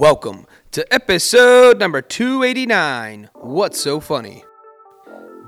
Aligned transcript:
Welcome 0.00 0.46
to 0.70 0.94
episode 0.94 1.78
number 1.78 2.00
289 2.00 3.28
What's 3.34 3.78
So 3.78 4.00
Funny? 4.00 4.44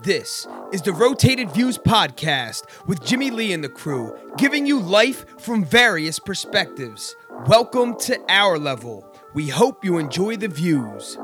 This 0.02 0.46
is 0.74 0.82
the 0.82 0.92
Rotated 0.92 1.50
Views 1.52 1.78
podcast 1.78 2.64
with 2.86 3.02
Jimmy 3.02 3.30
Lee 3.30 3.54
and 3.54 3.64
the 3.64 3.70
crew, 3.70 4.14
giving 4.36 4.66
you 4.66 4.78
life 4.78 5.24
from 5.40 5.64
various 5.64 6.18
perspectives. 6.18 7.16
Welcome 7.46 7.96
to 8.00 8.20
our 8.28 8.58
level. 8.58 9.10
We 9.32 9.48
hope 9.48 9.86
you 9.86 9.96
enjoy 9.96 10.36
the 10.36 10.48
views. 10.48 11.16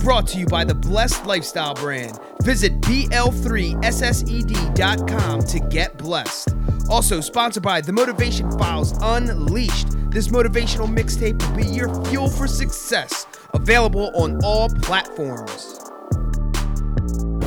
Brought 0.00 0.26
to 0.28 0.38
you 0.38 0.44
by 0.44 0.64
the 0.64 0.74
Blessed 0.74 1.24
Lifestyle 1.24 1.72
brand. 1.72 2.20
Visit 2.42 2.78
BL3SSED.com 2.82 5.40
to 5.40 5.60
get 5.70 5.96
blessed. 5.96 6.54
Also 6.90 7.22
sponsored 7.22 7.62
by 7.62 7.80
The 7.80 7.94
Motivation 7.94 8.50
Files 8.58 8.92
Unleashed. 9.00 9.97
This 10.10 10.28
motivational 10.28 10.88
mixtape 10.88 11.46
will 11.46 11.56
be 11.56 11.66
your 11.66 12.02
fuel 12.06 12.30
for 12.30 12.46
success. 12.46 13.26
Available 13.52 14.10
on 14.14 14.42
all 14.42 14.70
platforms. 14.70 15.80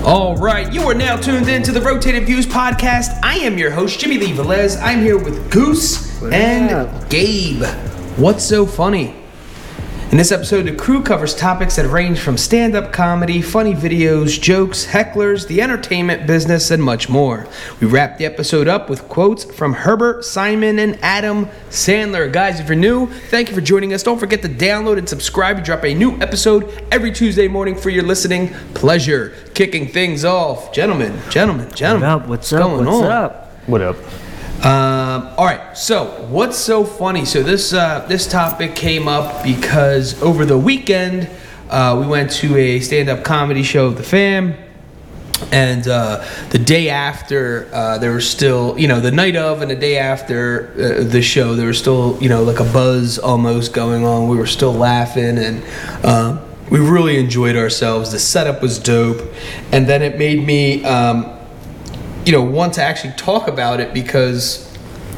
All 0.05 0.35
right, 0.38 0.71
you 0.71 0.82
are 0.84 0.94
now 0.94 1.16
tuned 1.16 1.48
in 1.49 1.63
to 1.63 1.71
the 1.71 1.82
Rotated 1.82 2.26
Views 2.26 2.45
podcast. 2.45 3.20
I 3.23 3.38
am 3.38 3.58
your 3.58 3.71
host, 3.71 3.99
Jimmy 3.99 4.20
Lee 4.20 4.34
Velez. 4.34 4.80
I'm 4.80 5.02
here 5.02 5.18
with 5.18 5.52
Goose 5.52 6.21
and 6.21 7.09
Gabe. 7.09 7.63
What's 8.18 8.45
so 8.45 8.68
funny? 8.68 9.20
In 10.11 10.17
this 10.17 10.33
episode, 10.33 10.63
the 10.63 10.75
crew 10.75 11.01
covers 11.01 11.33
topics 11.33 11.77
that 11.77 11.88
range 11.88 12.20
from 12.20 12.35
stand 12.35 12.75
up 12.75 12.91
comedy, 12.91 13.41
funny 13.41 13.73
videos, 13.73 14.41
jokes, 14.41 14.85
hecklers, 14.85 15.47
the 15.47 15.61
entertainment 15.61 16.27
business, 16.27 16.70
and 16.70 16.84
much 16.84 17.07
more. 17.07 17.47
We 17.79 17.87
wrap 17.87 18.17
the 18.17 18.25
episode 18.25 18.67
up 18.67 18.89
with 18.89 19.07
quotes 19.07 19.45
from 19.45 19.71
Herbert, 19.71 20.25
Simon, 20.25 20.79
and 20.79 20.99
Adam 21.01 21.45
Sandler. 21.70 22.29
Guys, 22.29 22.59
if 22.59 22.67
you're 22.67 22.75
new, 22.75 23.07
thank 23.07 23.47
you 23.47 23.55
for 23.55 23.61
joining 23.61 23.93
us. 23.93 24.03
Don't 24.03 24.20
forget 24.20 24.41
to 24.41 24.49
download 24.49 24.97
and 24.97 25.07
subscribe. 25.07 25.55
We 25.55 25.63
drop 25.63 25.85
a 25.85 25.93
new 25.93 26.20
episode 26.20 26.85
every 26.91 27.13
Tuesday 27.13 27.48
morning 27.48 27.75
for 27.75 27.90
your 27.90 28.03
listening 28.03 28.49
pleasure. 28.73 29.34
Kicking 29.53 29.87
things 29.87 30.25
off. 30.25 30.73
Gentlemen, 30.73 31.18
gentlemen, 31.29 31.71
gentlemen. 31.71 32.09
What 32.09 32.21
up? 32.23 32.27
What's 32.27 32.51
up? 32.51 32.63
going 32.63 32.85
What's 32.85 32.98
on? 32.98 33.05
up? 33.05 33.48
What 33.65 33.81
up? 33.81 33.96
Um, 34.63 35.27
all 35.37 35.45
right. 35.45 35.76
So, 35.76 36.05
what's 36.29 36.55
so 36.55 36.84
funny? 36.84 37.26
So 37.26 37.41
this 37.41 37.73
uh, 37.73 38.05
this 38.07 38.27
topic 38.27 38.76
came 38.76 39.07
up 39.07 39.43
because 39.43 40.21
over 40.21 40.45
the 40.45 40.57
weekend 40.57 41.27
uh, 41.71 41.98
we 41.99 42.05
went 42.05 42.29
to 42.34 42.55
a 42.57 42.79
stand-up 42.79 43.23
comedy 43.23 43.63
show 43.63 43.87
of 43.87 43.98
the 43.98 44.03
fam, 44.03 44.53
and 45.51 45.87
uh, 45.87 46.23
the 46.51 46.59
day 46.59 46.90
after 46.90 47.70
uh, 47.73 47.98
there 47.98 48.12
was 48.12 48.29
still, 48.29 48.77
you 48.77 48.87
know, 48.87 48.99
the 48.99 49.09
night 49.09 49.35
of 49.35 49.63
and 49.63 49.71
the 49.71 49.76
day 49.76 49.98
after 49.98 50.71
uh, 50.73 51.03
the 51.05 51.23
show, 51.23 51.55
there 51.55 51.65
was 51.65 51.79
still, 51.79 52.20
you 52.21 52.29
know, 52.29 52.43
like 52.43 52.59
a 52.59 52.71
buzz 52.71 53.18
almost 53.18 53.73
going 53.73 54.05
on. 54.05 54.27
We 54.27 54.37
were 54.37 54.48
still 54.48 54.73
laughing 54.73 55.40
and. 55.40 55.63
Um, 56.05 56.41
we 56.70 56.79
really 56.79 57.20
enjoyed 57.20 57.57
ourselves. 57.57 58.13
The 58.13 58.20
setup 58.20 58.62
was 58.62 58.79
dope, 58.79 59.21
and 59.73 59.87
then 59.87 60.01
it 60.01 60.18
made 60.18 60.48
me 60.48 60.81
um, 60.85 61.37
you 62.26 62.32
know 62.32 62.41
want 62.41 62.74
to 62.76 62.84
actually 62.84 63.14
talk 63.14 63.48
about 63.48 63.80
it 63.80 63.94
because 63.94 64.68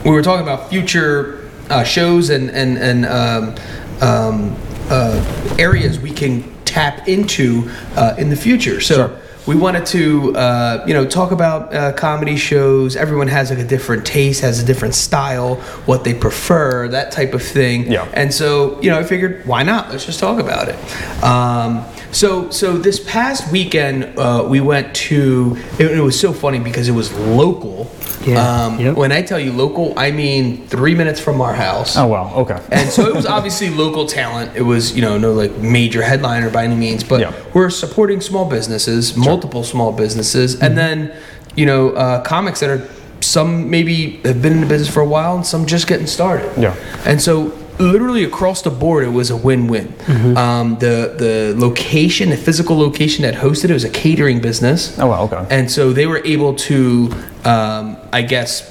we 0.05 0.11
were 0.11 0.21
talking 0.21 0.43
about 0.43 0.69
future 0.69 1.49
uh, 1.69 1.83
shows 1.83 2.29
and 2.29 2.49
and 2.51 2.77
and 2.77 3.05
um, 3.05 3.55
um, 4.01 4.55
uh, 4.89 5.55
areas 5.59 5.99
we 5.99 6.11
can 6.11 6.43
tap 6.65 7.07
into 7.07 7.69
uh, 7.95 8.15
in 8.17 8.29
the 8.29 8.35
future. 8.35 8.81
So. 8.81 8.95
Sure. 8.95 9.19
We 9.45 9.57
wanted 9.57 9.85
to, 9.87 10.33
uh, 10.37 10.85
you 10.87 10.93
know, 10.93 11.05
talk 11.05 11.31
about 11.31 11.73
uh, 11.75 11.91
comedy 11.91 12.37
shows. 12.37 12.95
Everyone 12.95 13.27
has 13.27 13.49
like 13.49 13.59
a 13.59 13.65
different 13.65 14.05
taste, 14.05 14.39
has 14.39 14.63
a 14.63 14.65
different 14.65 14.95
style, 14.95 15.55
what 15.85 16.05
they 16.05 16.13
prefer, 16.13 16.87
that 16.87 17.11
type 17.11 17.33
of 17.33 17.43
thing. 17.43 17.91
Yeah. 17.91 18.07
And 18.13 18.33
so, 18.33 18.81
you 18.81 18.89
know, 18.89 18.97
I 18.97 19.03
figured, 19.03 19.45
why 19.45 19.63
not? 19.63 19.89
Let's 19.89 20.05
just 20.05 20.21
talk 20.21 20.39
about 20.39 20.69
it. 20.69 20.75
Um, 21.21 21.83
so, 22.13 22.49
so 22.51 22.77
this 22.77 22.99
past 22.99 23.51
weekend, 23.51 24.17
uh, 24.17 24.45
we 24.47 24.61
went 24.61 24.95
to. 24.95 25.57
It, 25.79 25.91
it 25.91 26.01
was 26.01 26.19
so 26.19 26.31
funny 26.33 26.59
because 26.59 26.87
it 26.87 26.93
was 26.93 27.11
local. 27.13 27.91
Yeah, 28.25 28.65
Um, 28.65 28.79
yep. 28.79 28.95
When 28.95 29.11
I 29.11 29.21
tell 29.21 29.39
you 29.39 29.51
local, 29.51 29.93
I 29.99 30.11
mean 30.11 30.65
three 30.67 30.95
minutes 30.95 31.19
from 31.19 31.41
our 31.41 31.53
house. 31.53 31.97
Oh 31.97 32.07
wow. 32.07 32.33
Okay. 32.35 32.57
And 32.71 32.89
so 32.89 33.05
it 33.05 33.13
was 33.13 33.25
obviously 33.25 33.69
local 33.85 34.05
talent. 34.05 34.55
It 34.55 34.61
was, 34.61 34.95
you 34.95 35.01
know, 35.01 35.17
no 35.17 35.33
like 35.33 35.51
major 35.57 36.01
headliner 36.01 36.49
by 36.49 36.63
any 36.63 36.75
means, 36.75 37.03
but 37.03 37.19
Yeah. 37.19 37.33
we're 37.53 37.69
supporting 37.69 38.21
small 38.21 38.45
businesses, 38.49 39.17
multiple 39.17 39.63
small 39.65 39.91
businesses, 39.91 40.55
Mm-hmm. 40.55 40.63
and 40.65 40.77
then, 40.77 41.13
you 41.57 41.65
know, 41.65 41.89
uh, 41.91 42.21
comics 42.23 42.61
that 42.61 42.69
are 42.69 42.87
some 43.19 43.69
maybe 43.69 44.21
have 44.23 44.41
been 44.41 44.53
in 44.53 44.61
the 44.61 44.67
business 44.67 44.93
for 44.93 45.01
a 45.01 45.05
while 45.07 45.35
and 45.35 45.45
some 45.45 45.65
just 45.65 45.87
getting 45.87 46.07
started. 46.07 46.49
Yeah. 46.57 46.75
And 47.05 47.21
so 47.21 47.51
literally 47.79 48.23
across 48.23 48.61
the 48.61 48.69
board, 48.69 49.03
it 49.03 49.09
was 49.09 49.29
a 49.31 49.37
win-win. 49.37 49.87
Mm-hmm. 49.87 50.37
Um, 50.37 50.77
the 50.79 51.13
the 51.17 51.53
location, 51.57 52.29
the 52.29 52.37
physical 52.37 52.77
location 52.77 53.23
that 53.23 53.33
hosted 53.35 53.69
it 53.69 53.73
was 53.73 53.83
a 53.83 53.89
catering 53.89 54.41
business. 54.41 54.97
Oh 54.99 55.07
wow. 55.07 55.23
Okay. 55.23 55.45
And 55.49 55.69
so 55.71 55.91
they 55.93 56.05
were 56.07 56.21
able 56.25 56.55
to, 56.55 57.11
um, 57.45 57.97
I 58.11 58.21
guess, 58.21 58.69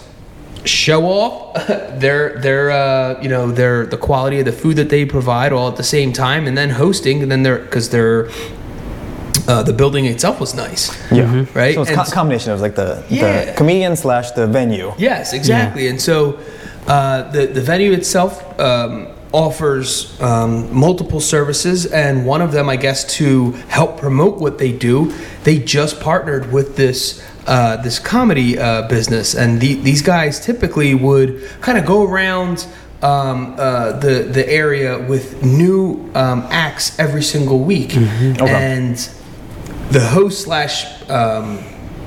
show 0.64 1.04
off 1.06 1.66
their 1.98 2.38
their 2.40 2.70
uh, 2.70 3.20
you 3.22 3.28
know 3.28 3.50
their 3.50 3.86
the 3.86 3.96
quality 3.98 4.38
of 4.38 4.44
the 4.44 4.52
food 4.52 4.76
that 4.76 4.88
they 4.88 5.04
provide 5.04 5.52
all 5.52 5.68
at 5.68 5.76
the 5.76 5.82
same 5.84 6.12
time, 6.12 6.46
and 6.46 6.56
then 6.56 6.70
hosting, 6.70 7.22
and 7.22 7.30
then 7.30 7.42
they're 7.42 7.58
because 7.58 7.90
they're 7.90 8.28
uh, 9.48 9.62
the 9.64 9.72
building 9.72 10.04
itself 10.06 10.38
was 10.38 10.54
nice. 10.54 10.90
yeah. 11.10 11.44
Right. 11.54 11.74
So 11.74 11.82
it's 11.82 11.90
a 11.90 11.94
co- 11.96 12.04
combination 12.04 12.52
of 12.52 12.60
like 12.60 12.76
the 12.76 13.02
Yeah. 13.08 13.46
the 13.46 13.52
comedian 13.54 13.96
slash 13.96 14.30
the 14.32 14.46
venue. 14.46 14.92
Yes, 14.98 15.32
exactly. 15.32 15.88
And 15.88 16.00
so 16.00 16.38
uh, 16.86 17.30
the 17.30 17.46
the 17.46 17.60
venue 17.60 17.92
itself 17.92 18.42
um, 18.60 19.08
offers 19.32 20.20
um, 20.20 20.74
multiple 20.74 21.20
services, 21.20 21.86
and 21.86 22.26
one 22.26 22.42
of 22.42 22.52
them, 22.52 22.68
I 22.68 22.76
guess, 22.76 23.04
to 23.16 23.52
help 23.68 23.98
promote 23.98 24.38
what 24.38 24.58
they 24.58 24.72
do, 24.72 25.12
they 25.44 25.58
just 25.58 26.00
partnered 26.00 26.52
with 26.52 26.76
this. 26.76 27.22
Uh, 27.44 27.76
this 27.82 27.98
comedy 27.98 28.56
uh, 28.56 28.86
business, 28.86 29.34
and 29.34 29.60
the, 29.60 29.74
these 29.74 30.00
guys 30.00 30.38
typically 30.38 30.94
would 30.94 31.42
kind 31.60 31.76
of 31.76 31.84
go 31.84 32.04
around 32.04 32.64
um, 33.02 33.56
uh, 33.58 33.90
the 33.98 34.22
the 34.30 34.48
area 34.48 34.96
with 35.08 35.42
new 35.42 36.08
um, 36.14 36.46
acts 36.52 36.96
every 37.00 37.22
single 37.22 37.58
week, 37.58 37.96
Okay. 37.96 38.46
and 38.48 38.96
the 39.90 39.98
host 39.98 40.42
slash 40.42 40.86
um, 41.10 41.58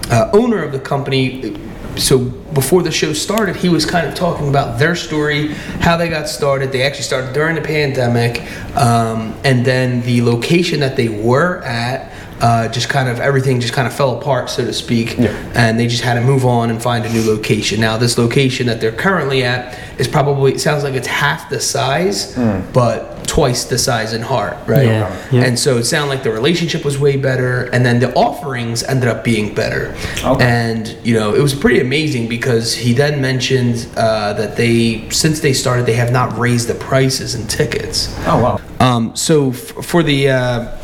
uh, 0.10 0.30
owner 0.32 0.64
of 0.64 0.72
the 0.72 0.80
company. 0.80 1.54
So 1.98 2.20
before 2.20 2.84
the 2.84 2.92
show 2.92 3.14
started, 3.14 3.56
he 3.56 3.70
was 3.70 3.86
kind 3.86 4.08
of 4.08 4.16
talking 4.16 4.50
about 4.50 4.80
their 4.80 4.96
story, 4.96 5.54
how 5.80 5.98
they 5.98 6.10
got 6.10 6.28
started. 6.28 6.72
They 6.72 6.84
actually 6.84 7.04
started 7.04 7.34
during 7.34 7.56
the 7.56 7.62
pandemic, 7.62 8.42
um, 8.76 9.36
and 9.44 9.66
then 9.66 10.02
the 10.02 10.22
location 10.22 10.80
that 10.82 10.96
they 10.96 11.10
were 11.10 11.62
at. 11.64 12.12
Uh, 12.42 12.68
just 12.68 12.90
kind 12.90 13.08
of 13.08 13.20
everything 13.22 13.62
just 13.62 13.74
kind 13.74 13.88
of 13.88 13.94
fell 13.94 14.18
apart, 14.20 14.50
so 14.50 14.66
to 14.66 14.74
speak, 14.74 15.18
Yeah. 15.18 15.32
and 15.56 15.80
they 15.80 15.88
just 15.88 16.04
had 16.04 16.16
to 16.16 16.22
move 16.22 16.46
on 16.46 16.70
and 16.70 16.82
find 16.82 17.06
a 17.06 17.10
new 17.10 17.24
location. 17.26 17.80
Now, 17.80 17.96
this 17.96 18.18
location 18.18 18.68
that 18.68 18.82
they're 18.82 18.92
currently 18.92 19.44
at 19.46 19.80
is 19.98 20.08
probably 20.10 20.52
it 20.52 20.60
sounds 20.60 20.84
like 20.84 20.96
it's 20.96 21.08
half 21.08 21.50
the 21.50 21.62
size, 21.62 22.36
but 22.74 23.26
twice 23.26 23.64
the 23.64 23.78
size 23.78 24.12
in 24.12 24.22
heart, 24.22 24.58
right? 24.68 24.86
Yeah, 24.86 25.16
yeah. 25.32 25.44
And 25.46 25.58
so 25.58 25.78
it 25.78 25.86
sounded 25.86 26.10
like 26.10 26.24
the 26.24 26.32
relationship 26.32 26.84
was 26.84 27.00
way 27.00 27.16
better, 27.16 27.64
and 27.72 27.86
then 27.86 28.00
the 28.02 28.14
offerings 28.16 28.84
ended 28.84 29.08
up 29.08 29.24
being 29.24 29.56
better. 29.56 29.96
Okay. 30.24 30.44
And 30.46 30.94
you 31.04 31.14
know, 31.18 31.34
it 31.34 31.42
was 31.42 31.54
pretty 31.56 31.80
amazing 31.80 32.28
because 32.28 32.76
he 32.76 32.92
then 32.94 33.22
mentioned 33.22 33.88
uh, 33.96 34.34
that 34.34 34.58
they, 34.58 35.10
since 35.10 35.40
they 35.40 35.54
started, 35.54 35.86
they 35.86 35.94
have 35.96 36.12
not 36.12 36.38
raised 36.38 36.68
the 36.68 36.76
prices 36.76 37.34
and 37.34 37.50
tickets. 37.50 38.14
Oh 38.28 38.42
wow. 38.44 38.60
Um, 38.82 39.16
so 39.16 39.52
f- 39.52 39.58
for 39.86 40.04
the 40.04 40.30
uh, 40.30 40.78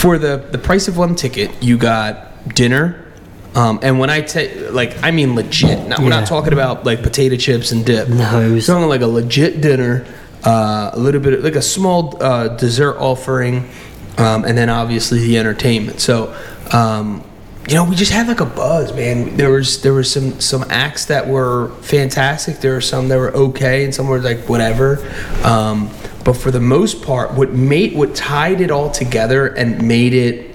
for 0.00 0.18
the 0.18 0.38
the 0.50 0.58
price 0.58 0.88
of 0.88 0.96
one 0.96 1.14
ticket, 1.14 1.50
you 1.62 1.76
got 1.76 2.54
dinner. 2.54 3.06
Um, 3.54 3.80
and 3.82 3.98
when 3.98 4.10
I 4.10 4.20
take, 4.20 4.70
like, 4.70 5.02
I 5.02 5.10
mean 5.10 5.34
legit. 5.34 5.88
Not, 5.88 5.98
We're 5.98 6.04
Yeah. 6.04 6.20
not 6.20 6.26
talking 6.28 6.52
about 6.52 6.86
like 6.86 7.02
potato 7.02 7.36
chips 7.36 7.72
and 7.72 7.84
dip. 7.84 8.08
No, 8.08 8.40
it 8.40 8.50
was- 8.52 8.68
We're 8.68 8.74
talking 8.74 8.88
like 8.88 9.00
a 9.02 9.06
legit 9.08 9.60
dinner. 9.60 10.04
Uh, 10.44 10.90
a 10.94 10.98
little 10.98 11.20
bit 11.20 11.42
like 11.44 11.56
a 11.56 11.62
small 11.62 12.16
uh, 12.22 12.48
dessert 12.48 12.96
offering, 12.98 13.68
um, 14.16 14.44
and 14.44 14.56
then 14.56 14.70
obviously 14.70 15.18
the 15.20 15.38
entertainment. 15.38 16.00
So. 16.00 16.32
Um, 16.72 17.24
you 17.68 17.74
know, 17.76 17.84
we 17.84 17.94
just 17.94 18.10
had 18.10 18.26
like 18.26 18.40
a 18.40 18.46
buzz, 18.46 18.92
man. 18.94 19.36
There 19.36 19.50
was 19.50 19.82
there 19.82 19.92
was 19.92 20.10
some 20.10 20.40
some 20.40 20.64
acts 20.70 21.04
that 21.06 21.28
were 21.28 21.70
fantastic. 21.82 22.60
There 22.60 22.72
were 22.72 22.80
some 22.80 23.08
that 23.10 23.18
were 23.18 23.32
okay, 23.36 23.84
and 23.84 23.94
some 23.94 24.08
were 24.08 24.18
like 24.18 24.48
whatever. 24.48 24.98
Um, 25.44 25.90
but 26.24 26.34
for 26.34 26.50
the 26.50 26.60
most 26.60 27.02
part, 27.02 27.32
what 27.34 27.52
made 27.52 27.94
what 27.94 28.14
tied 28.14 28.60
it 28.60 28.70
all 28.70 28.90
together 28.90 29.46
and 29.46 29.86
made 29.86 30.12
it, 30.12 30.54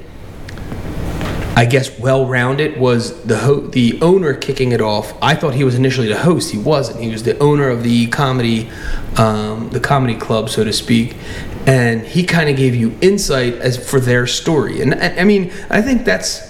I 1.56 1.66
guess, 1.66 1.98
well 1.98 2.28
rounded 2.28 2.78
was 2.78 3.24
the 3.24 3.38
ho- 3.40 3.62
the 3.62 4.00
owner 4.02 4.34
kicking 4.34 4.74
it 4.74 4.82
off. 4.82 5.14
I 5.22 5.36
thought 5.36 5.56
he 5.56 5.64
was 5.64 5.76
initially 5.76 6.08
the 6.08 6.20
host. 6.20 6.52
He 6.52 6.58
wasn't. 6.58 7.00
He 7.00 7.10
was 7.10 7.24
the 7.24 7.38
owner 7.40 7.70
of 7.70 7.82
the 7.84 8.08
comedy, 8.08 8.70
um, 9.18 9.70
the 9.70 9.80
comedy 9.80 10.16
club, 10.16 10.50
so 10.50 10.64
to 10.64 10.74
speak. 10.74 11.16
And 11.66 12.06
he 12.06 12.26
kind 12.26 12.48
of 12.48 12.58
gave 12.58 12.76
you 12.76 12.96
insight 13.02 13.56
as 13.56 13.78
for 13.90 14.00
their 14.00 14.28
story. 14.28 14.82
And 14.82 14.94
I, 14.94 15.22
I 15.22 15.24
mean, 15.24 15.52
I 15.70 15.82
think 15.82 16.06
that's 16.06 16.45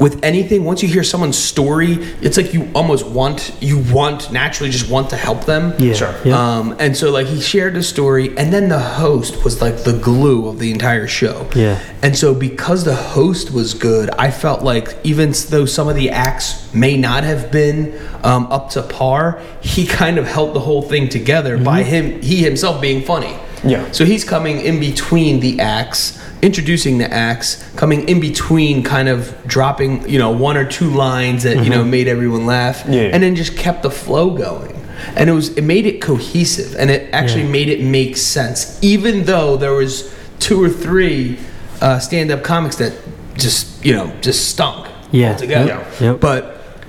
with 0.00 0.22
anything 0.24 0.64
once 0.64 0.82
you 0.82 0.88
hear 0.88 1.04
someone's 1.04 1.38
story 1.38 1.92
it's 2.20 2.36
like 2.36 2.52
you 2.52 2.68
almost 2.74 3.06
want 3.06 3.54
you 3.60 3.78
want 3.92 4.30
naturally 4.32 4.70
just 4.70 4.90
want 4.90 5.10
to 5.10 5.16
help 5.16 5.44
them 5.44 5.72
Yeah. 5.78 5.94
Sure. 5.94 6.14
Yeah. 6.24 6.36
um, 6.58 6.76
and 6.78 6.96
so 6.96 7.10
like 7.10 7.26
he 7.26 7.40
shared 7.40 7.74
the 7.74 7.82
story 7.82 8.36
and 8.36 8.52
then 8.52 8.68
the 8.68 8.78
host 8.78 9.44
was 9.44 9.60
like 9.60 9.84
the 9.84 9.92
glue 9.92 10.48
of 10.48 10.58
the 10.58 10.70
entire 10.70 11.06
show 11.06 11.46
Yeah. 11.54 11.78
and 12.02 12.16
so 12.16 12.34
because 12.34 12.84
the 12.84 12.94
host 12.94 13.50
was 13.52 13.74
good 13.74 14.10
i 14.10 14.30
felt 14.30 14.62
like 14.62 14.96
even 15.04 15.32
though 15.50 15.64
some 15.66 15.88
of 15.88 15.96
the 15.96 16.10
acts 16.10 16.72
may 16.74 16.96
not 16.96 17.24
have 17.24 17.50
been 17.52 17.98
um, 18.24 18.46
up 18.50 18.70
to 18.70 18.82
par 18.82 19.40
he 19.60 19.86
kind 19.86 20.18
of 20.18 20.26
held 20.26 20.54
the 20.54 20.60
whole 20.60 20.82
thing 20.82 21.08
together 21.08 21.56
by 21.56 21.82
him 21.82 22.20
he 22.22 22.42
himself 22.42 22.80
being 22.80 23.02
funny 23.02 23.36
Yeah. 23.66 23.90
so 23.92 24.04
he's 24.04 24.24
coming 24.24 24.60
in 24.60 24.78
between 24.80 25.40
the 25.40 25.60
acts, 25.60 26.18
introducing 26.42 26.98
the 26.98 27.12
acts, 27.12 27.62
coming 27.76 28.08
in 28.08 28.20
between, 28.20 28.82
kind 28.82 29.08
of 29.08 29.34
dropping, 29.46 30.08
you 30.08 30.18
know, 30.18 30.30
one 30.30 30.56
or 30.56 30.64
two 30.66 30.90
lines 30.90 31.42
that 31.44 31.64
you 31.64 31.70
know 31.70 31.84
made 31.84 32.06
everyone 32.08 32.46
laugh, 32.46 32.82
Mm-hmm. 32.82 32.92
Yeah. 32.92 33.10
and 33.12 33.22
then 33.22 33.34
just 33.36 33.56
kept 33.56 33.82
the 33.82 33.90
flow 33.90 34.30
going. 34.36 34.74
And 35.16 35.28
it 35.28 35.32
was 35.32 35.50
it 35.56 35.64
made 35.64 35.86
it 35.86 36.00
cohesive, 36.00 36.76
and 36.78 36.90
it 36.90 37.08
actually 37.12 37.44
Yeah. 37.44 37.50
made 37.58 37.68
it 37.68 37.80
make 37.82 38.16
sense, 38.16 38.78
even 38.82 39.24
though 39.24 39.56
there 39.56 39.72
was 39.72 40.12
two 40.40 40.62
or 40.62 40.68
three 40.68 41.38
uh, 41.80 41.98
stand-up 41.98 42.42
comics 42.42 42.76
that 42.76 42.92
just 43.36 43.84
you 43.84 43.92
know 43.92 44.12
just 44.20 44.48
stunk 44.48 44.86
Yeah. 45.10 45.32
altogether. 45.32 45.66
Yep. 45.68 46.00
Yep. 46.00 46.20
But 46.20 46.42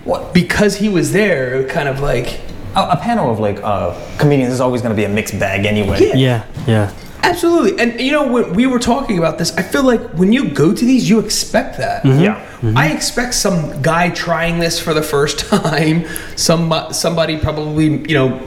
What? 0.03 0.33
because 0.33 0.77
he 0.77 0.87
was 0.89 1.11
there, 1.11 1.55
it 1.61 1.69
kind 1.69 1.89
of 1.89 1.99
like 1.99 2.39
A, 2.75 2.89
a 2.91 2.97
panel 2.97 3.31
of 3.31 3.39
like 3.39 3.59
uh, 3.63 3.93
comedians 4.17 4.53
is 4.53 4.61
always 4.61 4.81
going 4.81 4.95
to 4.95 4.95
be 4.95 5.05
a 5.05 5.09
mixed 5.09 5.39
bag 5.39 5.65
anyway. 5.65 6.11
yeah. 6.15 6.45
Yeah. 6.67 6.93
Absolutely. 7.23 7.79
And 7.79 7.99
you 7.99 8.11
know, 8.11 8.31
when 8.31 8.53
we 8.53 8.67
were 8.67 8.79
talking 8.79 9.17
about 9.17 9.37
this, 9.39 9.55
I 9.57 9.63
feel 9.63 9.83
like 9.83 9.99
when 10.13 10.31
you 10.31 10.49
go 10.49 10.73
to 10.73 10.85
these, 10.85 11.09
you 11.09 11.19
expect 11.19 11.77
that. 11.79 12.03
Mm-hmm. 12.03 12.23
Yeah. 12.23 12.35
Mm-hmm. 12.61 12.77
I 12.77 12.91
expect 12.91 13.33
some 13.33 13.81
guy 13.81 14.09
trying 14.11 14.59
this 14.59 14.79
for 14.79 14.93
the 14.93 15.01
first 15.01 15.39
time, 15.49 16.05
some 16.35 16.71
uh, 16.71 16.93
somebody 16.93 17.37
probably, 17.37 18.07
you 18.07 18.13
know, 18.13 18.39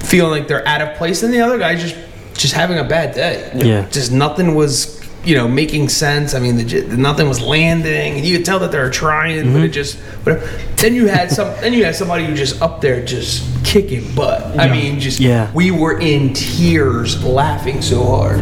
feeling 0.00 0.32
like 0.32 0.48
they're 0.48 0.66
out 0.66 0.82
of 0.82 0.96
place, 0.96 1.22
and 1.22 1.32
the 1.32 1.40
other 1.40 1.58
guy 1.58 1.76
just 1.76 1.96
just 2.34 2.54
having 2.54 2.78
a 2.78 2.84
bad 2.84 3.14
day. 3.14 3.50
Yeah. 3.54 3.88
Just 3.88 4.12
nothing 4.12 4.54
was, 4.54 4.97
you 5.24 5.34
know, 5.36 5.48
making 5.48 5.88
sense. 5.88 6.34
I 6.34 6.38
mean, 6.40 6.56
the, 6.56 6.82
nothing 6.96 7.28
was 7.28 7.40
landing, 7.40 8.16
and 8.16 8.24
you 8.24 8.36
could 8.36 8.46
tell 8.46 8.58
that 8.60 8.72
they 8.72 8.78
were 8.78 8.90
trying, 8.90 9.52
but 9.52 9.62
it 9.62 9.68
just 9.68 9.98
whatever. 10.24 10.46
Then 10.76 10.94
you 10.94 11.06
had 11.08 11.30
some. 11.30 11.48
then 11.60 11.72
you 11.72 11.84
had 11.84 11.96
somebody 11.96 12.24
who 12.24 12.34
just 12.34 12.62
up 12.62 12.80
there 12.80 13.04
just 13.04 13.44
kicking 13.64 14.14
butt. 14.14 14.58
I 14.58 14.70
mean, 14.70 15.00
just 15.00 15.20
Yeah. 15.20 15.52
we 15.52 15.70
were 15.70 15.98
in 16.00 16.32
tears 16.32 17.22
laughing 17.24 17.82
so 17.82 18.04
hard. 18.04 18.40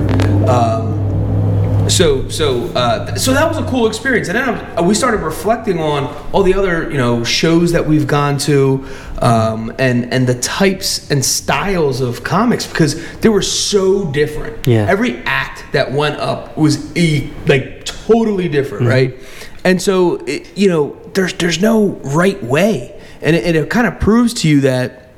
Um, 0.48 0.95
so 1.88 2.28
so 2.28 2.66
uh, 2.74 3.14
so 3.16 3.32
that 3.32 3.48
was 3.48 3.58
a 3.58 3.64
cool 3.64 3.86
experience, 3.86 4.28
and 4.28 4.36
then 4.36 4.48
uh, 4.78 4.82
we 4.82 4.94
started 4.94 5.18
reflecting 5.18 5.78
on 5.78 6.04
all 6.32 6.42
the 6.42 6.54
other 6.54 6.90
you 6.90 6.98
know 6.98 7.24
shows 7.24 7.72
that 7.72 7.86
we've 7.86 8.06
gone 8.06 8.38
to, 8.38 8.86
um, 9.18 9.72
and 9.78 10.12
and 10.12 10.26
the 10.26 10.38
types 10.40 11.10
and 11.10 11.24
styles 11.24 12.00
of 12.00 12.22
comics 12.24 12.66
because 12.66 13.18
they 13.18 13.28
were 13.28 13.42
so 13.42 14.10
different. 14.12 14.66
Yeah. 14.66 14.86
every 14.88 15.16
act 15.24 15.64
that 15.72 15.92
went 15.92 16.16
up 16.20 16.56
was 16.56 16.96
e- 16.96 17.30
like 17.46 17.84
totally 17.84 18.48
different, 18.48 18.86
right? 18.86 19.16
And 19.64 19.80
so 19.82 20.16
it, 20.26 20.56
you 20.56 20.68
know, 20.68 20.96
there's 21.14 21.34
there's 21.34 21.60
no 21.60 21.88
right 22.04 22.42
way, 22.42 23.00
and 23.20 23.34
it, 23.36 23.44
and 23.44 23.56
it 23.56 23.70
kind 23.70 23.86
of 23.86 23.98
proves 24.00 24.34
to 24.34 24.48
you 24.48 24.60
that 24.62 25.10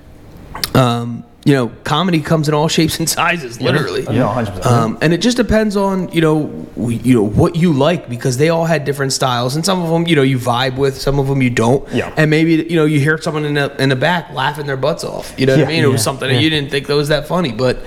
um, 0.74 1.24
you 1.44 1.54
know, 1.54 1.68
comedy 1.84 2.20
comes 2.20 2.48
in 2.48 2.54
all 2.54 2.68
shapes 2.78 2.98
and 2.98 3.08
sizes, 3.08 3.60
literally. 3.60 4.02
Yeah, 4.02 4.34
100%. 4.44 4.66
Um, 4.66 4.98
and 5.00 5.14
it 5.14 5.18
just 5.18 5.36
depends 5.36 5.76
on 5.76 6.10
you 6.12 6.20
know, 6.20 6.36
we, 6.76 6.96
you 6.96 7.14
know 7.14 7.22
what 7.24 7.56
you 7.56 7.72
like 7.72 8.08
because 8.08 8.36
they 8.36 8.48
all 8.48 8.64
had 8.66 8.84
different 8.84 9.12
styles, 9.12 9.56
and 9.56 9.64
some 9.64 9.82
of 9.82 9.88
them 9.90 10.06
you 10.06 10.16
know 10.16 10.22
you 10.22 10.38
vibe 10.38 10.76
with, 10.76 11.00
some 11.00 11.18
of 11.18 11.26
them 11.28 11.40
you 11.40 11.50
don't. 11.50 11.88
Yeah. 11.92 12.12
And 12.16 12.30
maybe 12.30 12.66
you 12.68 12.76
know 12.76 12.84
you 12.84 13.00
hear 13.00 13.18
someone 13.20 13.44
in 13.44 13.54
the 13.54 13.74
in 13.82 13.88
the 13.88 13.96
back 13.96 14.30
laughing 14.32 14.66
their 14.66 14.76
butts 14.76 15.04
off. 15.04 15.34
You 15.38 15.46
know 15.46 15.54
what 15.54 15.60
I 15.60 15.62
Yeah. 15.62 15.68
mean? 15.76 15.84
It 15.84 15.88
was 15.92 16.02
something 16.02 16.28
yeah. 16.28 16.36
that 16.36 16.42
you 16.42 16.50
didn't 16.50 16.70
think 16.70 16.86
that 16.88 16.94
was 16.96 17.08
that 17.08 17.26
funny, 17.28 17.52
but 17.52 17.78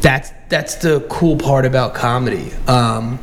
that's 0.00 0.32
that's 0.48 0.74
the 0.76 1.00
cool 1.08 1.36
part 1.36 1.64
about 1.64 1.94
comedy. 1.94 2.52
Um, 2.66 3.18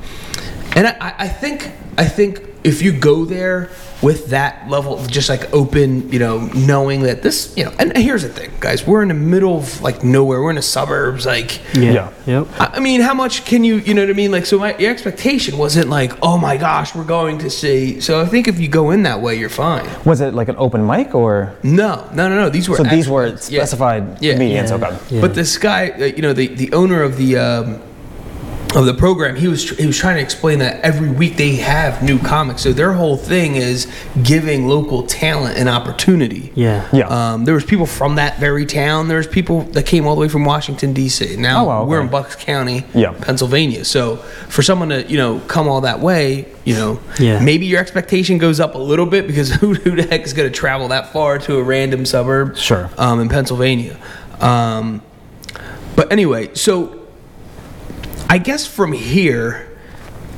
and 0.75 0.87
I, 0.87 1.15
I 1.19 1.27
think 1.27 1.71
I 1.97 2.05
think 2.05 2.41
if 2.63 2.81
you 2.81 2.91
go 2.91 3.25
there 3.25 3.69
with 4.01 4.27
that 4.27 4.69
level 4.69 4.97
of 4.97 5.09
just 5.11 5.27
like 5.29 5.51
open, 5.53 6.09
you 6.11 6.19
know, 6.19 6.39
knowing 6.55 7.01
that 7.01 7.21
this, 7.21 7.53
you 7.57 7.65
know, 7.65 7.73
and 7.79 7.95
here's 7.97 8.23
the 8.23 8.29
thing, 8.29 8.49
guys, 8.59 8.87
we're 8.87 9.01
in 9.01 9.09
the 9.09 9.13
middle 9.13 9.57
of 9.57 9.81
like 9.81 10.03
nowhere. 10.03 10.41
We're 10.41 10.51
in 10.51 10.55
the 10.55 10.61
suburbs, 10.61 11.25
like. 11.25 11.59
Yeah. 11.75 11.89
Yeah. 11.91 12.11
Yep. 12.25 12.47
I 12.59 12.65
I 12.75 12.79
mean, 12.79 13.01
how 13.01 13.13
much 13.13 13.43
can 13.45 13.63
you, 13.63 13.77
you 13.77 13.93
know 13.93 14.01
what 14.03 14.09
I 14.09 14.13
mean? 14.13 14.31
Like, 14.31 14.45
so 14.45 14.57
my 14.59 14.77
your 14.77 14.91
expectation 14.91 15.57
wasn't 15.57 15.89
like, 15.89 16.13
oh 16.21 16.37
my 16.37 16.55
gosh, 16.55 16.95
we're 16.95 17.03
going 17.03 17.39
to 17.39 17.49
see. 17.49 17.99
So 17.99 18.21
I 18.21 18.25
think 18.25 18.47
if 18.47 18.57
you 18.59 18.67
go 18.69 18.91
in 18.91 19.03
that 19.03 19.21
way, 19.21 19.35
you're 19.35 19.49
fine. 19.49 19.85
Was 20.05 20.21
it 20.21 20.33
like 20.33 20.47
an 20.47 20.55
open 20.57 20.85
mic 20.87 21.13
or? 21.13 21.53
No, 21.63 22.07
no, 22.13 22.29
no, 22.29 22.35
no. 22.35 22.49
These 22.49 22.69
were 22.69 22.77
So 22.77 22.83
these 22.83 23.09
were 23.09 23.35
specified 23.37 24.21
Yeah. 24.21 24.33
comedians. 24.33 24.69
Yeah. 24.71 24.77
Okay. 24.77 24.97
Yeah. 25.09 25.21
But 25.21 25.35
this 25.35 25.57
guy, 25.57 25.89
uh, 25.89 26.05
you 26.05 26.21
know, 26.21 26.31
the, 26.33 26.47
the 26.47 26.71
owner 26.73 27.01
of 27.03 27.17
the 27.17 27.37
um, 27.37 27.81
of 28.75 28.85
the 28.85 28.93
program, 28.93 29.35
he 29.35 29.47
was 29.47 29.67
he 29.71 29.87
was 29.87 29.97
trying 29.97 30.17
to 30.17 30.21
explain 30.21 30.59
that 30.59 30.79
every 30.81 31.09
week 31.09 31.37
they 31.37 31.55
have 31.55 32.03
new 32.03 32.19
comics. 32.19 32.61
So 32.61 32.71
their 32.71 32.93
whole 32.93 33.17
thing 33.17 33.55
is 33.55 33.87
giving 34.21 34.67
local 34.67 35.03
talent 35.07 35.57
an 35.57 35.67
opportunity. 35.67 36.51
Yeah. 36.53 36.87
Yeah. 36.93 37.07
Um, 37.33 37.45
there 37.45 37.55
was 37.55 37.63
people 37.65 37.87
from 37.87 38.15
that 38.15 38.39
very 38.39 38.67
town. 38.67 39.07
There 39.07 39.17
was 39.17 39.25
people 39.25 39.61
that 39.71 39.87
came 39.87 40.05
all 40.05 40.13
the 40.13 40.21
way 40.21 40.29
from 40.29 40.45
Washington 40.45 40.93
D.C. 40.93 41.35
Now 41.37 41.63
Oh, 41.63 41.67
wow, 41.67 41.85
we're 41.85 41.99
in 42.01 42.09
Bucks 42.09 42.35
County, 42.35 42.85
Yeah. 42.93 43.13
Pennsylvania. 43.19 43.85
So 43.85 44.17
for 44.49 44.61
someone 44.61 44.89
to 44.89 45.03
you 45.09 45.17
know 45.17 45.39
come 45.47 45.67
all 45.67 45.81
that 45.81 45.99
way, 45.99 46.47
you 46.63 46.75
know, 46.75 46.99
Yeah. 47.17 47.39
maybe 47.43 47.65
your 47.65 47.79
expectation 47.79 48.37
goes 48.37 48.59
up 48.59 48.75
a 48.75 48.79
little 48.79 49.07
bit 49.07 49.25
because 49.25 49.49
who, 49.55 49.73
who 49.73 49.95
the 49.95 50.03
heck 50.03 50.21
is 50.21 50.33
going 50.33 50.47
to 50.51 50.55
travel 50.55 50.89
that 50.89 51.11
far 51.11 51.39
to 51.39 51.57
a 51.57 51.63
random 51.63 52.05
suburb? 52.05 52.55
Sure. 52.55 52.89
Um, 52.99 53.19
in 53.19 53.29
Pennsylvania. 53.29 53.97
Um, 54.39 55.01
but 55.95 56.11
anyway, 56.11 56.53
so 56.53 56.98
I 58.29 58.37
guess 58.37 58.65
from 58.67 58.91
here, 58.93 59.67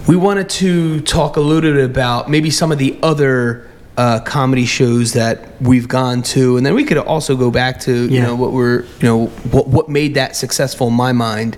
we 0.07 0.15
wanted 0.15 0.49
to 0.51 1.01
talk 1.01 1.35
a 1.35 1.41
little 1.41 1.73
bit 1.73 1.83
about 1.83 2.29
maybe 2.29 2.49
some 2.49 2.71
of 2.71 2.77
the 2.77 2.97
other 3.03 3.67
uh, 3.97 4.21
comedy 4.21 4.65
shows 4.65 5.13
that 5.13 5.61
we've 5.61 5.87
gone 5.87 6.21
to, 6.23 6.55
and 6.57 6.65
then 6.65 6.73
we 6.73 6.85
could 6.85 6.97
also 6.97 7.35
go 7.35 7.51
back 7.51 7.81
to 7.81 8.03
you 8.05 8.09
Yeah. 8.17 8.27
know 8.27 8.35
what 8.35 8.51
we're 8.53 8.83
you 8.83 9.03
know 9.03 9.25
what 9.51 9.67
what 9.67 9.89
made 9.89 10.15
that 10.15 10.35
successful 10.35 10.87
in 10.87 10.93
my 10.93 11.11
mind. 11.11 11.57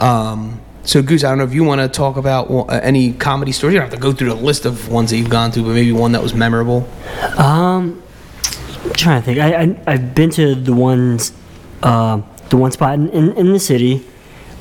Um, 0.00 0.60
so 0.84 1.02
Goose, 1.02 1.24
I 1.24 1.28
don't 1.28 1.38
know 1.38 1.44
if 1.44 1.52
you 1.52 1.64
want 1.64 1.80
to 1.82 1.88
talk 1.88 2.16
about 2.16 2.50
uh, 2.50 2.64
any 2.82 3.12
comedy 3.12 3.52
stories. 3.52 3.74
You 3.74 3.80
don't 3.80 3.90
have 3.90 3.98
to 3.98 4.02
go 4.02 4.12
through 4.12 4.28
the 4.30 4.34
list 4.36 4.64
of 4.64 4.88
ones 4.88 5.10
that 5.10 5.18
you've 5.18 5.28
gone 5.30 5.50
to, 5.52 5.60
but 5.62 5.70
maybe 5.74 5.92
one 5.92 6.12
that 6.12 6.22
was 6.22 6.32
memorable. 6.32 6.88
Um, 7.36 8.02
I'm 8.84 8.92
trying 8.94 9.20
to 9.20 9.26
think. 9.26 9.38
I, 9.38 9.62
I 9.62 9.80
I've 9.86 10.14
been 10.14 10.30
to 10.30 10.54
the 10.54 10.72
ones, 10.72 11.32
uh, 11.82 12.22
the 12.48 12.56
one 12.56 12.70
spot 12.72 12.94
in, 12.94 13.08
in, 13.10 13.32
in 13.36 13.52
the 13.52 13.58
city, 13.60 14.04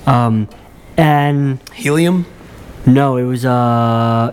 um, 0.07 0.49
and 0.97 1.59
Helium. 1.73 2.25
no, 2.85 3.17
it 3.17 3.23
was 3.23 3.45
uh, 3.45 4.31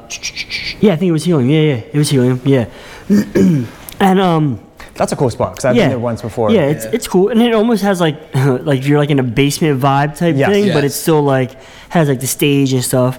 yeah, 0.81 0.93
I 0.93 0.97
think 0.97 1.09
it 1.09 1.13
was 1.13 1.25
helium. 1.25 1.49
Yeah, 1.51 1.61
yeah, 1.61 1.75
it 1.93 1.95
was 1.95 2.11
helium. 2.11 2.41
Yeah, 2.45 2.67
and 4.01 4.21
um, 4.21 4.61
That's 4.95 5.13
a 5.13 5.17
cool 5.17 5.31
spot 5.31 5.53
because 5.53 5.65
I've 5.65 5.77
yeah, 5.77 5.85
been 5.85 5.91
there 5.91 5.99
once 5.99 6.23
before. 6.23 6.51
Yeah, 6.51 6.63
it's 6.69 6.85
it's 6.87 7.09
cool, 7.09 7.29
and 7.29 7.41
it 7.41 7.55
almost 7.55 7.83
has 7.83 8.01
like 8.01 8.35
like 8.35 8.87
you're 8.87 8.99
like 8.99 9.11
in 9.11 9.19
a 9.19 9.23
basement 9.23 9.81
vibe 9.81 10.17
type 10.17 10.37
Yes. 10.37 10.51
thing, 10.51 10.67
but 10.69 10.83
Yes. 10.83 10.85
it's 10.85 10.97
still 10.97 11.23
like 11.23 11.61
has 11.91 12.09
like 12.09 12.21
the 12.21 12.27
stage 12.27 12.73
and 12.73 12.85
stuff, 12.85 13.19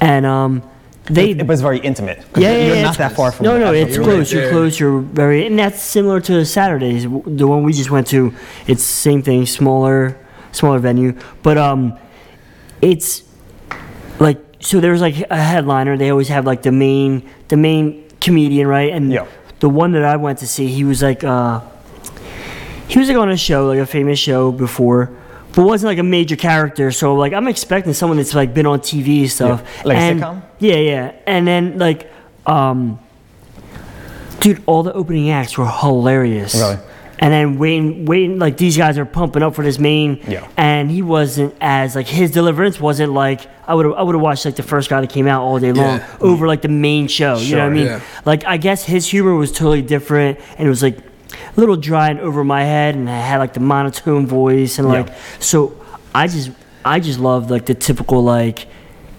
and 0.00 0.26
um, 0.26 0.62
they 1.10 1.30
It 1.30 1.46
was 1.46 1.60
very 1.62 1.78
intimate. 1.78 2.18
'cause 2.32 2.42
Yeah, 2.42 2.52
yeah, 2.52 2.66
You're 2.66 2.76
yeah, 2.76 2.82
not 2.82 2.98
that 2.98 3.12
far 3.12 3.32
from. 3.32 3.44
No, 3.44 3.58
no, 3.58 3.72
the 3.72 3.78
it's 3.80 3.96
you're 3.96 4.02
actual- 4.04 4.06
right 4.06 4.16
close. 4.18 4.32
you're 4.32 4.42
there. 4.42 4.50
close. 4.50 4.80
You're 4.80 5.00
very, 5.00 5.46
and 5.46 5.58
that's 5.58 5.80
similar 5.80 6.20
to 6.22 6.44
Saturdays. 6.44 7.04
The 7.04 7.46
one 7.46 7.62
we 7.62 7.72
just 7.72 7.90
went 7.90 8.06
to, 8.08 8.32
it's 8.66 8.82
same 8.82 9.22
thing, 9.22 9.46
smaller, 9.46 10.16
smaller 10.52 10.78
venue, 10.80 11.14
but 11.42 11.56
um, 11.58 11.96
it's 12.82 13.22
like 14.20 14.38
so. 14.60 14.80
There's 14.80 15.00
like 15.00 15.16
a 15.30 15.36
headliner. 15.36 15.96
They 15.96 16.10
always 16.10 16.28
have 16.28 16.46
like 16.46 16.62
the 16.62 16.72
main, 16.72 17.28
the 17.48 17.56
main 17.56 18.04
comedian, 18.20 18.66
right? 18.66 18.92
And 18.92 19.12
Yeah. 19.12 19.26
the 19.60 19.68
one 19.68 19.92
that 19.92 20.04
I 20.04 20.16
went 20.16 20.38
to 20.40 20.46
see, 20.46 20.66
he 20.68 20.84
was 20.84 21.02
like, 21.02 21.24
uh, 21.24 21.60
he 22.88 22.98
was 22.98 23.08
like 23.08 23.16
on 23.18 23.30
a 23.30 23.36
show, 23.36 23.66
like 23.66 23.78
a 23.78 23.86
famous 23.86 24.18
show 24.18 24.52
before. 24.52 25.10
But 25.54 25.62
wasn't 25.64 25.88
like 25.88 25.98
a 25.98 26.02
major 26.02 26.36
character, 26.36 26.90
so 26.92 27.14
like 27.14 27.32
I'm 27.32 27.48
expecting 27.48 27.94
someone 27.94 28.18
that's 28.18 28.34
like 28.34 28.52
been 28.52 28.66
on 28.66 28.80
TV 28.80 29.20
and 29.22 29.30
stuff. 29.30 29.62
Yeah. 29.64 29.82
Like 29.88 29.96
And- 29.98 30.20
sitcom? 30.20 30.42
Yeah, 30.58 30.76
yeah. 30.76 31.12
And 31.26 31.46
then 31.46 31.78
like 31.78 32.10
um 32.46 32.98
dude, 34.40 34.62
all 34.66 34.82
the 34.82 34.92
opening 34.92 35.30
acts 35.30 35.56
were 35.56 35.66
hilarious. 35.66 36.54
Really? 36.54 36.76
And 37.18 37.32
then 37.32 37.58
Wayne, 37.58 38.04
Wayne, 38.04 38.38
like 38.38 38.56
these 38.58 38.76
guys 38.76 38.98
are 38.98 39.06
pumping 39.06 39.42
up 39.42 39.54
for 39.54 39.64
this 39.64 39.78
main, 39.78 40.20
Yeah. 40.28 40.46
and 40.56 40.90
he 40.90 41.00
wasn't 41.02 41.54
as 41.60 41.94
like 41.96 42.06
his 42.06 42.30
deliverance 42.30 42.78
wasn't 42.80 43.12
like 43.12 43.40
I 43.66 43.74
would 43.74 43.86
I 43.94 44.02
would 44.02 44.14
have 44.14 44.22
watched 44.22 44.44
like 44.44 44.56
the 44.56 44.62
first 44.62 44.90
guy 44.90 45.00
that 45.00 45.08
came 45.10 45.26
out 45.26 45.42
all 45.42 45.58
day 45.58 45.72
long 45.72 45.96
Yeah. 45.98 46.16
over 46.20 46.46
like 46.46 46.60
the 46.62 46.68
main 46.68 47.08
show. 47.08 47.38
you 47.38 47.56
know 47.56 47.62
what 47.64 47.72
I 47.72 47.74
mean? 47.74 47.86
yeah. 47.86 48.00
Like 48.26 48.44
I 48.44 48.58
guess 48.58 48.84
his 48.84 49.06
humor 49.06 49.34
was 49.34 49.50
totally 49.50 49.82
different, 49.82 50.38
and 50.58 50.66
it 50.66 50.70
was 50.70 50.82
like 50.82 50.98
a 50.98 51.60
little 51.60 51.76
dry 51.76 52.10
and 52.10 52.20
over 52.20 52.44
my 52.44 52.62
head, 52.64 52.94
and 52.94 53.08
I 53.08 53.18
had 53.18 53.38
like 53.38 53.54
the 53.54 53.60
monotone 53.60 54.26
voice, 54.26 54.78
and 54.78 54.86
like 54.86 55.08
so 55.40 55.74
I 56.14 56.26
just 56.28 56.50
I 56.84 57.00
just 57.00 57.18
loved 57.18 57.50
like 57.50 57.64
the 57.66 57.74
typical 57.74 58.22
like 58.22 58.66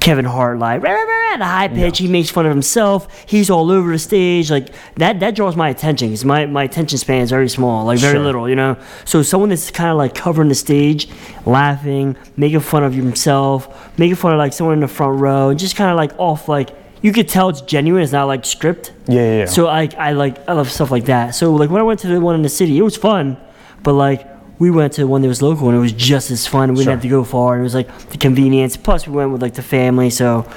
Kevin 0.08 0.24
Hart 0.24 0.58
like 0.58 0.82
rah, 0.84 0.94
rah, 0.94 1.34
at 1.34 1.42
a 1.42 1.46
high 1.46 1.68
pitch. 1.68 1.98
He 1.98 2.08
makes 2.08 2.30
fun 2.30 2.46
of 2.46 2.50
himself. 2.50 3.26
He's 3.28 3.50
all 3.50 3.70
over 3.70 3.92
the 3.92 4.00
stage. 4.00 4.50
Like 4.50 4.70
that 4.96 5.20
that 5.20 5.36
draws 5.36 5.58
my 5.58 5.68
attention 5.68 6.08
because 6.08 6.24
my, 6.24 6.46
my 6.46 6.64
attention 6.64 6.98
span 6.98 7.24
is 7.24 7.30
very 7.30 7.50
small, 7.50 7.84
like 7.84 8.00
very 8.00 8.14
Sure. 8.14 8.24
little, 8.24 8.48
you 8.48 8.56
know. 8.56 8.78
So 9.04 9.22
someone 9.22 9.50
that's 9.50 9.70
kind 9.70 9.90
of 9.90 9.98
like 9.98 10.16
covering 10.16 10.48
the 10.48 10.56
stage, 10.56 11.10
laughing, 11.46 12.16
making 12.38 12.62
fun 12.62 12.86
of 12.86 12.94
himself, 12.94 13.98
making 14.00 14.16
fun 14.16 14.32
of 14.32 14.38
like 14.38 14.54
someone 14.54 14.76
in 14.76 14.80
the 14.80 14.88
front 14.88 15.20
row, 15.20 15.50
and 15.50 15.60
just 15.60 15.76
kind 15.76 15.92
of 15.92 15.98
like 15.98 16.18
off 16.18 16.48
like 16.48 16.70
you 17.02 17.12
could 17.12 17.28
tell 17.28 17.50
it's 17.50 17.60
genuine. 17.60 18.02
It's 18.02 18.14
not 18.14 18.28
like 18.28 18.46
script. 18.46 18.94
Yeah, 19.10 19.16
yeah, 19.16 19.38
yeah. 19.40 19.46
So 19.46 19.68
I 19.68 19.90
I 19.98 20.14
like 20.14 20.48
I 20.48 20.54
love 20.54 20.72
stuff 20.72 20.90
like 20.90 21.04
that. 21.08 21.36
So 21.36 21.54
like 21.54 21.70
when 21.70 21.82
I 21.82 21.84
went 21.84 22.00
to 22.00 22.08
the 22.08 22.22
one 22.22 22.34
in 22.36 22.44
the 22.44 22.50
city, 22.62 22.78
it 22.78 22.82
was 22.82 22.96
fun, 22.96 23.36
but 23.84 23.92
like 23.92 24.26
we 24.60 24.72
went 24.72 24.94
to 24.94 25.06
one 25.06 25.22
that 25.22 25.28
was 25.28 25.42
local 25.42 25.68
and 25.70 25.78
it 25.78 25.82
was 25.82 25.92
just 25.92 26.32
as 26.32 26.48
fun. 26.48 26.70
We 26.72 26.78
Sure. 26.78 26.84
didn't 26.86 26.94
have 26.94 27.02
to 27.04 27.10
go 27.10 27.24
far. 27.24 27.60
It 27.60 27.62
was 27.64 27.76
like 27.76 27.96
the 28.10 28.18
convenience. 28.18 28.76
Plus 28.78 29.08
we 29.08 29.14
went 29.14 29.32
with 29.32 29.42
like 29.42 29.54
the 29.54 29.62
family, 29.62 30.10
so 30.10 30.50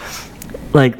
like 0.72 0.96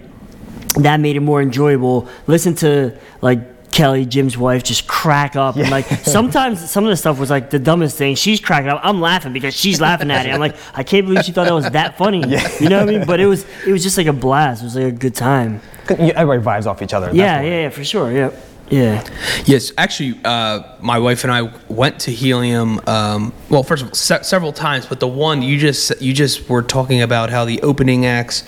that 0.74 1.00
made 1.00 1.16
it 1.16 1.20
more 1.20 1.40
enjoyable. 1.42 2.08
Listen 2.26 2.54
to 2.56 2.96
like 3.22 3.70
Kelly, 3.72 4.04
Jim's 4.04 4.36
wife, 4.36 4.62
just 4.64 4.86
crack 4.88 5.36
up. 5.36 5.56
And 5.56 5.70
like 5.70 5.86
sometimes 6.02 6.68
some 6.70 6.84
of 6.84 6.90
the 6.90 6.96
stuff 6.96 7.18
was 7.18 7.30
like 7.30 7.50
the 7.50 7.58
dumbest 7.58 7.96
thing. 7.96 8.16
She's 8.16 8.40
cracking 8.40 8.68
up. 8.68 8.80
I'm 8.82 9.00
laughing 9.00 9.32
because 9.32 9.54
she's 9.54 9.80
laughing 9.80 10.10
at 10.10 10.26
it. 10.26 10.30
I'm 10.30 10.40
like, 10.40 10.56
I 10.74 10.82
can't 10.82 11.06
believe 11.06 11.24
she 11.24 11.32
thought 11.32 11.44
that 11.46 11.54
was 11.54 11.70
that 11.70 11.96
funny. 11.96 12.18
You 12.60 12.68
know 12.68 12.80
what 12.80 12.88
I 12.88 12.98
mean? 12.98 13.06
But 13.06 13.20
it 13.20 13.26
was 13.26 13.46
it 13.66 13.72
was 13.72 13.82
just 13.82 13.96
like 13.96 14.06
a 14.08 14.12
blast. 14.12 14.60
It 14.62 14.66
was 14.66 14.76
like 14.76 14.84
a 14.84 14.92
good 14.92 15.14
time. 15.14 15.60
Everybody 15.88 16.42
vibes 16.42 16.66
off 16.66 16.82
each 16.82 16.92
other. 16.92 17.10
Yeah, 17.12 17.40
yeah, 17.40 17.62
yeah, 17.62 17.68
for 17.70 17.82
sure. 17.84 18.12
Yeah. 18.12 18.30
Yeah. 18.70 19.04
Yes, 19.46 19.72
actually, 19.76 20.18
uh, 20.24 20.62
my 20.80 20.98
wife 20.98 21.24
and 21.24 21.32
I 21.32 21.50
went 21.68 21.98
to 22.00 22.12
Helium. 22.12 22.80
Um, 22.86 23.32
well, 23.48 23.64
first 23.64 23.82
of 23.82 23.88
all, 23.88 23.94
se- 23.94 24.22
several 24.22 24.52
times, 24.52 24.86
but 24.86 25.00
the 25.00 25.08
one 25.08 25.42
you 25.42 25.58
just 25.58 26.00
you 26.00 26.12
just 26.12 26.48
were 26.48 26.62
talking 26.62 27.02
about 27.02 27.30
how 27.30 27.44
the 27.44 27.60
opening 27.62 28.06
acts 28.06 28.44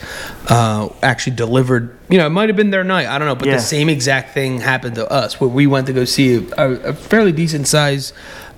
uh, 0.48 0.88
actually 1.02 1.34
delivered. 1.36 1.98
You 2.08 2.18
know, 2.18 2.26
it 2.26 2.30
might 2.30 2.48
have 2.48 2.56
been 2.56 2.70
their 2.70 2.84
night. 2.84 3.06
I 3.08 3.18
don't 3.18 3.26
know, 3.26 3.34
but 3.34 3.48
Yeah. 3.48 3.56
the 3.56 3.62
same 3.62 3.88
exact 3.88 4.32
thing 4.32 4.60
happened 4.60 4.94
to 4.94 5.10
us 5.10 5.40
where 5.40 5.50
we 5.50 5.66
went 5.66 5.88
to 5.88 5.92
go 5.92 6.04
see 6.04 6.36
a, 6.56 6.70
a 6.70 6.92
fairly 6.94 7.32
decent 7.32 7.66
size. 7.66 8.12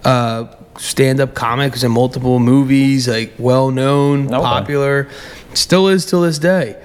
Uh, 0.05 0.45
stand-up 0.77 1.35
comic 1.35 1.73
who's 1.73 1.85
in 1.85 1.91
multiple 1.93 2.41
movies, 2.41 3.09
like 3.09 3.33
well 3.39 3.71
known, 3.71 4.27
Okay. 4.27 4.37
popular, 4.43 5.09
still 5.55 5.89
is 5.89 6.05
till 6.05 6.21
this 6.23 6.39
day. 6.39 6.77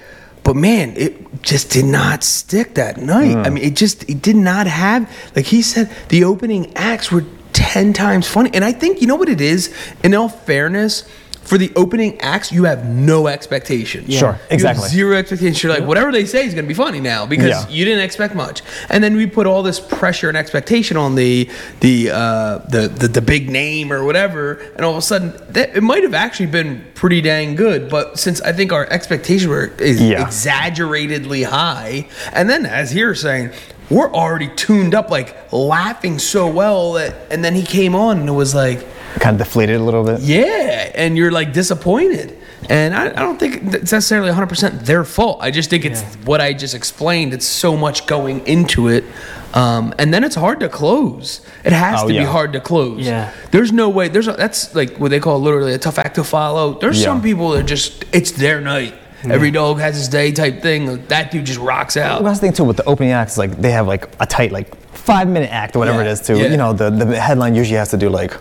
But 0.49 0.55
man, 0.55 0.97
it 0.97 1.43
just 1.43 1.69
did 1.69 1.85
not 1.85 2.23
stick 2.23 2.73
that 2.73 2.97
night. 2.97 3.33
Hmm. 3.33 3.43
I 3.45 3.49
mean, 3.51 3.63
it 3.63 3.75
just 3.75 4.09
it 4.09 4.19
did 4.19 4.35
not 4.35 4.65
have 4.65 5.07
like 5.35 5.45
he 5.45 5.61
said 5.61 5.91
the 6.07 6.23
opening 6.23 6.75
acts 6.75 7.11
were 7.11 7.23
10 7.53 7.93
times 7.93 8.27
funny. 8.27 8.49
And 8.55 8.65
I 8.65 8.71
think 8.71 8.99
you 8.99 9.05
know 9.05 9.15
what 9.15 9.29
it 9.29 9.41
is? 9.41 9.71
In 10.03 10.15
all 10.15 10.27
fairness, 10.27 11.07
for 11.49 11.57
the 11.57 11.71
opening 11.75 12.21
acts, 12.21 12.51
you 12.51 12.65
have 12.65 12.85
no 12.87 13.25
expectation. 13.27 14.07
Sure, 14.07 14.19
You 14.19 14.25
have 14.33 14.41
exactly. 14.51 14.87
zero 14.89 15.17
expectation. 15.17 15.67
You're 15.67 15.79
like, 15.79 15.87
whatever 15.87 16.11
they 16.11 16.25
say 16.25 16.45
is 16.45 16.53
going 16.53 16.65
to 16.65 16.67
be 16.67 16.75
funny 16.75 16.99
now 16.99 17.25
because 17.25 17.47
Yeah. 17.49 17.67
you 17.69 17.85
didn't 17.85 18.03
expect 18.03 18.35
much. 18.35 18.61
And 18.89 19.03
then 19.03 19.15
we 19.15 19.25
put 19.25 19.47
all 19.47 19.63
this 19.63 19.79
pressure 19.79 20.29
and 20.29 20.37
expectation 20.37 20.95
on 20.95 21.15
the 21.15 21.49
the 21.79 22.11
uh, 22.11 22.57
the, 22.69 22.87
the 22.87 23.07
the 23.07 23.21
big 23.21 23.49
name 23.49 23.91
or 23.91 24.03
whatever, 24.05 24.53
and 24.75 24.85
all 24.85 24.91
of 24.91 24.97
a 24.97 25.01
sudden, 25.01 25.33
that, 25.49 25.75
it 25.75 25.81
might 25.81 26.03
have 26.03 26.13
actually 26.13 26.45
been 26.45 26.85
pretty 26.93 27.19
dang 27.21 27.55
good. 27.55 27.89
But 27.89 28.19
since 28.19 28.39
I 28.41 28.51
think 28.53 28.71
our 28.71 28.85
expectations 28.91 29.47
were 29.47 29.71
is 29.79 29.99
Yeah. 29.99 30.21
exaggeratedly 30.27 31.43
high, 31.43 32.07
and 32.31 32.47
then 32.49 32.65
as 32.67 32.93
you're 32.93 33.15
saying. 33.15 33.49
We're 33.91 34.13
already 34.13 34.49
tuned 34.55 34.93
up, 34.93 35.09
like 35.09 35.35
laughing 35.51 36.19
so 36.19 36.45
well 36.45 36.93
that, 36.93 37.15
and 37.31 37.43
then 37.43 37.55
he 37.55 37.63
came 37.63 37.95
on 37.95 38.19
and 38.19 38.29
it 38.29 38.33
was 38.33 38.53
like, 38.53 38.85
Kind 39.19 39.39
of 39.39 39.47
deflated 39.47 39.77
a 39.77 39.83
little 39.83 40.03
bit. 40.03 40.19
yeah, 40.21 40.91
and 40.95 41.17
you're 41.17 41.31
like 41.31 41.53
disappointed. 41.53 42.37
And 42.69 42.93
I, 42.93 43.05
I 43.07 43.09
don't 43.23 43.39
think 43.39 43.73
it's 43.73 43.91
necessarily 43.91 44.29
100% 44.31 44.81
their 44.85 45.03
fault. 45.05 45.39
I 45.41 45.49
just 45.49 45.69
think 45.69 45.85
it's 45.85 46.03
what 46.25 46.41
I 46.41 46.53
just 46.53 46.75
explained. 46.75 47.33
It's 47.33 47.45
so 47.45 47.75
much 47.77 48.05
going 48.05 48.45
into 48.45 48.89
it. 48.89 49.05
Um, 49.53 49.93
and 49.97 50.13
then 50.13 50.23
it's 50.23 50.35
hard 50.35 50.59
to 50.59 50.69
close. 50.69 51.41
It 51.63 51.71
has 51.71 52.03
Oh, 52.03 52.07
to 52.09 52.13
be 52.13 52.23
hard 52.23 52.53
to 52.53 52.59
close. 52.59 52.99
Yeah. 53.05 53.31
There's 53.51 53.71
no 53.71 53.89
way. 53.89 54.09
There's 54.09 54.27
a, 54.27 54.33
that's 54.33 54.75
like 54.75 54.97
what 54.97 55.09
they 55.09 55.19
call 55.21 55.39
literally 55.41 55.73
a 55.73 55.77
tough 55.79 55.97
act 55.97 56.15
to 56.15 56.23
follow. 56.23 56.77
There's 56.77 56.99
Yeah. 56.99 57.05
some 57.05 57.21
people 57.21 57.51
that 57.51 57.63
just 57.63 58.03
it's 58.11 58.31
their 58.33 58.59
night. 58.61 58.93
Every 59.23 59.51
dog 59.51 59.79
has 59.79 59.95
his 59.95 60.07
day 60.07 60.31
type 60.31 60.61
thing. 60.61 61.05
That 61.07 61.31
dude 61.31 61.45
just 61.45 61.59
rocks 61.59 61.97
out. 61.97 62.21
Well, 62.21 62.31
that's 62.31 62.39
thing 62.41 62.53
too 62.53 62.63
with 62.63 62.77
the 62.77 62.85
opening 62.85 63.11
acts. 63.11 63.37
Like 63.37 63.51
they 63.59 63.71
have 63.71 63.87
like 63.87 64.07
a 64.21 64.25
tight 64.25 64.51
like 64.51 64.75
five 64.91 65.27
minute 65.27 65.51
act 65.51 65.75
or 65.75 65.79
whatever 65.79 66.03
Yeah, 66.03 66.09
it 66.09 66.11
is 66.13 66.21
too. 66.27 66.37
yeah. 66.37 66.47
You 66.47 66.57
know 66.57 66.73
the 66.73 66.89
the 66.89 67.19
headline 67.19 67.55
usually 67.55 67.77
has 67.77 67.89
to 67.91 67.97
do 67.97 68.09
like 68.09 68.33
a 68.35 68.39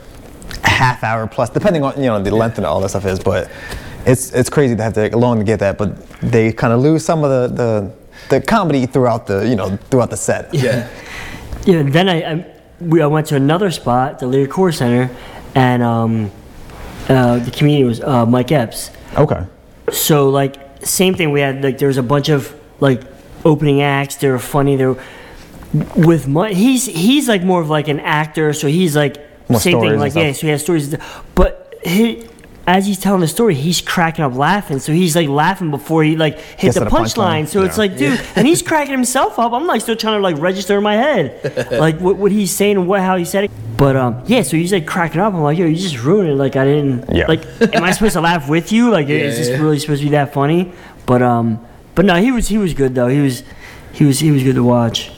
half 0.68 1.02
hour 1.02 1.26
plus, 1.26 1.50
depending 1.50 1.82
on 1.82 1.96
you 1.96 2.06
know 2.06 2.22
the 2.22 2.34
length 2.34 2.58
and 2.58 2.66
all 2.66 2.80
that 2.80 2.90
stuff 2.90 3.06
is. 3.06 3.18
But 3.18 3.50
it's 4.06 4.32
it's 4.32 4.50
crazy 4.50 4.76
to 4.76 4.82
have 4.82 4.94
to 4.94 5.16
long 5.16 5.38
to 5.38 5.44
get 5.44 5.60
that. 5.60 5.78
But 5.78 6.08
they 6.20 6.52
kind 6.52 6.72
of 6.72 6.80
lose 6.80 7.04
some 7.04 7.24
of 7.24 7.30
the, 7.30 7.54
the 7.54 7.92
the 8.28 8.40
comedy 8.40 8.86
throughout 8.86 9.26
the 9.26 9.48
you 9.48 9.56
know 9.56 9.76
throughout 9.90 10.10
the 10.10 10.16
set. 10.16 10.52
Yeah. 10.54 10.88
Yeah, 11.64 11.82
then 11.82 12.08
I, 12.08 12.22
I 12.22 12.54
we 12.80 13.02
I 13.02 13.06
went 13.06 13.26
to 13.28 13.36
another 13.36 13.70
spot, 13.70 14.18
the 14.20 14.26
Liacouras 14.26 14.76
Center, 14.76 15.14
and 15.54 15.82
um, 15.82 16.30
uh, 17.08 17.38
the 17.40 17.50
comedian 17.50 17.88
was 17.88 18.00
uh, 18.00 18.24
Mike 18.24 18.52
Epps. 18.52 18.90
Okay. 19.16 19.44
So 19.92 20.28
like 20.30 20.56
same 20.86 21.14
thing. 21.14 21.30
We 21.30 21.40
had 21.40 21.62
like 21.62 21.78
there 21.78 21.88
was 21.88 21.96
a 21.96 22.02
bunch 22.02 22.28
of 22.28 22.54
like 22.80 23.02
opening 23.44 23.82
acts. 23.82 24.16
They 24.16 24.28
were 24.28 24.38
funny. 24.38 24.76
They 24.76 24.86
were 24.86 25.02
with 25.96 26.28
Mike. 26.28 26.56
He's 26.56 26.86
he's 26.86 27.28
like 27.28 27.42
more 27.42 27.60
of 27.60 27.68
like 27.68 27.88
an 27.88 28.00
actor. 28.00 28.52
So 28.52 28.68
he's 28.68 28.96
like 28.96 29.16
More 29.48 29.60
same 29.60 29.80
thing. 29.80 29.98
Like 29.98 30.14
yeah. 30.14 30.32
So 30.32 30.42
he 30.46 30.48
has 30.48 30.62
stories. 30.62 30.94
But 31.34 31.74
he. 31.84 32.26
As 32.66 32.84
he's 32.86 32.98
telling 33.00 33.22
the 33.22 33.28
story, 33.28 33.54
he's 33.54 33.80
cracking 33.80 34.22
up 34.22 34.34
laughing. 34.34 34.78
So 34.78 34.92
he's 34.92 35.16
like 35.16 35.26
laughing 35.26 35.70
before 35.70 36.04
he 36.04 36.16
like 36.18 36.38
hit 36.38 36.74
Gets 36.74 36.78
the 36.78 36.84
punchline. 36.84 37.44
punchline. 37.44 37.48
So 37.48 37.62
it's 37.62 37.78
like, 37.78 37.96
dude, 37.96 38.20
and 38.36 38.46
he's 38.46 38.60
cracking 38.70 38.92
himself 38.92 39.38
up. 39.38 39.54
I'm 39.54 39.66
like 39.66 39.80
still 39.80 39.96
trying 39.96 40.18
to 40.18 40.22
like 40.22 40.36
register 40.36 40.76
in 40.76 40.82
my 40.82 40.92
head, 40.94 41.70
like 41.80 41.98
what, 41.98 42.16
what 42.16 42.30
he's 42.30 42.54
saying 42.54 42.76
and 42.76 42.86
what 42.86 43.00
how 43.00 43.16
he 43.16 43.24
said 43.24 43.44
it. 43.44 43.50
But 43.78 43.96
um, 43.96 44.22
yeah. 44.26 44.42
So 44.42 44.58
he's 44.58 44.70
like 44.70 44.86
cracking 44.86 45.18
up. 45.18 45.32
I'm 45.32 45.40
like, 45.40 45.56
yo, 45.56 45.64
you 45.64 45.76
just 45.76 46.02
ruined 46.02 46.28
it. 46.28 46.34
Like 46.34 46.56
I 46.56 46.66
didn't. 46.66 47.06
Yeah. 47.10 47.24
Like, 47.26 47.46
am 47.74 47.82
I 47.84 47.90
supposed 47.92 48.12
to 48.12 48.20
laugh 48.20 48.50
with 48.50 48.70
you? 48.70 48.90
Like, 48.90 49.08
is 49.08 49.38
this 49.38 49.48
Yeah. 49.48 49.62
really 49.62 49.78
supposed 49.78 50.02
to 50.02 50.06
be 50.06 50.10
that 50.10 50.34
funny? 50.34 50.70
But 51.06 51.22
um, 51.22 51.64
but 51.94 52.04
no, 52.04 52.16
he 52.16 52.32
was 52.32 52.48
he 52.48 52.58
was 52.58 52.74
good 52.74 52.94
though. 52.94 53.08
He 53.08 53.20
was 53.22 53.44
he 53.94 54.04
was 54.04 54.20
he 54.20 54.30
was 54.30 54.42
good 54.42 54.56
to 54.56 54.62
watch. 54.62 55.10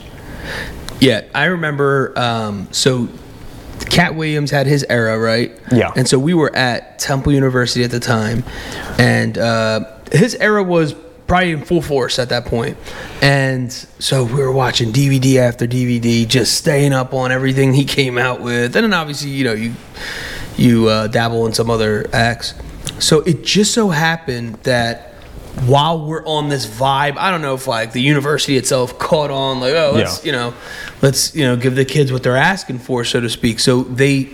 Yeah, 1.01 1.23
I 1.35 1.47
remember. 1.47 2.17
Um, 2.17 2.69
so, 2.71 3.09
Katt 3.91 4.15
Williams 4.15 4.51
had 4.51 4.67
his 4.67 4.85
era, 4.89 5.19
right? 5.19 5.53
Yeah. 5.71 5.93
And 5.97 6.09
so 6.09 6.19
we 6.19 6.33
were 6.33 6.55
at 6.55 6.99
Temple 6.99 7.33
University 7.33 7.85
at 7.85 7.91
the 7.91 8.01
time, 8.01 8.45
and 8.99 9.37
uh, 9.37 9.85
his 10.13 10.35
era 10.37 10.63
was 10.63 10.95
probably 11.27 11.53
in 11.53 11.65
full 11.65 11.81
force 11.83 12.19
at 12.19 12.29
that 12.31 12.45
point. 12.45 12.77
And 13.23 13.73
so 13.73 14.25
we 14.25 14.35
were 14.35 14.51
watching 14.51 14.93
DVD 14.93 15.37
after 15.37 15.67
DVD, 15.67 16.27
just 16.27 16.55
staying 16.55 16.93
up 16.93 17.15
on 17.15 17.31
everything 17.31 17.73
he 17.73 17.85
came 17.85 18.19
out 18.19 18.41
with. 18.41 18.75
And 18.75 18.85
then 18.85 18.93
obviously, 18.93 19.31
you 19.31 19.45
know, 19.45 19.53
you 19.53 19.75
you 20.57 20.89
uh, 20.89 21.07
dabble 21.07 21.47
in 21.47 21.53
some 21.53 21.71
other 21.71 22.07
acts. 22.13 22.55
So 22.99 23.21
it 23.21 23.45
just 23.45 23.73
so 23.73 23.91
happened 23.91 24.55
that 24.65 25.10
while 25.67 26.07
we're 26.07 26.25
on 26.25 26.49
this 26.49 26.67
vibe, 26.67 27.17
I 27.17 27.31
don't 27.31 27.43
know 27.43 27.55
if 27.55 27.67
like 27.67 27.93
the 27.93 28.01
university 28.03 28.57
itself 28.57 28.99
caught 28.99 29.31
on, 29.31 29.61
like, 29.61 29.75
oh, 29.75 29.93
let's 29.95 30.25
Yeah. 30.25 30.27
you 30.27 30.33
know, 30.33 30.55
let's 31.03 31.35
you 31.35 31.45
know 31.45 31.57
give 31.57 31.75
the 31.75 31.85
kids 31.85 32.13
what 32.13 32.23
they're 32.23 32.37
asking 32.37 32.79
for, 32.79 33.05
so 33.05 33.21
to 33.21 33.29
speak. 33.29 33.59
So 33.61 33.83
they 33.83 34.31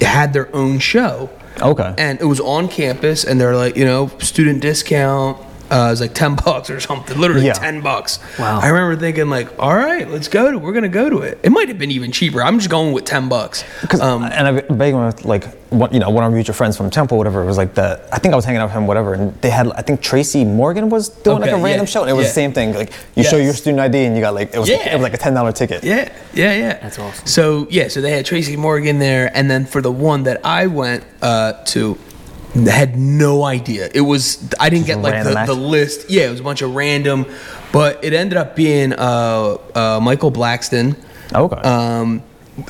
had 0.00 0.32
their 0.32 0.54
own 0.54 0.78
show. 0.78 1.30
Okay. 1.60 1.94
And 1.96 2.20
it 2.20 2.24
was 2.26 2.40
on 2.40 2.68
campus, 2.68 3.24
and 3.24 3.40
they're 3.40 3.56
like, 3.56 3.76
you 3.76 3.84
know, 3.84 4.08
student 4.18 4.60
discount. 4.60 5.38
Uh, 5.70 5.86
it 5.88 5.90
was 5.90 6.00
like 6.00 6.14
ten 6.14 6.34
bucks 6.44 6.70
or 6.70 6.80
something, 6.80 7.18
literally 7.18 7.46
Yeah. 7.46 7.54
ten 7.54 7.80
bucks. 7.80 8.18
Wow. 8.38 8.60
I 8.60 8.68
remember 8.68 8.96
thinking 9.00 9.28
like, 9.28 9.48
all 9.58 9.74
right, 9.74 10.08
let's 10.08 10.28
go 10.28 10.50
to. 10.50 10.58
We're 10.58 10.72
gonna 10.72 10.88
go 10.88 11.10
to 11.10 11.18
it. 11.18 11.38
It 11.42 11.50
might 11.50 11.68
have 11.68 11.78
been 11.78 11.90
even 11.90 12.12
cheaper. 12.12 12.42
I'm 12.42 12.58
just 12.58 12.70
going 12.70 12.92
with 12.92 13.04
ten 13.04 13.28
bucks. 13.28 13.64
Because 13.80 14.00
Um, 14.00 14.22
and 14.24 14.46
I've 14.48 14.68
been 14.78 15.04
with 15.04 15.24
like 15.24 15.44
one, 15.70 15.92
you 15.92 15.98
know 15.98 16.08
one 16.10 16.22
of 16.24 16.30
our 16.30 16.34
mutual 16.34 16.54
friends 16.54 16.76
from 16.76 16.90
Temple, 16.90 17.18
whatever. 17.18 17.42
It 17.42 17.46
was 17.46 17.56
like 17.56 17.74
the 17.74 18.00
I 18.12 18.18
think 18.18 18.32
I 18.32 18.36
was 18.36 18.44
hanging 18.44 18.60
out 18.60 18.66
with 18.66 18.74
him, 18.74 18.86
whatever, 18.86 19.14
and 19.14 19.34
they 19.40 19.50
had. 19.50 19.70
I 19.72 19.82
think 19.82 20.00
Tracy 20.00 20.44
Morgan 20.44 20.88
was 20.88 21.08
doing 21.08 21.40
like 21.40 21.50
a 21.50 21.54
random 21.56 21.80
yeah, 21.80 21.84
show, 21.84 22.02
and 22.02 22.10
it 22.10 22.14
was 22.14 22.24
yeah. 22.24 22.28
the 22.30 22.34
same 22.34 22.52
thing. 22.52 22.72
Like 22.74 22.92
you 23.14 23.24
show 23.24 23.36
your 23.36 23.52
student 23.52 23.80
ID, 23.80 24.04
and 24.04 24.14
you 24.14 24.20
got 24.20 24.34
like 24.34 24.54
it 24.54 24.58
was 24.58 24.68
Yeah. 24.68 24.88
it 24.90 24.94
was 24.94 25.02
like 25.02 25.14
a 25.14 25.18
ten 25.18 25.34
dollar 25.34 25.52
ticket. 25.52 25.82
Yeah, 25.82 26.12
yeah, 26.32 26.52
yeah. 26.54 26.78
That's 26.78 26.98
awesome. 26.98 27.26
So 27.26 27.66
yeah, 27.70 27.88
so 27.88 28.00
they 28.00 28.12
had 28.12 28.24
Tracy 28.24 28.56
Morgan 28.56 28.98
there, 28.98 29.30
and 29.34 29.50
then 29.50 29.66
for 29.66 29.80
the 29.82 29.90
one 29.92 30.22
that 30.24 30.40
I 30.44 30.66
went 30.68 31.02
uh, 31.22 31.54
to, 31.66 31.98
I 31.98 32.15
had 32.64 32.96
no 32.96 33.44
idea. 33.44 33.88
It 33.92 34.00
was 34.00 34.48
I 34.58 34.70
didn't 34.70 34.86
get 34.86 34.98
like 34.98 35.24
the, 35.24 35.44
the 35.46 35.54
list. 35.54 36.10
Yeah, 36.10 36.26
it 36.26 36.30
was 36.30 36.40
a 36.40 36.44
bunch 36.44 36.62
of 36.62 36.74
random, 36.74 37.26
but 37.72 38.02
it 38.04 38.12
ended 38.12 38.38
up 38.38 38.56
being 38.56 38.92
uh, 38.92 39.58
uh, 39.74 40.00
Michael 40.02 40.32
Blackson. 40.32 40.96
Okay. 41.34 41.56
Um, 41.56 42.22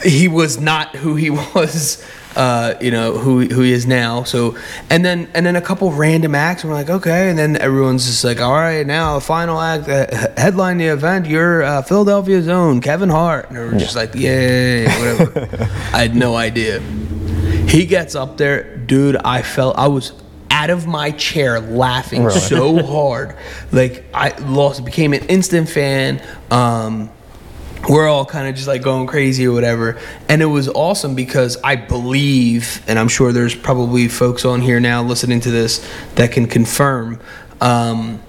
he 0.02 0.28
was 0.28 0.60
not 0.60 0.94
who 0.96 1.14
he 1.14 1.30
was. 1.54 2.04
Uh, 2.34 2.74
you 2.82 2.90
know 2.90 3.16
who 3.16 3.46
who 3.46 3.62
he 3.62 3.72
is 3.72 3.86
now. 3.86 4.22
So 4.22 4.58
and 4.90 5.02
then 5.02 5.26
and 5.32 5.46
then 5.46 5.56
a 5.56 5.62
couple 5.62 5.90
random 5.92 6.34
acts. 6.34 6.64
And 6.64 6.70
we're 6.70 6.76
like, 6.76 6.90
okay. 6.90 7.30
And 7.30 7.38
then 7.38 7.56
everyone's 7.56 8.04
just 8.04 8.24
like, 8.24 8.42
all 8.42 8.52
right, 8.52 8.86
now 8.86 9.14
the 9.14 9.22
final 9.22 9.58
act, 9.58 9.88
uh, 9.88 10.06
headline 10.36 10.76
the 10.76 10.86
event. 10.88 11.24
You're 11.26 11.62
uh, 11.62 11.80
Philadelphia's 11.80 12.48
own 12.48 12.82
Kevin 12.82 13.08
Hart. 13.08 13.48
And 13.48 13.56
we're 13.56 13.78
just 13.78 13.96
like, 13.96 14.14
yay, 14.14 14.84
whatever. 14.84 15.48
I 15.94 16.02
had 16.02 16.14
no 16.14 16.36
idea. 16.36 16.82
He 17.66 17.86
gets 17.86 18.14
up 18.14 18.36
there, 18.36 18.76
dude. 18.76 19.16
I 19.16 19.42
felt 19.42 19.76
I 19.76 19.88
was 19.88 20.12
out 20.50 20.70
of 20.70 20.86
my 20.86 21.10
chair 21.10 21.60
laughing 21.60 22.24
Really? 22.24 22.40
so 22.40 22.82
hard. 22.84 23.36
Like 23.72 24.04
I 24.14 24.36
lost, 24.38 24.84
became 24.84 25.12
an 25.12 25.26
instant 25.26 25.68
fan. 25.68 26.22
Um, 26.50 27.10
we're 27.88 28.08
all 28.08 28.24
kind 28.24 28.48
of 28.48 28.54
just 28.54 28.66
like 28.66 28.82
going 28.82 29.06
crazy 29.06 29.46
or 29.46 29.52
whatever. 29.52 29.98
And 30.28 30.42
it 30.42 30.46
was 30.46 30.68
awesome 30.68 31.14
because 31.14 31.56
I 31.62 31.76
believe, 31.76 32.82
and 32.88 32.98
I'm 32.98 33.08
sure 33.08 33.32
there's 33.32 33.54
probably 33.54 34.08
folks 34.08 34.44
on 34.44 34.60
here 34.60 34.80
now 34.80 35.02
listening 35.02 35.40
to 35.40 35.50
this 35.50 35.86
that 36.14 36.32
can 36.32 36.46
confirm. 36.46 37.20
Um, 37.60 38.22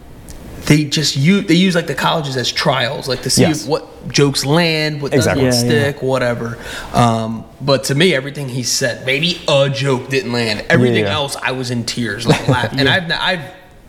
they 0.67 0.83
just 0.83 1.15
use 1.17 1.47
they 1.47 1.55
use 1.55 1.75
like 1.75 1.87
the 1.87 1.95
colleges 1.95 2.37
as 2.37 2.51
trials, 2.51 3.07
like 3.07 3.21
to 3.23 3.29
see 3.29 3.41
Yes. 3.41 3.65
what 3.65 3.85
jokes 4.09 4.45
land, 4.45 5.01
what 5.01 5.13
Exactly. 5.13 5.45
doesn't 5.45 5.69
Yeah, 5.69 5.75
yeah. 5.75 5.81
stick, 5.91 6.01
whatever. 6.03 6.57
Um, 6.93 7.45
but 7.61 7.85
to 7.85 7.95
me, 7.95 8.13
everything 8.13 8.49
he 8.49 8.63
said, 8.63 9.05
maybe 9.05 9.39
a 9.47 9.69
joke 9.69 10.09
didn't 10.09 10.31
land. 10.33 10.65
Everything 10.69 11.05
Yeah. 11.05 11.13
else, 11.15 11.35
I 11.41 11.51
was 11.53 11.71
in 11.71 11.83
tears, 11.85 12.27
like 12.27 12.47
laughing. 12.55 12.79
And 12.79 12.87
I've, 12.89 13.09
I've 13.11 13.41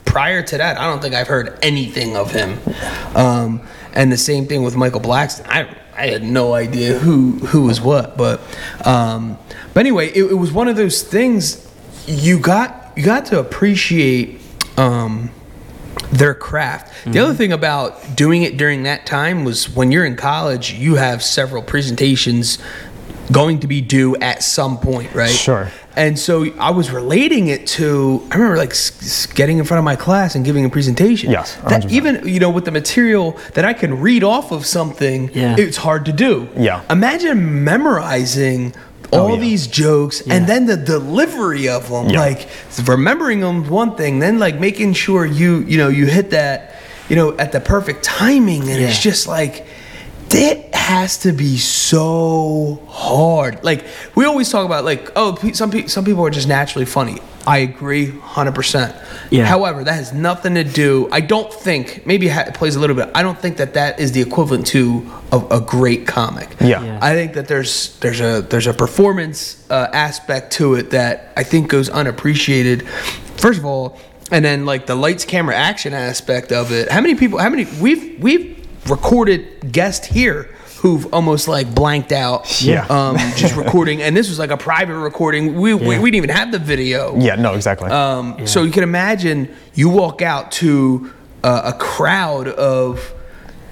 prior 0.05 0.43
to 0.43 0.57
that, 0.59 0.79
I 0.79 0.87
don't 0.87 1.03
think 1.03 1.15
I've 1.15 1.27
heard 1.29 1.59
anything 1.63 2.17
of 2.17 2.31
him. 2.33 2.59
Um, 3.15 3.61
and 3.93 4.11
the 4.13 4.17
same 4.17 4.47
thing 4.47 4.63
with 4.63 4.77
Michael 4.77 5.01
Blackson. 5.01 5.47
I, 5.49 5.69
I 5.97 6.07
had 6.07 6.23
no 6.23 6.55
idea 6.55 6.97
who 6.97 7.33
who 7.33 7.63
was 7.65 7.81
what, 7.81 8.17
but 8.17 8.41
um, 8.87 9.37
but 9.75 9.81
anyway, 9.81 10.11
it, 10.11 10.23
it 10.31 10.35
was 10.39 10.53
one 10.53 10.69
of 10.69 10.77
those 10.77 11.03
things 11.03 11.67
you 12.07 12.39
got 12.39 12.93
you 12.97 13.03
got 13.05 13.27
to 13.27 13.41
appreciate. 13.41 14.41
Um, 14.77 15.31
their 16.11 16.35
craft. 16.35 16.93
The 17.07 17.19
other 17.19 17.35
thing 17.35 17.53
about 17.53 18.17
doing 18.17 18.43
it 18.43 18.57
during 18.57 18.85
that 18.85 19.07
time 19.07 19.45
was 19.45 19.69
when 19.75 19.93
you're 19.93 20.05
in 20.07 20.17
college, 20.17 20.73
you 20.73 20.95
have 20.97 21.23
several 21.23 21.63
presentations 21.63 22.59
going 23.31 23.61
to 23.61 23.67
be 23.67 23.81
due 23.83 24.17
at 24.17 24.43
some 24.43 24.79
point, 24.79 25.15
right? 25.15 25.29
Sure. 25.31 25.71
And 25.97 26.19
so 26.19 26.47
I 26.59 26.71
was 26.71 26.91
relating 26.91 27.49
it 27.49 27.67
to 27.69 28.27
I 28.31 28.37
remember 28.37 28.57
like 28.57 28.73
getting 29.35 29.59
in 29.59 29.65
front 29.65 29.79
of 29.81 29.85
my 29.85 29.97
class 29.97 30.35
and 30.35 30.45
giving 30.45 30.65
a 30.65 30.71
presentation. 30.71 31.31
Yes, 31.31 31.57
That 31.69 31.83
100%. 31.83 31.91
even 31.91 32.27
you 32.29 32.39
know 32.41 32.51
with 32.51 32.65
the 32.65 32.71
material 32.71 33.37
that 33.55 33.65
I 33.65 33.73
can 33.75 34.01
read 34.01 34.23
off 34.25 34.51
of 34.53 34.65
something, 34.65 35.31
Yeah. 35.35 35.57
it's 35.59 35.77
hard 35.77 36.07
to 36.07 36.13
do. 36.13 36.49
Yeah. 36.57 36.83
Imagine 36.89 37.65
memorizing 37.65 38.75
Oh, 39.13 39.19
all 39.21 39.27
Oh, 39.27 39.35
yeah. 39.35 39.41
these 39.41 39.67
jokes 39.67 40.21
and 40.23 40.47
then 40.47 40.67
the 40.67 40.77
delivery 40.77 41.69
of 41.69 41.89
them 41.89 42.09
Yeah. 42.11 42.21
like 42.21 42.49
remembering 42.85 43.41
them 43.41 43.67
one 43.69 43.97
thing 43.97 44.19
then 44.19 44.39
like 44.39 44.61
making 44.61 44.93
sure 44.95 45.25
you 45.25 45.59
you 45.61 45.79
know 45.79 45.89
you 45.89 46.07
hit 46.07 46.31
that 46.31 46.75
you 47.09 47.17
know 47.17 47.37
at 47.39 47.53
the 47.53 47.61
perfect 47.61 48.03
timing 48.05 48.63
and 48.69 48.81
it's 48.83 48.99
just 49.01 49.27
like 49.27 49.67
that 50.29 50.75
has 50.75 51.19
to 51.19 51.33
be 51.33 51.57
so 51.57 52.79
hard 52.89 53.63
like 53.65 53.85
we 54.15 54.25
always 54.27 54.51
talk 54.51 54.67
about 54.67 54.85
like 54.85 55.11
oh 55.17 55.35
some 55.53 55.71
people 55.71 55.89
some 55.89 56.05
people 56.05 56.25
are 56.27 56.31
just 56.31 56.49
naturally 56.49 56.85
funny 56.87 57.19
i 57.55 57.59
agree 57.71 58.07
100% 58.09 58.95
Yeah. 59.31 59.47
however 59.55 59.81
that 59.85 59.95
has 60.03 60.13
nothing 60.13 60.55
to 60.55 60.65
do 60.65 61.09
i 61.19 61.21
don't 61.21 61.51
think 61.67 62.05
maybe 62.11 62.27
it 62.29 62.55
plays 62.55 62.75
a 62.77 62.81
little 62.83 62.97
bit 63.01 63.09
i 63.15 63.23
don't 63.27 63.39
think 63.45 63.57
that 63.63 63.73
that 63.75 63.99
is 64.05 64.13
the 64.13 64.21
equivalent 64.29 64.67
to 64.69 64.83
a, 65.33 65.39
a 65.59 65.61
great 65.75 66.03
comic 66.07 66.49
Yeah. 66.61 66.83
Yeah. 66.85 66.99
I 67.11 67.13
think 67.19 67.31
that 67.39 67.47
there's 67.53 67.75
there's 68.03 68.21
a 68.21 68.33
there's 68.51 68.67
a 68.75 68.75
performance 68.85 69.39
uh, 69.71 69.89
aspect 70.09 70.45
to 70.59 70.65
it 70.79 70.91
that 70.99 71.13
I 71.41 71.45
think 71.51 71.69
goes 71.77 71.89
unappreciated. 72.01 72.79
First 73.45 73.59
of 73.61 73.65
all, 73.71 73.85
and 74.35 74.43
then 74.45 74.59
like 74.73 74.83
the 74.87 74.95
lights, 74.95 75.25
camera, 75.25 75.55
action 75.71 75.93
aspect 75.95 76.53
of 76.53 76.73
it. 76.73 76.85
How 76.91 77.01
many 77.01 77.15
people? 77.15 77.39
How 77.45 77.51
many 77.55 77.65
we've 77.81 78.05
we've 78.27 78.47
recorded 78.89 79.73
guests 79.73 80.07
here 80.07 80.49
who've 80.81 81.13
almost 81.13 81.49
like 81.49 81.75
blanked 81.75 82.13
out. 82.13 82.63
Yeah. 82.63 82.87
Um, 82.87 83.17
just 83.37 83.57
recording, 83.65 84.01
and 84.03 84.17
this 84.17 84.29
was 84.29 84.39
like 84.39 84.51
a 84.51 84.57
private 84.57 84.97
recording. 84.99 85.55
We, 85.57 85.75
we 85.75 85.95
Yeah. 85.97 86.01
we 86.01 86.11
didn't 86.11 86.25
even 86.25 86.31
have 86.31 86.53
the 86.53 86.59
video. 86.59 87.17
Yeah, 87.19 87.35
no, 87.35 87.55
exactly. 87.55 87.91
Um, 87.91 88.47
So 88.47 88.63
you 88.63 88.71
can 88.71 88.83
imagine 88.85 89.55
you 89.75 89.89
walk 89.89 90.23
out 90.23 90.53
to 90.53 91.13
uh, 91.43 91.73
a 91.75 91.79
crowd 91.79 92.49
of 92.49 93.13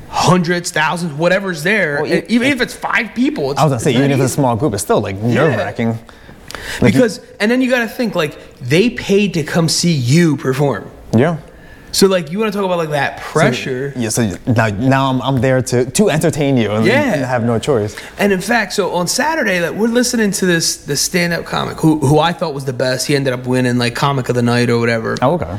hundreds, 0.08 0.70
thousands, 0.70 1.12
whatever's 1.12 1.62
there. 1.62 2.02
Well, 2.02 2.12
and 2.12 2.24
even 2.30 2.48
if 2.48 2.60
it's 2.60 2.74
five 2.74 3.14
people, 3.14 3.50
it's, 3.52 3.60
I 3.60 3.64
was 3.64 3.70
gonna 3.72 3.80
say, 3.80 3.92
even 3.94 4.10
if 4.10 4.18
it's 4.20 4.32
a 4.32 4.34
small 4.34 4.56
group, 4.56 4.74
it's 4.74 4.82
still 4.82 5.00
like 5.00 5.16
nerve 5.16 5.56
wracking. 5.56 5.98
because 6.80 7.20
and 7.38 7.50
then 7.50 7.60
you 7.60 7.68
got 7.70 7.80
to 7.80 7.88
think 7.88 8.14
like 8.14 8.58
they 8.60 8.90
paid 8.90 9.34
to 9.34 9.42
come 9.42 9.68
see 9.68 9.92
you 9.92 10.36
perform. 10.36 10.90
yeah. 11.14 11.38
So 11.92 12.06
like 12.08 12.30
you 12.30 12.38
want 12.38 12.52
to 12.52 12.58
talk 12.58 12.66
about 12.66 12.76
like 12.78 12.90
that 12.90 13.20
pressure. 13.20 13.92
Yeah, 13.96 14.10
so 14.10 14.36
now, 14.46 14.68
now 14.68 15.10
I'm, 15.10 15.22
I'm 15.22 15.40
there 15.40 15.62
to, 15.62 15.90
to 15.90 16.10
entertain 16.10 16.56
you 16.58 16.70
and, 16.72 16.84
Yeah. 16.84 17.14
and 17.14 17.24
have 17.24 17.42
no 17.44 17.58
choice. 17.58 17.96
And 18.18 18.32
in 18.32 18.40
fact, 18.42 18.74
so 18.74 18.92
on 18.94 19.06
Saturday, 19.08 19.60
like 19.60 19.74
we're 19.78 19.88
listening 19.88 20.30
to 20.32 20.46
this 20.46 20.76
this 20.84 21.00
stand 21.00 21.32
up 21.32 21.44
comic 21.46 21.78
who 21.78 21.98
who 22.00 22.18
I 22.18 22.32
thought 22.32 22.52
was 22.52 22.64
the 22.66 22.72
best. 22.74 23.06
He 23.06 23.16
ended 23.16 23.32
up 23.32 23.46
winning 23.46 23.78
like 23.78 23.94
comic 23.94 24.28
of 24.28 24.34
the 24.34 24.42
night 24.42 24.68
or 24.68 24.78
whatever. 24.78 25.16
Oh, 25.22 25.34
okay. 25.34 25.58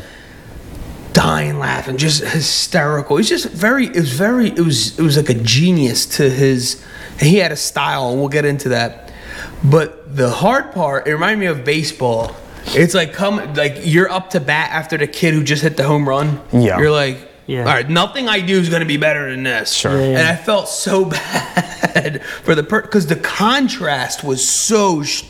dying 1.14 1.58
laughing, 1.58 1.98
just 1.98 2.24
hysterical. 2.24 3.18
It's 3.18 3.30
just 3.30 3.50
very, 3.50 3.88
it 3.88 3.96
was 3.96 4.14
very, 4.14 4.50
it 4.50 4.60
was, 4.60 4.98
it 5.00 5.02
was 5.02 5.18
like 5.18 5.30
a 5.30 5.34
genius 5.34 6.06
to 6.18 6.30
his. 6.30 6.84
He 7.20 7.38
had 7.38 7.52
a 7.52 7.56
style, 7.56 8.10
and 8.12 8.20
we'll 8.20 8.30
get 8.30 8.46
into 8.46 8.70
that. 8.70 9.12
But 9.64 10.16
the 10.16 10.30
hard 10.30 10.72
part, 10.72 11.08
it 11.08 11.14
reminded 11.14 11.40
me 11.40 11.48
of 11.48 11.66
baseball. 11.66 12.36
It's 12.70 12.94
like 12.94 13.14
come, 13.14 13.54
like 13.54 13.78
you're 13.84 14.10
up 14.10 14.32
to 14.32 14.40
bat 14.40 14.72
after 14.72 14.98
the 14.98 15.08
kid 15.08 15.34
who 15.34 15.44
just 15.44 15.64
hit 15.64 15.78
the 15.78 15.84
home 15.84 16.08
run. 16.08 16.42
Yeah. 16.52 16.80
You're 16.80 16.92
like, 16.92 17.18
Yeah. 17.48 17.60
all 17.62 17.66
right, 17.74 17.90
nothing 17.90 18.28
I 18.28 18.42
do 18.42 18.60
is 18.60 18.70
going 18.70 18.82
to 18.82 18.88
be 18.88 18.98
better 18.98 19.30
than 19.32 19.44
this. 19.44 19.74
Sure. 19.74 20.00
Yeah, 20.00 20.08
yeah. 20.12 20.20
And 20.20 20.28
I 20.28 20.36
felt 20.36 20.68
so 20.70 21.06
bad 21.10 22.24
for 22.44 22.56
the 22.56 22.64
per 22.64 22.82
because 22.82 23.08
the 23.08 23.16
contrast 23.16 24.24
was 24.24 24.48
so 24.48 25.04
sh- 25.04 25.24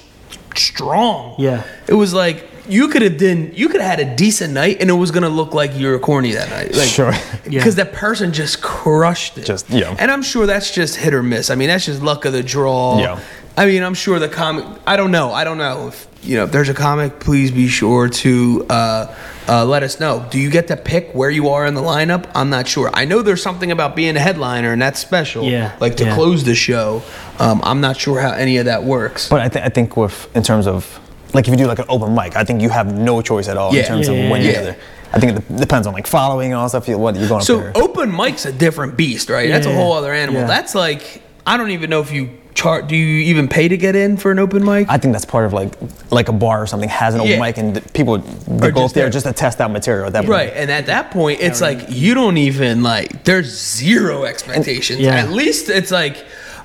strong. 0.56 1.36
Yeah. 1.38 1.64
It 1.88 1.94
was 1.94 2.14
like 2.14 2.48
you 2.70 2.88
could 2.90 3.02
have 3.02 3.18
done 3.18 3.52
you 3.56 3.70
could 3.70 3.82
have 3.82 4.00
had 4.00 4.08
a 4.08 4.16
decent 4.16 4.54
night 4.54 4.78
and 4.82 4.90
it 4.90 4.94
was 4.94 5.12
gonna 5.12 5.30
look 5.30 5.54
like 5.54 5.74
you 5.76 5.88
were 5.88 6.00
corny 6.00 6.32
that 6.34 6.50
night. 6.50 6.76
Like, 6.76 6.88
Sure. 6.88 7.12
Yeah. 7.50 7.60
Because 7.60 7.76
that 7.76 7.94
person 7.94 8.34
just 8.34 8.62
crushed 8.62 9.38
it. 9.38 9.46
Just- 9.46 9.70
yeah. 9.70 9.96
And 10.00 10.12
I'm 10.12 10.22
sure 10.22 10.46
that's 10.46 10.72
just 10.72 10.98
hit 10.98 11.14
or 11.14 11.24
miss. 11.24 11.50
I 11.50 11.56
mean, 11.56 11.70
that's 11.70 11.86
just 11.86 12.02
luck 12.02 12.26
of 12.26 12.34
the 12.34 12.44
draw. 12.44 13.00
Yeah. 13.00 13.20
I 13.56 13.66
mean, 13.66 13.82
I'm 13.84 13.94
sure 13.96 14.20
the 14.20 14.28
comic. 14.30 14.66
I 14.86 14.98
don't 14.98 15.12
know. 15.12 15.32
I 15.32 15.44
don't 15.44 15.58
know 15.58 15.88
if 15.88 16.08
you 16.22 16.36
know. 16.38 16.44
If 16.44 16.52
there's 16.52 16.70
a 16.70 16.76
comic, 16.76 17.20
please 17.20 17.50
be 17.50 17.68
sure 17.68 18.08
to 18.08 18.66
uh, 18.70 19.16
uh, 19.48 19.66
let 19.66 19.82
us 19.82 20.00
know. 20.00 20.28
Do 20.30 20.38
you 20.40 20.52
get 20.52 20.68
to 20.68 20.78
pick 20.78 21.12
where 21.14 21.32
you 21.32 21.50
are 21.50 21.66
in 21.66 21.74
the 21.74 21.82
lineup? 21.82 22.30
I'm 22.36 22.52
not 22.52 22.68
sure. 22.68 22.92
I 22.94 23.06
know 23.06 23.24
there's 23.24 23.42
something 23.42 23.72
about 23.72 23.96
being 23.96 24.16
a 24.16 24.20
headliner, 24.20 24.74
and 24.74 24.80
that's 24.82 25.00
special. 25.00 25.44
Yeah, 25.44 25.76
Like 25.80 25.96
to 25.98 26.04
yeah. 26.06 26.14
close 26.14 26.44
the 26.44 26.54
show. 26.54 27.02
Um, 27.40 27.62
I'm 27.64 27.82
not 27.82 27.98
sure 27.98 28.20
how 28.20 28.32
any 28.34 28.58
of 28.58 28.66
that 28.66 28.84
works. 28.84 29.28
But 29.30 29.42
I, 29.42 29.48
th- 29.50 29.66
I 29.66 29.70
think 29.70 29.98
with 29.98 30.30
in 30.36 30.44
terms 30.44 30.68
of 30.68 31.00
like 31.34 31.48
if 31.48 31.52
you 31.52 31.58
do 31.58 31.68
like 31.68 31.80
an 31.80 31.86
open 31.90 32.14
mic, 32.16 32.36
I 32.36 32.44
think 32.44 32.62
you 32.62 32.70
have 32.70 32.94
no 32.94 33.22
choice 33.22 33.48
at 33.48 33.58
all 33.58 33.74
Yeah. 33.74 33.82
in 33.82 33.88
terms 33.88 34.08
Yeah, 34.08 34.14
of 34.14 34.20
yeah, 34.20 34.32
when 34.32 34.42
yeah. 34.42 34.52
you're 34.52 34.62
there. 34.64 34.78
I 35.14 35.20
think 35.20 35.38
it 35.38 35.56
depends 35.58 35.88
on 35.88 35.94
like 35.94 36.08
following 36.08 36.52
and 36.52 36.56
all 36.56 36.68
that 36.70 36.84
stuff. 36.84 36.88
What 36.98 37.16
you're 37.16 37.30
going 37.30 37.42
So 37.42 37.58
up 37.60 37.74
there. 37.74 37.84
open 37.84 38.16
mic's 38.16 38.46
a 38.46 38.52
different 38.52 38.98
beast, 38.98 39.30
right? 39.30 39.50
That's 39.50 39.66
a 39.66 39.74
whole 39.74 39.94
other 39.94 40.14
animal. 40.14 40.42
Yeah. 40.42 40.48
That's 40.48 40.76
like 40.76 41.22
I 41.46 41.56
don't 41.58 41.72
even 41.72 41.90
know 41.90 42.02
if 42.02 42.12
you 42.12 42.30
chart. 42.56 42.88
Do 42.88 42.96
you 42.98 43.20
even 43.30 43.48
pay 43.48 43.70
to 43.70 43.78
get 43.78 43.96
in 43.96 44.18
for 44.18 44.32
an 44.32 44.40
open 44.40 44.66
mic? 44.66 44.88
I 44.90 44.98
think 44.98 45.14
that's 45.14 45.24
part 45.24 45.46
of 45.46 45.54
like 45.54 45.74
like 46.12 46.28
a 46.28 46.34
bar 46.34 46.62
or 46.62 46.68
something 46.68 46.90
has 46.90 47.14
an 47.16 47.22
open 47.22 47.32
Yeah. 47.34 47.40
mic 47.40 47.58
and 47.58 47.76
th- 47.76 47.94
people 47.94 48.18
they 48.18 48.68
Are 48.68 48.72
go 48.72 48.84
up 48.86 48.92
there 48.92 49.04
there. 49.06 49.10
just 49.12 49.26
to 49.26 49.32
test 49.32 49.62
out 49.62 49.72
material 49.72 50.08
at 50.08 50.14
that 50.14 50.22
point. 50.22 50.30
Right, 50.32 50.54
and 50.54 50.70
at 50.70 50.88
that 50.88 51.12
point, 51.12 51.40
it's 51.40 51.62
like 51.62 51.86
you 51.90 52.14
don't 52.14 52.38
even 52.38 52.84
like. 52.84 53.24
There's 53.24 53.48
zero 53.48 54.26
expectations. 54.26 55.00
Yeah. 55.00 55.16
At 55.16 55.32
least 55.32 55.70
it's 55.70 55.92
like, 55.92 56.18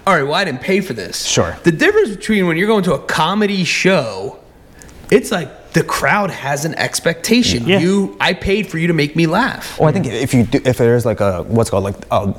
all 0.04 0.14
right, 0.14 0.24
well, 0.24 0.34
I 0.34 0.44
didn't 0.44 0.62
pay 0.62 0.80
for 0.80 0.94
this. 0.94 1.24
Sure. 1.24 1.56
The 1.62 1.70
difference 1.72 2.10
between 2.16 2.48
when 2.48 2.56
you're 2.56 2.66
going 2.66 2.82
to 2.84 2.94
a 2.94 2.98
comedy 2.98 3.62
show, 3.62 4.38
it's 5.12 5.30
like 5.30 5.72
the 5.72 5.84
crowd 5.84 6.30
has 6.30 6.64
an 6.64 6.74
expectation. 6.74 7.66
Yeah. 7.66 7.78
You, 7.80 8.16
I 8.20 8.32
paid 8.34 8.66
for 8.66 8.78
you 8.78 8.86
to 8.88 8.92
make 8.94 9.14
me 9.14 9.26
laugh. 9.26 9.78
Or 9.80 9.88
I 9.88 9.92
think 9.92 10.06
if 10.06 10.34
you 10.34 10.44
do, 10.44 10.60
if 10.64 10.78
there's 10.78 11.04
like 11.06 11.20
a 11.20 11.42
what's 11.44 11.70
called 11.70 11.84
like 11.84 11.96
oh 12.10 12.32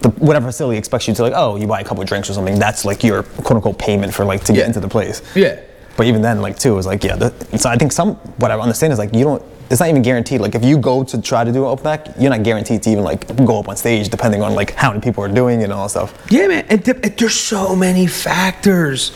the, 0.00 0.08
whatever 0.10 0.46
facility 0.46 0.78
expects 0.78 1.06
you 1.08 1.14
to 1.14 1.22
like 1.22 1.34
oh 1.36 1.56
you 1.56 1.66
buy 1.66 1.80
a 1.80 1.84
couple 1.84 2.02
of 2.02 2.08
drinks 2.08 2.30
or 2.30 2.32
something 2.34 2.58
that's 2.58 2.84
like 2.84 3.04
your 3.04 3.22
quote 3.22 3.56
unquote 3.56 3.78
payment 3.78 4.14
for 4.14 4.24
like 4.24 4.42
to 4.44 4.52
Yeah. 4.52 4.60
get 4.60 4.66
into 4.68 4.80
the 4.80 4.88
place. 4.88 5.22
Yeah. 5.34 5.60
But 5.96 6.06
even 6.06 6.22
then 6.22 6.40
like 6.40 6.58
too 6.58 6.78
is 6.78 6.86
like 6.86 7.04
yeah. 7.04 7.16
The, 7.16 7.58
so 7.58 7.68
I 7.68 7.76
think 7.76 7.92
some 7.92 8.14
what 8.38 8.50
I 8.50 8.58
understand 8.58 8.92
is 8.92 8.98
like 8.98 9.12
you 9.14 9.24
don't. 9.24 9.42
It's 9.70 9.78
not 9.78 9.88
even 9.88 10.02
guaranteed. 10.02 10.40
Like 10.40 10.56
if 10.56 10.64
you 10.64 10.76
go 10.78 11.04
to 11.04 11.22
try 11.22 11.44
to 11.44 11.52
do 11.52 11.64
an 11.64 11.70
open 11.70 11.84
mic, 11.90 12.14
you're 12.18 12.30
not 12.30 12.42
guaranteed 12.42 12.82
to 12.82 12.90
even 12.90 13.04
like 13.04 13.34
go 13.46 13.60
up 13.60 13.68
on 13.68 13.76
stage 13.76 14.08
depending 14.08 14.42
on 14.42 14.54
like 14.54 14.72
how 14.74 14.90
many 14.90 15.00
people 15.00 15.22
are 15.24 15.28
doing 15.28 15.62
and 15.62 15.72
all 15.72 15.84
that 15.84 15.90
stuff. 15.90 16.26
Yeah, 16.28 16.48
man. 16.48 16.66
And, 16.68 16.84
th- 16.84 16.98
and 17.02 17.16
there's 17.16 17.34
so 17.36 17.76
many 17.76 18.06
factors. 18.08 19.12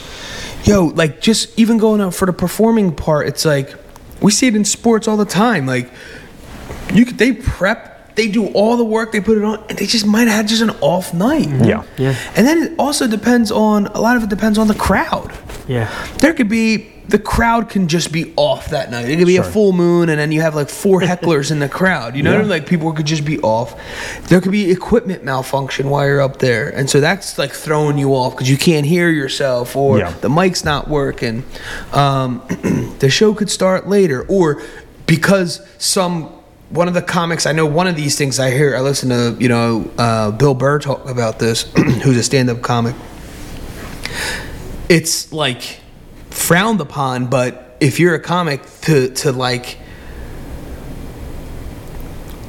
Yo, 0.65 0.87
like 0.87 1.21
just 1.21 1.59
even 1.59 1.77
going 1.79 2.01
out 2.01 2.15
for 2.15 2.27
the 2.27 2.33
performing 2.33 2.95
part, 2.95 3.27
it's 3.27 3.45
like 3.45 3.75
we 4.23 4.31
see 4.31 4.47
it 4.47 4.55
in 4.55 4.65
sports 4.65 5.09
all 5.09 5.17
the 5.17 5.25
time. 5.25 5.67
Like 5.67 5.91
you 6.93 7.05
could, 7.05 7.19
they 7.19 7.33
prep, 7.33 8.15
they 8.15 8.29
do 8.29 8.47
all 8.53 8.77
the 8.77 8.85
work, 8.85 9.11
they 9.11 9.21
put 9.21 9.37
it 9.37 9.45
on, 9.45 9.63
and 9.69 9.77
they 9.77 9.87
just 9.87 10.07
might 10.07 10.29
have 10.29 10.37
had 10.37 10.49
just 10.49 10.63
an 10.63 10.71
off 10.81 11.13
night. 11.13 11.49
Yeah. 11.49 11.83
Yeah. 11.99 12.17
And 12.37 12.47
then 12.47 12.63
it 12.63 12.73
also 12.79 13.09
depends 13.09 13.51
on 13.51 13.89
a 13.89 14.01
lot 14.01 14.17
of 14.17 14.23
it 14.23 14.29
depends 14.31 14.57
on 14.57 14.69
the 14.69 14.75
crowd. 14.75 15.33
Yeah. 15.67 15.91
There 16.19 16.33
could 16.33 16.49
be 16.49 16.93
the 17.07 17.19
crowd 17.19 17.69
can 17.69 17.87
just 17.87 18.13
be 18.13 18.33
off 18.37 18.71
that 18.71 18.91
night. 18.91 19.09
It 19.09 19.19
could 19.19 19.27
be 19.27 19.37
a 19.37 19.43
full 19.43 19.73
moon, 19.73 20.09
and 20.09 20.19
then 20.19 20.33
you 20.33 20.41
have 20.41 20.55
like 20.55 20.71
four 20.71 21.01
hecklers 21.03 21.51
in 21.51 21.59
the 21.59 21.69
crowd. 21.69 22.17
You 22.17 22.23
know, 22.23 22.31
what 22.31 22.39
I 22.39 22.41
mean? 22.43 22.49
like 22.51 22.67
people 22.67 22.93
could 22.93 23.07
just 23.07 23.25
be 23.25 23.39
off. 23.41 23.79
There 24.29 24.41
could 24.41 24.53
be 24.53 24.71
equipment 24.71 25.23
malfunction 25.23 25.91
while 25.91 26.07
you're 26.07 26.23
up 26.23 26.39
there, 26.39 26.71
and 26.71 26.89
so 26.89 27.01
that's 27.01 27.37
like 27.39 27.53
throwing 27.53 27.99
you 27.99 28.15
off 28.15 28.35
because 28.35 28.49
you 28.49 28.57
can't 28.57 28.87
hear 28.87 29.11
yourself, 29.11 29.77
or 29.77 29.99
Yeah. 29.99 30.11
the 30.21 30.31
mic's 30.31 30.65
not 30.65 30.89
working. 30.89 31.45
Um, 31.93 32.43
the 33.01 33.11
show 33.11 33.35
could 33.35 33.51
start 33.51 33.87
later, 33.87 34.25
or 34.29 34.63
because 35.07 35.61
some 35.79 36.31
one 36.71 36.89
of 36.89 36.95
the 36.95 37.03
comics 37.03 37.45
I 37.45 37.53
know 37.53 37.67
one 37.67 37.87
of 37.87 37.95
these 37.95 38.17
things 38.17 38.41
I 38.41 38.51
hear 38.51 38.75
I 38.75 38.81
listen 38.81 39.11
to 39.11 39.37
you 39.39 39.49
know 39.49 39.89
uh, 39.99 40.31
Bill 40.31 40.55
Burr 40.55 40.79
talk 40.79 41.09
about 41.09 41.39
this 41.39 41.63
who's 42.03 42.17
a 42.17 42.23
stand-up 42.23 42.63
comic 42.63 42.97
it's 44.89 45.33
like 45.33 45.81
frowned 46.45 46.81
upon 46.81 47.27
but 47.27 47.75
if 47.81 47.99
you're 47.99 48.15
a 48.15 48.21
comic 48.21 48.61
to 48.83 49.09
to 49.15 49.33
like 49.33 49.79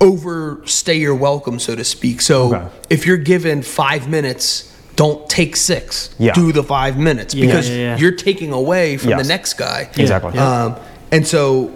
overstay 0.01 0.97
your 0.97 1.15
welcome 1.15 1.57
so 1.59 1.75
to 1.75 1.83
speak 1.83 2.19
so 2.21 2.53
Okay. 2.53 2.67
if 2.89 3.05
you're 3.07 3.15
given 3.33 3.61
five 3.61 4.09
minutes 4.09 4.71
don't 4.97 5.27
take 5.29 5.55
six 5.55 6.13
Yeah. 6.19 6.33
do 6.33 6.51
the 6.51 6.63
five 6.63 6.97
minutes 6.97 7.33
because 7.33 7.69
yeah, 7.69 7.75
yeah. 7.75 7.97
you're 7.97 8.11
taking 8.15 8.51
away 8.51 8.97
from 8.97 9.11
Yes. 9.11 9.21
the 9.21 9.27
next 9.27 9.53
guy 9.53 9.89
Exactly. 9.97 10.37
um, 10.37 10.75
and 11.11 11.25
so 11.25 11.71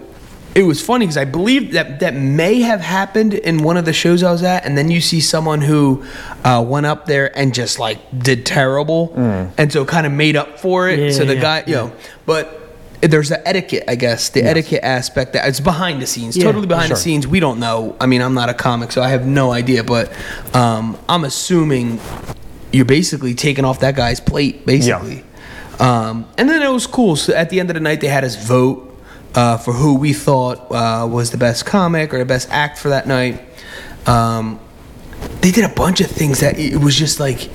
it 0.54 0.62
was 0.64 0.84
funny 0.84 1.06
because 1.06 1.16
I 1.16 1.24
believe 1.24 1.72
that 1.72 2.00
that 2.00 2.14
may 2.14 2.60
have 2.60 2.80
happened 2.80 3.34
in 3.34 3.62
one 3.62 3.76
of 3.76 3.84
the 3.84 3.92
shows 3.92 4.22
I 4.22 4.32
was 4.32 4.42
at, 4.42 4.64
and 4.64 4.76
then 4.76 4.90
you 4.90 5.00
see 5.00 5.20
someone 5.20 5.60
who 5.60 6.04
uh, 6.44 6.64
went 6.66 6.86
up 6.86 7.06
there 7.06 7.36
and 7.38 7.54
just 7.54 7.78
like 7.78 7.98
did 8.18 8.44
terrible, 8.44 9.12
and 9.16 9.72
so 9.72 9.84
kind 9.84 10.06
of 10.06 10.12
made 10.12 10.36
up 10.36 10.58
for 10.58 10.88
it. 10.88 10.98
Yeah, 10.98 11.10
so 11.12 11.24
the 11.24 11.36
yeah, 11.36 11.40
guy, 11.40 11.64
you 11.66 11.74
know, 11.74 11.92
but 12.26 12.56
there's 13.00 13.28
the 13.28 13.46
etiquette, 13.48 13.84
I 13.88 13.94
guess, 13.94 14.28
the 14.28 14.42
etiquette 14.42 14.82
aspect 14.82 15.32
that 15.32 15.48
it's 15.48 15.60
behind 15.60 16.02
the 16.02 16.06
scenes, 16.06 16.36
Yeah, 16.36 16.44
totally 16.44 16.66
behind 16.66 16.88
sure. 16.88 16.96
the 16.96 17.00
scenes. 17.00 17.26
We 17.26 17.40
don't 17.40 17.58
know. 17.60 17.96
I 18.00 18.06
mean, 18.06 18.20
I'm 18.20 18.34
not 18.34 18.48
a 18.50 18.54
comic, 18.54 18.92
so 18.92 19.02
I 19.02 19.08
have 19.08 19.26
no 19.26 19.52
idea, 19.52 19.84
but 19.84 20.12
um, 20.54 20.98
I'm 21.08 21.24
assuming 21.24 21.98
you're 22.72 22.84
basically 22.84 23.34
taking 23.34 23.64
off 23.64 23.80
that 23.80 23.96
guy's 23.96 24.20
plate, 24.20 24.66
basically. 24.66 25.24
Um, 25.78 26.28
and 26.36 26.48
then 26.50 26.60
it 26.62 26.68
was 26.70 26.86
cool. 26.86 27.16
So 27.16 27.32
at 27.34 27.48
the 27.48 27.58
end 27.58 27.70
of 27.70 27.74
the 27.74 27.80
night, 27.80 28.02
they 28.02 28.08
had 28.08 28.22
us 28.22 28.36
vote 28.36 28.89
uh, 29.34 29.56
for 29.58 29.72
who 29.72 29.94
we 29.94 30.12
thought 30.12 30.70
uh, 30.70 31.06
was 31.06 31.30
the 31.30 31.38
best 31.38 31.66
comic 31.66 32.12
or 32.12 32.18
the 32.18 32.24
best 32.24 32.48
act 32.50 32.78
for 32.78 32.90
that 32.90 33.06
night. 33.06 33.40
Um, 34.06 34.58
they 35.40 35.50
did 35.50 35.64
a 35.64 35.74
bunch 35.74 36.00
of 36.00 36.08
things 36.08 36.40
that 36.40 36.58
it 36.58 36.76
was 36.76 36.96
just 36.96 37.20
like 37.20 37.50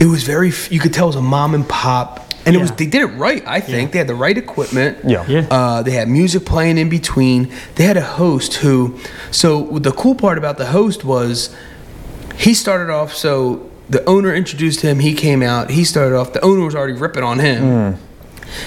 it 0.00 0.06
was 0.06 0.24
very. 0.24 0.52
You 0.70 0.80
could 0.80 0.92
tell 0.92 1.06
it 1.06 1.08
was 1.08 1.16
a 1.16 1.22
mom 1.22 1.54
and 1.54 1.68
pop, 1.68 2.20
and 2.44 2.56
it 2.56 2.58
was 2.58 2.72
they 2.72 2.86
did 2.86 3.02
it 3.02 3.06
right. 3.06 3.46
I 3.46 3.60
think 3.60 3.92
they 3.92 3.98
had 3.98 4.06
the 4.06 4.14
right 4.14 4.36
equipment. 4.36 4.98
Yeah. 5.04 5.24
Yeah. 5.26 5.46
Uh, 5.50 5.82
they 5.82 5.92
had 5.92 6.08
music 6.08 6.44
playing 6.44 6.78
in 6.78 6.88
between. 6.88 7.52
They 7.76 7.84
had 7.84 7.96
a 7.96 8.02
host 8.02 8.54
who. 8.54 8.98
So 9.30 9.78
the 9.78 9.92
cool 9.92 10.14
part 10.14 10.38
about 10.38 10.58
the 10.58 10.66
host 10.66 11.04
was 11.04 11.54
he 12.36 12.54
started 12.54 12.92
off 12.92 13.14
so 13.14 13.70
the 13.88 14.04
owner 14.04 14.34
introduced 14.34 14.80
him 14.82 14.98
he 14.98 15.14
came 15.14 15.42
out 15.42 15.70
he 15.70 15.84
started 15.84 16.14
off 16.16 16.32
the 16.32 16.40
owner 16.42 16.64
was 16.64 16.74
already 16.74 16.92
ripping 16.92 17.22
on 17.22 17.38
him 17.38 17.96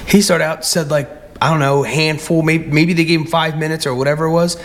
he 0.08 0.22
started 0.22 0.44
out 0.44 0.66
said 0.66 0.90
like 0.90 1.08
i 1.42 1.50
don't 1.50 1.60
know 1.60 1.84
handful 1.84 2.42
maybe, 2.42 2.66
maybe 2.66 2.94
they 2.94 3.06
gave 3.06 3.20
him 3.22 3.26
five 3.28 3.58
minutes 3.58 3.86
or 3.86 3.94
whatever 3.96 4.26
it 4.26 4.32
was 4.32 4.62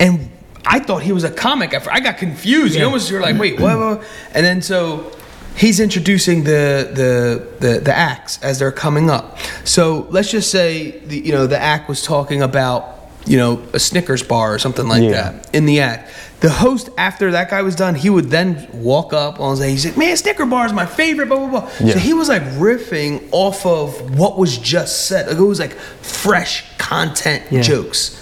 and 0.00 0.30
i 0.66 0.78
thought 0.78 1.02
he 1.02 1.12
was 1.12 1.24
a 1.24 1.30
comic 1.30 1.74
i 1.88 2.00
got 2.00 2.16
confused 2.18 2.74
you 2.76 2.84
almost 2.84 3.10
you're 3.10 3.20
like 3.20 3.38
wait 3.38 3.58
what, 3.60 3.78
what? 3.78 4.04
and 4.32 4.44
then 4.44 4.62
so 4.62 5.10
he's 5.56 5.78
introducing 5.80 6.44
the, 6.44 6.90
the 6.92 7.66
the 7.66 7.80
the 7.80 7.94
acts 7.94 8.42
as 8.42 8.58
they're 8.58 8.72
coming 8.72 9.08
up 9.10 9.38
so 9.64 10.06
let's 10.10 10.30
just 10.30 10.50
say 10.50 10.98
the 11.00 11.18
you 11.18 11.32
know 11.32 11.46
the 11.46 11.58
act 11.58 11.88
was 11.88 12.02
talking 12.02 12.42
about 12.42 12.90
you 13.26 13.36
know 13.38 13.62
a 13.72 13.78
snickers 13.78 14.22
bar 14.22 14.52
or 14.54 14.58
something 14.58 14.86
like 14.88 15.02
Yeah. 15.02 15.10
that 15.32 15.54
in 15.54 15.64
the 15.64 15.80
act. 15.80 16.10
The 16.40 16.50
host, 16.50 16.90
after 16.98 17.30
that 17.30 17.48
guy 17.48 17.62
was 17.62 17.74
done, 17.74 17.94
he 17.94 18.10
would 18.10 18.26
then 18.26 18.68
walk 18.74 19.12
up 19.14 19.40
and 19.40 19.56
say, 19.56 19.70
he's 19.70 19.86
like, 19.86 19.96
man, 19.96 20.14
Snicker 20.16 20.44
bar 20.44 20.66
is 20.66 20.72
my 20.74 20.84
favorite, 20.84 21.26
blah, 21.28 21.38
blah, 21.38 21.48
blah. 21.60 21.70
Yeah. 21.80 21.94
So 21.94 21.98
he 22.00 22.12
was 22.12 22.28
like 22.28 22.42
riffing 22.42 23.26
off 23.32 23.64
of 23.64 24.18
what 24.18 24.36
was 24.36 24.58
just 24.58 25.06
said. 25.06 25.26
Like 25.26 25.38
it 25.38 25.42
was 25.42 25.58
like 25.58 25.72
fresh 25.72 26.64
content 26.76 27.44
Yeah. 27.50 27.62
jokes. 27.62 28.20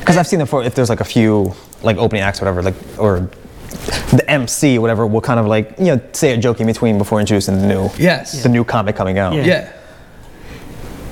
Because 0.00 0.16
I've 0.16 0.26
seen 0.26 0.40
it 0.40 0.46
for 0.46 0.62
if 0.64 0.74
there's 0.74 0.88
like 0.88 1.00
a 1.00 1.04
few 1.04 1.54
like 1.82 1.96
opening 1.98 2.22
acts, 2.22 2.40
or 2.40 2.44
whatever, 2.46 2.62
like 2.62 2.74
or 2.98 3.28
the 4.12 4.24
MC, 4.28 4.78
or 4.78 4.80
whatever, 4.80 5.06
will 5.06 5.20
kind 5.20 5.38
of 5.38 5.46
like 5.46 5.74
you 5.78 5.86
know 5.86 6.00
say 6.12 6.32
a 6.32 6.36
joke 6.38 6.60
in 6.60 6.66
between 6.66 6.96
before 6.98 7.20
introducing 7.20 7.58
the 7.60 7.66
new 7.66 7.90
Yes. 7.98 8.42
the 8.42 8.48
new 8.48 8.64
comic 8.64 8.96
coming 8.96 9.18
out. 9.18 9.34
Yeah. 9.34 9.44
Yeah. 9.44 9.72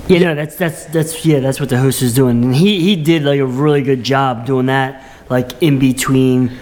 Yeah, 0.09 0.18
no, 0.20 0.35
that's 0.37 0.54
that's 0.56 0.85
that's 0.87 1.24
yeah, 1.26 1.40
that's 1.40 1.59
what 1.59 1.68
the 1.68 1.78
host 1.78 2.00
is 2.00 2.14
doing, 2.14 2.44
and 2.44 2.54
he 2.54 2.80
he 2.80 2.94
did 2.96 3.24
like 3.24 3.40
a 3.40 3.46
really 3.46 3.82
good 3.82 4.04
job 4.04 4.46
doing 4.46 4.66
that, 4.66 5.02
like 5.28 5.62
in 5.62 5.78
between, 5.78 6.52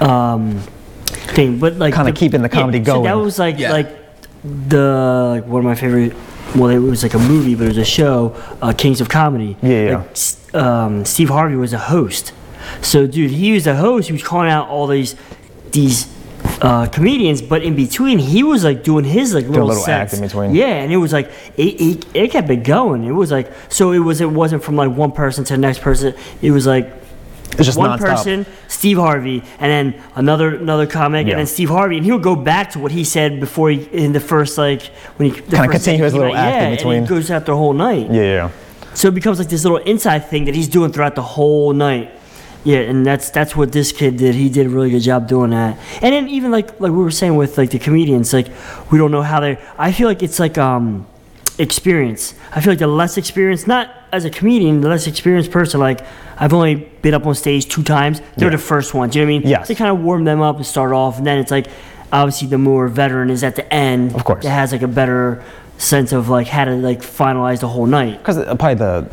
um, 0.00 0.60
thing. 1.06 1.58
But 1.58 1.74
like 1.76 1.94
Kinda 1.94 2.12
keeping 2.12 2.42
the 2.42 2.48
comedy 2.48 2.78
going 2.80 3.04
So 3.04 3.04
that 3.04 3.14
was 3.22 3.38
like 3.38 3.58
Yeah. 3.58 3.72
like 3.72 3.88
the 4.44 5.34
like 5.34 5.46
one 5.46 5.60
of 5.60 5.64
my 5.64 5.74
favorite. 5.74 6.14
Well, 6.56 6.70
it 6.70 6.78
was 6.78 7.02
like 7.02 7.12
a 7.14 7.18
movie, 7.18 7.54
but 7.54 7.64
it 7.64 7.68
was 7.68 7.78
a 7.78 7.84
show, 7.84 8.34
uh, 8.62 8.72
Kings 8.72 9.02
of 9.02 9.10
Comedy. 9.10 9.56
Yeah, 9.62 9.84
yeah. 9.84 9.96
Like, 10.54 10.62
um, 10.64 11.04
Steve 11.04 11.28
Harvey 11.28 11.56
was 11.56 11.74
a 11.74 11.78
host. 11.78 12.32
So, 12.80 13.06
dude, 13.06 13.30
he 13.30 13.52
was 13.52 13.66
a 13.66 13.76
host. 13.76 14.06
He 14.08 14.12
was 14.14 14.22
calling 14.22 14.48
out 14.50 14.68
all 14.68 14.86
these 14.86 15.14
these 15.72 16.08
uh, 16.62 16.86
comedians, 16.86 17.42
but 17.42 17.62
in 17.62 17.76
between, 17.76 18.18
he 18.18 18.42
was 18.42 18.64
like 18.64 18.82
doing 18.82 19.04
his 19.04 19.34
like 19.34 19.46
little, 19.46 19.66
little 19.66 19.86
act 19.90 20.14
in 20.14 20.20
between. 20.22 20.54
Yeah, 20.54 20.68
and 20.68 20.90
it 20.90 20.96
was 20.96 21.12
like 21.12 21.30
it, 21.58 21.80
it, 21.80 22.06
it 22.14 22.30
kept 22.30 22.48
it 22.48 22.64
going. 22.64 23.04
It 23.04 23.12
was 23.12 23.30
like 23.30 23.52
so 23.68 23.92
it 23.92 23.98
was 23.98 24.22
it 24.22 24.30
wasn't 24.30 24.64
from 24.64 24.76
like 24.76 24.90
one 24.90 25.12
person 25.12 25.44
to 25.44 25.52
the 25.54 25.58
next 25.58 25.82
person. 25.82 26.14
It 26.40 26.50
was 26.50 26.66
like 26.66 26.97
It's 27.52 27.64
just 27.66 27.78
one 27.78 27.98
nonstop. 27.98 28.16
person, 28.16 28.46
Steve 28.68 28.98
Harvey, 28.98 29.42
and 29.58 29.94
then 29.94 30.02
another 30.14 30.54
another 30.56 30.86
comic, 30.86 31.26
Yeah. 31.26 31.32
and 31.32 31.38
then 31.40 31.46
Steve 31.46 31.70
Harvey, 31.70 31.96
and 31.96 32.04
he'll 32.06 32.18
go 32.18 32.36
back 32.36 32.70
to 32.72 32.78
what 32.78 32.92
he 32.92 33.04
said 33.04 33.40
before 33.40 33.70
he 33.70 33.82
in 33.92 34.12
the 34.12 34.20
first 34.20 34.58
like 34.58 34.82
when 35.16 35.30
he 35.30 35.34
Kinda 35.40 35.56
first 35.56 35.70
continue 35.70 36.04
his 36.04 36.14
little 36.14 36.34
act 36.36 36.62
in 36.62 36.70
yeah, 36.70 36.76
between. 36.76 36.98
And 36.98 37.08
he 37.08 37.14
goes 37.14 37.30
out 37.30 37.46
the 37.46 37.56
whole 37.56 37.72
night. 37.72 38.08
Yeah, 38.10 38.22
yeah. 38.22 38.50
So 38.94 39.08
it 39.08 39.14
becomes 39.14 39.38
like 39.38 39.48
this 39.48 39.64
little 39.64 39.78
inside 39.78 40.28
thing 40.28 40.44
that 40.46 40.54
he's 40.54 40.68
doing 40.68 40.92
throughout 40.92 41.14
the 41.14 41.22
whole 41.22 41.72
night. 41.72 42.12
Yeah, 42.64 42.78
and 42.80 43.06
that's 43.06 43.30
that's 43.30 43.56
what 43.56 43.72
this 43.72 43.92
kid 43.92 44.16
did. 44.16 44.34
He 44.34 44.48
did 44.48 44.66
a 44.66 44.68
really 44.68 44.90
good 44.90 45.00
job 45.02 45.26
doing 45.28 45.50
that. 45.50 45.78
And 46.02 46.12
then 46.12 46.28
even 46.28 46.50
like 46.50 46.78
like 46.80 46.92
we 46.92 46.98
were 46.98 47.10
saying 47.10 47.36
with 47.36 47.56
like 47.56 47.70
the 47.70 47.78
comedians, 47.78 48.32
like 48.32 48.48
we 48.90 48.98
don't 48.98 49.10
know 49.10 49.22
how 49.22 49.40
they. 49.40 49.58
I 49.78 49.92
feel 49.92 50.06
like 50.08 50.22
it's 50.22 50.38
like 50.38 50.58
um 50.58 51.06
experience. 51.58 52.34
I 52.54 52.60
feel 52.60 52.72
like 52.72 52.78
the 52.78 52.86
less 52.86 53.16
experienced, 53.16 53.66
not 53.66 53.90
as 54.12 54.24
a 54.24 54.30
comedian, 54.30 54.80
the 54.80 54.88
less 54.88 55.06
experienced 55.06 55.50
person. 55.50 55.80
Like 55.80 56.00
I've 56.38 56.52
only 56.52 56.76
been 57.02 57.14
up 57.14 57.26
on 57.26 57.34
stage 57.34 57.68
two 57.68 57.82
times. 57.82 58.20
They're 58.36 58.48
Yeah. 58.48 58.56
the 58.56 58.62
first 58.62 58.94
ones. 58.94 59.14
You 59.14 59.22
know 59.22 59.26
what 59.32 59.34
I 59.36 59.38
mean? 59.40 59.48
Yes. 59.48 59.68
They 59.68 59.74
kind 59.74 59.90
of 59.90 60.00
warm 60.00 60.24
them 60.24 60.40
up 60.40 60.56
and 60.56 60.66
start 60.66 60.92
off, 60.92 61.18
and 61.18 61.26
then 61.26 61.38
it's 61.38 61.50
like 61.50 61.66
obviously 62.12 62.48
the 62.48 62.58
more 62.58 62.88
veteran 62.88 63.28
is 63.30 63.42
at 63.44 63.56
the 63.56 63.72
end. 63.72 64.14
Of 64.14 64.24
course. 64.24 64.44
that 64.44 64.50
has 64.50 64.72
like 64.72 64.82
a 64.82 64.88
better 64.88 65.42
sense 65.78 66.12
of 66.12 66.28
like 66.28 66.46
how 66.46 66.64
to 66.64 66.72
like 66.76 67.00
finalize 67.00 67.60
the 67.60 67.68
whole 67.68 67.86
night. 67.86 68.18
Because 68.18 68.38
uh, 68.38 68.54
probably 68.54 68.74
the 68.76 69.08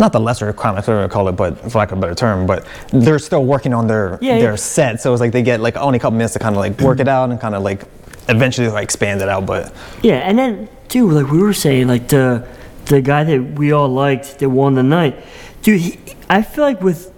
not 0.00 0.12
the 0.12 0.18
lesser 0.20 0.52
comics, 0.52 0.88
whatever 0.88 1.04
you 1.04 1.08
call 1.08 1.28
it, 1.28 1.32
but 1.32 1.58
for 1.70 1.78
lack 1.78 1.92
of 1.92 1.98
a 1.98 2.00
better 2.00 2.14
term, 2.14 2.44
but 2.44 2.66
they're 2.90 3.20
still 3.20 3.44
working 3.44 3.72
on 3.72 3.86
their 3.86 4.18
Yeah, 4.20 4.38
their 4.38 4.50
yeah. 4.50 4.56
set. 4.56 5.00
So 5.00 5.12
it's 5.12 5.20
like 5.20 5.30
they 5.32 5.42
get 5.42 5.60
like 5.60 5.76
only 5.76 5.98
a 5.98 6.00
couple 6.00 6.16
minutes 6.16 6.32
to 6.32 6.40
kind 6.40 6.56
of 6.56 6.58
like 6.60 6.80
work 6.80 6.98
it 6.98 7.06
out 7.08 7.30
and 7.30 7.40
kind 7.40 7.54
of 7.54 7.62
like 7.62 7.84
eventually 8.28 8.66
like 8.68 8.82
expand 8.84 9.22
it 9.22 9.28
out. 9.28 9.46
But 9.46 9.72
Yeah, 10.02 10.16
and 10.16 10.36
then 10.38 10.68
dude, 10.92 11.10
like 11.10 11.32
we 11.32 11.38
were 11.38 11.54
saying, 11.54 11.88
like 11.88 12.08
the 12.08 12.46
the 12.84 13.00
guy 13.00 13.24
that 13.24 13.52
we 13.58 13.72
all 13.72 13.88
liked 13.88 14.38
that 14.38 14.48
won 14.50 14.74
the 14.74 14.82
night, 14.82 15.16
dude. 15.62 15.80
He, 15.80 15.98
I 16.28 16.42
feel 16.42 16.64
like 16.64 16.82
with 16.82 17.11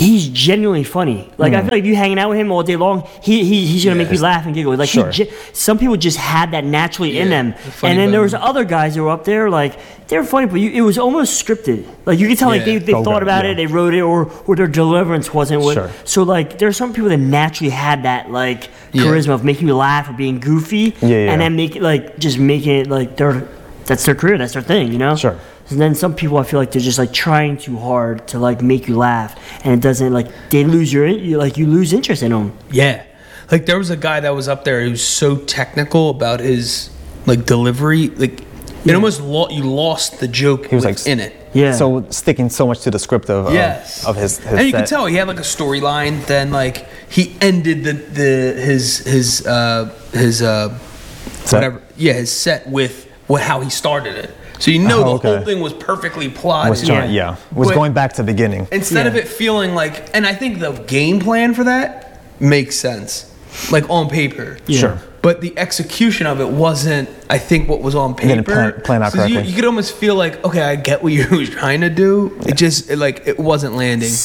he's 0.00 0.28
genuinely 0.28 0.84
funny. 0.84 1.28
Like 1.36 1.52
Hmm. 1.52 1.58
I 1.58 1.60
feel 1.62 1.70
like 1.78 1.84
you 1.84 1.94
hanging 1.94 2.18
out 2.18 2.30
with 2.30 2.38
him 2.38 2.50
all 2.50 2.62
day 2.62 2.76
long, 2.76 3.06
he, 3.22 3.44
he 3.44 3.66
he's 3.66 3.84
gonna 3.84 3.96
make 4.02 4.10
you 4.10 4.18
laugh 4.20 4.46
and 4.46 4.54
giggle. 4.54 4.74
Like 4.76 4.88
Sure. 4.88 5.10
ge- 5.10 5.28
some 5.52 5.78
people 5.78 5.96
just 5.96 6.16
had 6.16 6.50
that 6.52 6.64
naturally 6.64 7.18
in 7.18 7.28
them, 7.30 7.54
the 7.80 7.86
and 7.86 7.98
then 7.98 8.10
there 8.10 8.22
was 8.22 8.34
other 8.34 8.64
guys 8.64 8.94
that 8.94 9.02
were 9.02 9.10
up 9.10 9.24
there 9.24 9.50
like 9.50 9.78
they 10.08 10.16
were 10.18 10.24
funny, 10.24 10.46
but 10.46 10.56
you, 10.56 10.70
it 10.72 10.80
was 10.80 10.98
almost 10.98 11.30
scripted. 11.44 11.86
Like 12.04 12.18
you 12.18 12.26
could 12.28 12.38
tell 12.38 12.48
like 12.48 12.64
they, 12.64 12.78
they 12.78 12.92
thought 12.92 13.22
about 13.22 13.44
yeah. 13.44 13.52
it, 13.52 13.54
they 13.54 13.66
wrote 13.66 13.94
it, 13.94 14.00
or 14.00 14.30
or 14.46 14.56
their 14.56 14.66
deliverance 14.66 15.32
wasn't 15.32 15.60
what. 15.62 15.74
Sure. 15.74 15.90
So 16.04 16.22
like 16.24 16.58
there's 16.58 16.76
some 16.76 16.92
people 16.92 17.10
that 17.10 17.18
naturally 17.18 17.70
had 17.70 18.02
that 18.04 18.30
like 18.30 18.70
Yeah. 18.92 19.04
charisma 19.04 19.34
of 19.34 19.44
making 19.44 19.68
you 19.68 19.76
laugh 19.76 20.08
or 20.08 20.14
being 20.14 20.40
goofy, 20.40 20.94
Yeah, 21.00 21.08
yeah. 21.08 21.30
and 21.32 21.40
then 21.40 21.54
make 21.56 21.76
like 21.76 22.18
just 22.18 22.38
making 22.38 22.74
it 22.80 22.86
like 22.88 23.16
their 23.16 23.46
that's 23.86 24.04
their 24.06 24.14
career, 24.16 24.38
that's 24.38 24.52
their 24.54 24.62
thing, 24.62 24.90
you 24.92 24.98
know. 24.98 25.14
Sure. 25.16 25.36
And 25.70 25.80
then 25.80 25.94
some 25.94 26.14
people, 26.14 26.38
I 26.38 26.42
feel 26.42 26.58
like 26.58 26.72
they're 26.72 26.82
just 26.82 26.98
like 26.98 27.12
trying 27.12 27.56
too 27.56 27.78
hard 27.78 28.26
to 28.28 28.38
like 28.38 28.60
make 28.62 28.88
you 28.88 28.96
laugh, 28.96 29.38
and 29.64 29.72
it 29.74 29.80
doesn't 29.80 30.12
like 30.12 30.28
they 30.50 30.64
lose 30.64 30.92
your 30.92 31.06
you 31.06 31.38
like 31.38 31.56
you 31.56 31.66
lose 31.66 31.92
interest 31.92 32.22
in 32.22 32.32
them. 32.32 32.52
Yeah. 32.70 33.04
Like 33.50 33.66
there 33.66 33.78
was 33.78 33.90
a 33.90 33.96
guy 33.96 34.20
that 34.20 34.34
was 34.34 34.48
up 34.48 34.64
there 34.64 34.82
who 34.84 34.90
was 34.90 35.04
so 35.06 35.36
technical 35.36 36.10
about 36.10 36.40
his 36.40 36.90
like 37.26 37.46
delivery. 37.46 38.08
Like 38.08 38.42
it 38.84 38.94
almost 38.94 39.20
lo- 39.20 39.48
you 39.50 39.62
lost 39.64 40.20
the 40.20 40.28
joke 40.28 40.66
he 40.66 40.74
was 40.74 40.84
like 40.84 41.06
in 41.06 41.20
it. 41.20 41.34
Yeah. 41.52 41.72
so 41.72 42.06
sticking 42.10 42.48
so 42.48 42.66
much 42.66 42.80
to 42.82 42.90
the 42.92 42.98
script 42.98 43.28
of 43.28 43.46
of- 43.46 43.52
Yes. 43.54 44.04
of, 44.06 44.16
his, 44.16 44.38
his 44.38 44.46
and 44.52 44.60
you 44.66 44.70
set. 44.70 44.78
could 44.80 44.86
tell 44.88 45.06
he 45.06 45.16
had 45.16 45.28
like 45.28 45.38
a 45.38 45.42
storyline. 45.42 46.24
Then 46.26 46.50
like 46.50 46.88
he 47.10 47.36
ended 47.40 47.84
the 47.84 47.92
the 47.92 48.60
his 48.60 48.98
his 48.98 49.46
uh 49.46 49.92
his 50.12 50.42
uh 50.42 50.76
Set? 51.44 51.56
whatever 51.56 51.82
yeah 51.96 52.12
his 52.14 52.30
set 52.30 52.68
with 52.68 53.08
what 53.26 53.42
how 53.42 53.60
he 53.60 53.70
started 53.70 54.16
it. 54.16 54.30
So 54.60 54.70
you 54.70 54.78
know 54.78 55.00
Oh, 55.00 55.02
the 55.04 55.10
okay. 55.28 55.36
whole 55.36 55.44
thing 55.44 55.60
was 55.60 55.72
perfectly 55.72 56.28
plotted. 56.28 56.70
was 56.70 56.86
trying, 56.86 57.10
yeah, 57.12 57.36
was 57.52 57.68
But- 57.68 57.74
going 57.74 57.92
back 57.92 58.12
to 58.14 58.22
the 58.22 58.26
beginning. 58.32 58.68
Instead 58.70 59.06
of 59.08 59.16
it 59.16 59.26
feeling 59.26 59.74
like, 59.74 60.08
and 60.14 60.24
I 60.26 60.34
think 60.34 60.60
the 60.60 60.70
game 60.72 61.18
plan 61.18 61.54
for 61.54 61.64
that 61.64 62.20
makes 62.38 62.76
sense, 62.76 63.26
like 63.72 63.88
on 63.90 64.08
paper. 64.08 64.58
Yeah. 64.66 64.78
Sure. 64.80 64.98
but 65.22 65.42
the 65.42 65.52
execution 65.58 66.26
of 66.26 66.40
it 66.40 66.48
wasn't. 66.48 67.06
I 67.28 67.36
think 67.36 67.68
what 67.68 67.82
was 67.82 67.94
on 67.94 68.14
paper. 68.14 68.28
didn't 68.36 68.46
plan- 68.46 68.72
plan 68.82 69.02
out 69.02 69.12
So 69.12 69.18
you, 69.26 69.34
correctly. 69.34 69.50
you 69.50 69.54
could 69.56 69.66
almost 69.66 69.92
feel 69.94 70.14
like, 70.14 70.42
okay, 70.46 70.62
I 70.62 70.76
get 70.76 71.02
what 71.02 71.12
you 71.12 71.26
were 71.30 71.44
trying 71.44 71.82
to 71.82 71.90
do. 71.90 72.38
It 72.46 72.54
just 72.56 72.88
it, 72.90 72.96
like 72.96 73.24
it 73.26 73.38
wasn't 73.38 73.74
landing. 73.76 74.08
S- 74.08 74.16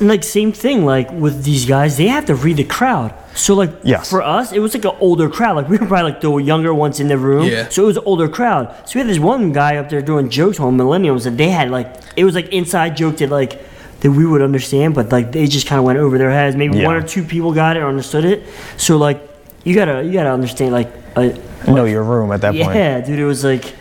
and, 0.00 0.08
like 0.08 0.22
same 0.24 0.52
thing 0.52 0.84
like 0.84 1.10
with 1.12 1.44
these 1.44 1.64
guys 1.66 1.96
they 1.96 2.06
have 2.08 2.24
to 2.26 2.34
read 2.34 2.56
the 2.56 2.64
crowd 2.64 3.12
so 3.34 3.54
like 3.54 3.70
Yes. 3.82 4.10
for 4.10 4.22
us 4.22 4.52
it 4.52 4.58
was 4.60 4.74
like 4.74 4.84
an 4.84 4.96
older 5.00 5.28
crowd 5.28 5.56
like 5.56 5.68
we 5.72 5.78
were 5.78 5.86
probably 5.86 6.12
like 6.12 6.20
the 6.20 6.34
younger 6.36 6.72
ones 6.74 7.00
in 7.00 7.08
the 7.08 7.18
room 7.18 7.46
Yeah. 7.46 7.68
so 7.68 7.84
it 7.84 7.86
was 7.86 7.96
an 7.96 8.04
older 8.06 8.28
crowd 8.28 8.74
so 8.88 8.92
we 8.94 9.00
had 9.00 9.08
this 9.08 9.18
one 9.18 9.52
guy 9.52 9.76
up 9.76 9.88
there 9.88 10.02
doing 10.02 10.28
jokes 10.30 10.58
on 10.60 10.76
millennials 10.76 11.26
and 11.26 11.36
they 11.38 11.48
had 11.50 11.70
like 11.70 11.94
it 12.16 12.24
was 12.24 12.34
like 12.34 12.48
inside 12.52 12.96
joke 12.96 13.16
that 13.18 13.30
like 13.30 13.60
that 14.00 14.10
we 14.10 14.26
would 14.26 14.42
understand 14.42 14.94
but 14.94 15.12
like 15.12 15.30
they 15.32 15.46
just 15.46 15.66
kind 15.66 15.78
of 15.78 15.84
went 15.84 15.98
over 15.98 16.18
their 16.18 16.30
heads 16.30 16.56
maybe 16.56 16.78
Yeah. 16.78 16.86
one 16.86 16.96
or 16.96 17.02
two 17.02 17.22
people 17.24 17.52
got 17.52 17.76
it 17.76 17.80
or 17.80 17.86
understood 17.88 18.24
it 18.24 18.42
so 18.76 18.96
like 18.98 19.20
you 19.64 19.74
gotta 19.74 20.02
you 20.04 20.12
gotta 20.12 20.30
understand 20.32 20.72
like 20.72 20.90
uh, 21.16 21.28
know 21.68 21.84
your 21.84 22.02
room 22.02 22.32
at 22.32 22.40
that 22.40 22.52
point. 22.54 22.74
yeah 22.74 23.00
dude 23.00 23.18
it 23.18 23.24
was 23.24 23.44
like 23.44 23.74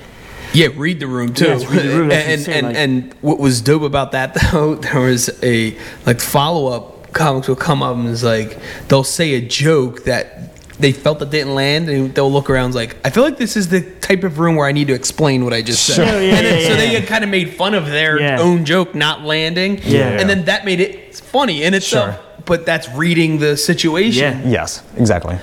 Yeah, 0.54 0.68
read 0.76 1.00
the 1.00 1.08
room 1.08 1.34
too. 1.34 1.46
Yes, 1.46 1.66
read 1.66 1.84
the 1.84 1.98
room, 1.98 2.08
that's 2.10 2.48
and 2.48 2.56
and, 2.56 2.68
like- 2.68 2.76
and 2.78 3.14
what 3.22 3.40
was 3.40 3.62
dope 3.62 3.84
about 3.84 4.12
that 4.14 4.34
though, 4.52 4.76
there 4.76 5.00
was 5.02 5.30
a 5.44 5.78
like 6.06 6.20
follow 6.20 6.68
up 6.68 7.12
comics 7.14 7.48
will 7.50 7.56
come 7.58 7.84
up 7.84 7.96
and 7.98 8.08
is 8.08 8.24
like 8.24 8.58
they'll 8.88 9.04
say 9.04 9.34
a 9.34 9.42
joke 9.42 10.06
that 10.06 10.56
they 10.80 10.92
felt 10.94 11.20
that 11.20 11.30
didn't 11.30 11.54
land 11.54 11.90
and 11.90 12.16
they'll 12.16 12.32
look 12.32 12.50
around 12.50 12.68
and 12.68 12.76
like 12.76 12.96
I 13.06 13.10
feel 13.10 13.24
like 13.24 13.38
this 13.38 13.56
is 13.58 13.68
the 13.70 13.82
type 14.00 14.24
of 14.24 14.40
room 14.40 14.56
where 14.56 14.66
I 14.68 14.72
need 14.72 14.88
to 14.88 14.94
explain 14.94 15.44
what 15.44 15.54
I 15.54 15.62
just 15.62 15.86
said. 15.86 15.96
Sure. 15.96 16.06
Yeah, 16.06 16.20
yeah, 16.20 16.36
and 16.38 16.46
then, 16.46 16.62
yeah, 16.62 16.68
so 16.68 16.74
yeah. 16.84 17.00
they 17.00 17.06
kind 17.06 17.24
of 17.24 17.30
made 17.30 17.54
fun 17.54 17.74
of 17.74 17.86
their 17.86 18.20
Yeah. 18.20 18.40
own 18.40 18.66
joke 18.66 18.96
not 18.96 19.22
landing. 19.24 19.80
Yeah. 19.84 20.10
And 20.20 20.30
then 20.30 20.46
that 20.46 20.64
made 20.66 20.80
it 20.80 21.16
funny 21.16 21.64
in 21.64 21.74
itself. 21.74 22.16
Sure. 22.16 22.24
But 22.46 22.66
that's 22.66 22.90
reading 22.90 23.38
the 23.40 23.56
situation. 23.58 24.42
Yeah. 24.44 24.50
Yes, 24.50 24.82
exactly. 24.98 25.38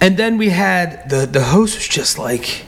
And 0.00 0.16
then 0.16 0.36
we 0.38 0.50
had 0.50 1.08
the 1.08 1.24
the 1.26 1.42
host 1.42 1.76
was 1.76 1.88
just 1.88 2.18
like 2.18 2.64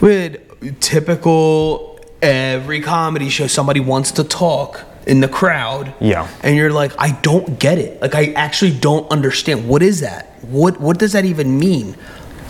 we 0.00 0.14
had 0.14 0.40
typical 0.72 1.98
every 2.22 2.80
comedy 2.80 3.28
show 3.28 3.46
somebody 3.46 3.80
wants 3.80 4.12
to 4.12 4.24
talk 4.24 4.84
in 5.06 5.20
the 5.20 5.28
crowd. 5.28 5.92
Yeah. 6.00 6.28
And 6.42 6.56
you're 6.56 6.72
like, 6.72 6.92
I 6.98 7.12
don't 7.22 7.58
get 7.58 7.78
it. 7.78 8.00
Like 8.00 8.14
I 8.14 8.32
actually 8.32 8.72
don't 8.78 9.10
understand. 9.10 9.68
What 9.68 9.82
is 9.82 10.00
that? 10.00 10.26
What 10.44 10.80
what 10.80 10.98
does 10.98 11.12
that 11.12 11.24
even 11.24 11.58
mean? 11.58 11.96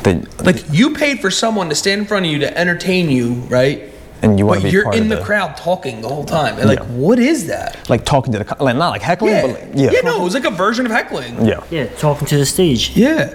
The, 0.05 0.27
Like 0.45 0.63
you 0.71 0.95
paid 0.95 1.21
for 1.21 1.31
someone 1.31 1.69
to 1.71 1.75
stand 1.75 2.03
in 2.03 2.07
front 2.07 2.27
of 2.27 2.33
you 2.33 2.39
to 2.41 2.59
entertain 2.59 3.11
you, 3.11 3.33
right? 3.49 3.91
And 4.23 4.39
you 4.39 4.47
wanna 4.47 4.61
But 4.61 4.65
be 4.67 4.71
you're 4.71 4.85
part 4.85 4.97
in 4.97 5.03
of 5.05 5.09
the 5.09 5.17
the- 5.17 5.23
crowd 5.23 5.57
talking 5.57 6.01
the 6.01 6.09
whole 6.09 6.25
time. 6.25 6.59
And 6.59 6.69
like, 6.69 6.79
Yeah. 6.79 6.85
what 6.87 7.19
is 7.19 7.47
that? 7.49 7.89
like 7.91 8.05
talking 8.05 8.33
to 8.33 8.39
the 8.39 8.57
like 8.63 8.77
not 8.77 8.91
like 8.91 9.03
heckling, 9.03 9.33
Yeah. 9.35 9.43
but 9.43 9.51
like, 9.51 9.69
yeah, 9.75 9.91
yeah, 9.91 10.01
no, 10.01 10.21
it 10.21 10.25
was 10.25 10.35
like 10.35 10.45
a 10.45 10.51
version 10.51 10.87
of 10.87 10.93
heckling. 10.93 11.45
yeah. 11.47 11.61
yeah 11.71 11.87
talking 11.99 12.27
to 12.29 12.37
the 12.37 12.47
stage 12.47 12.91
Yeah. 12.97 13.35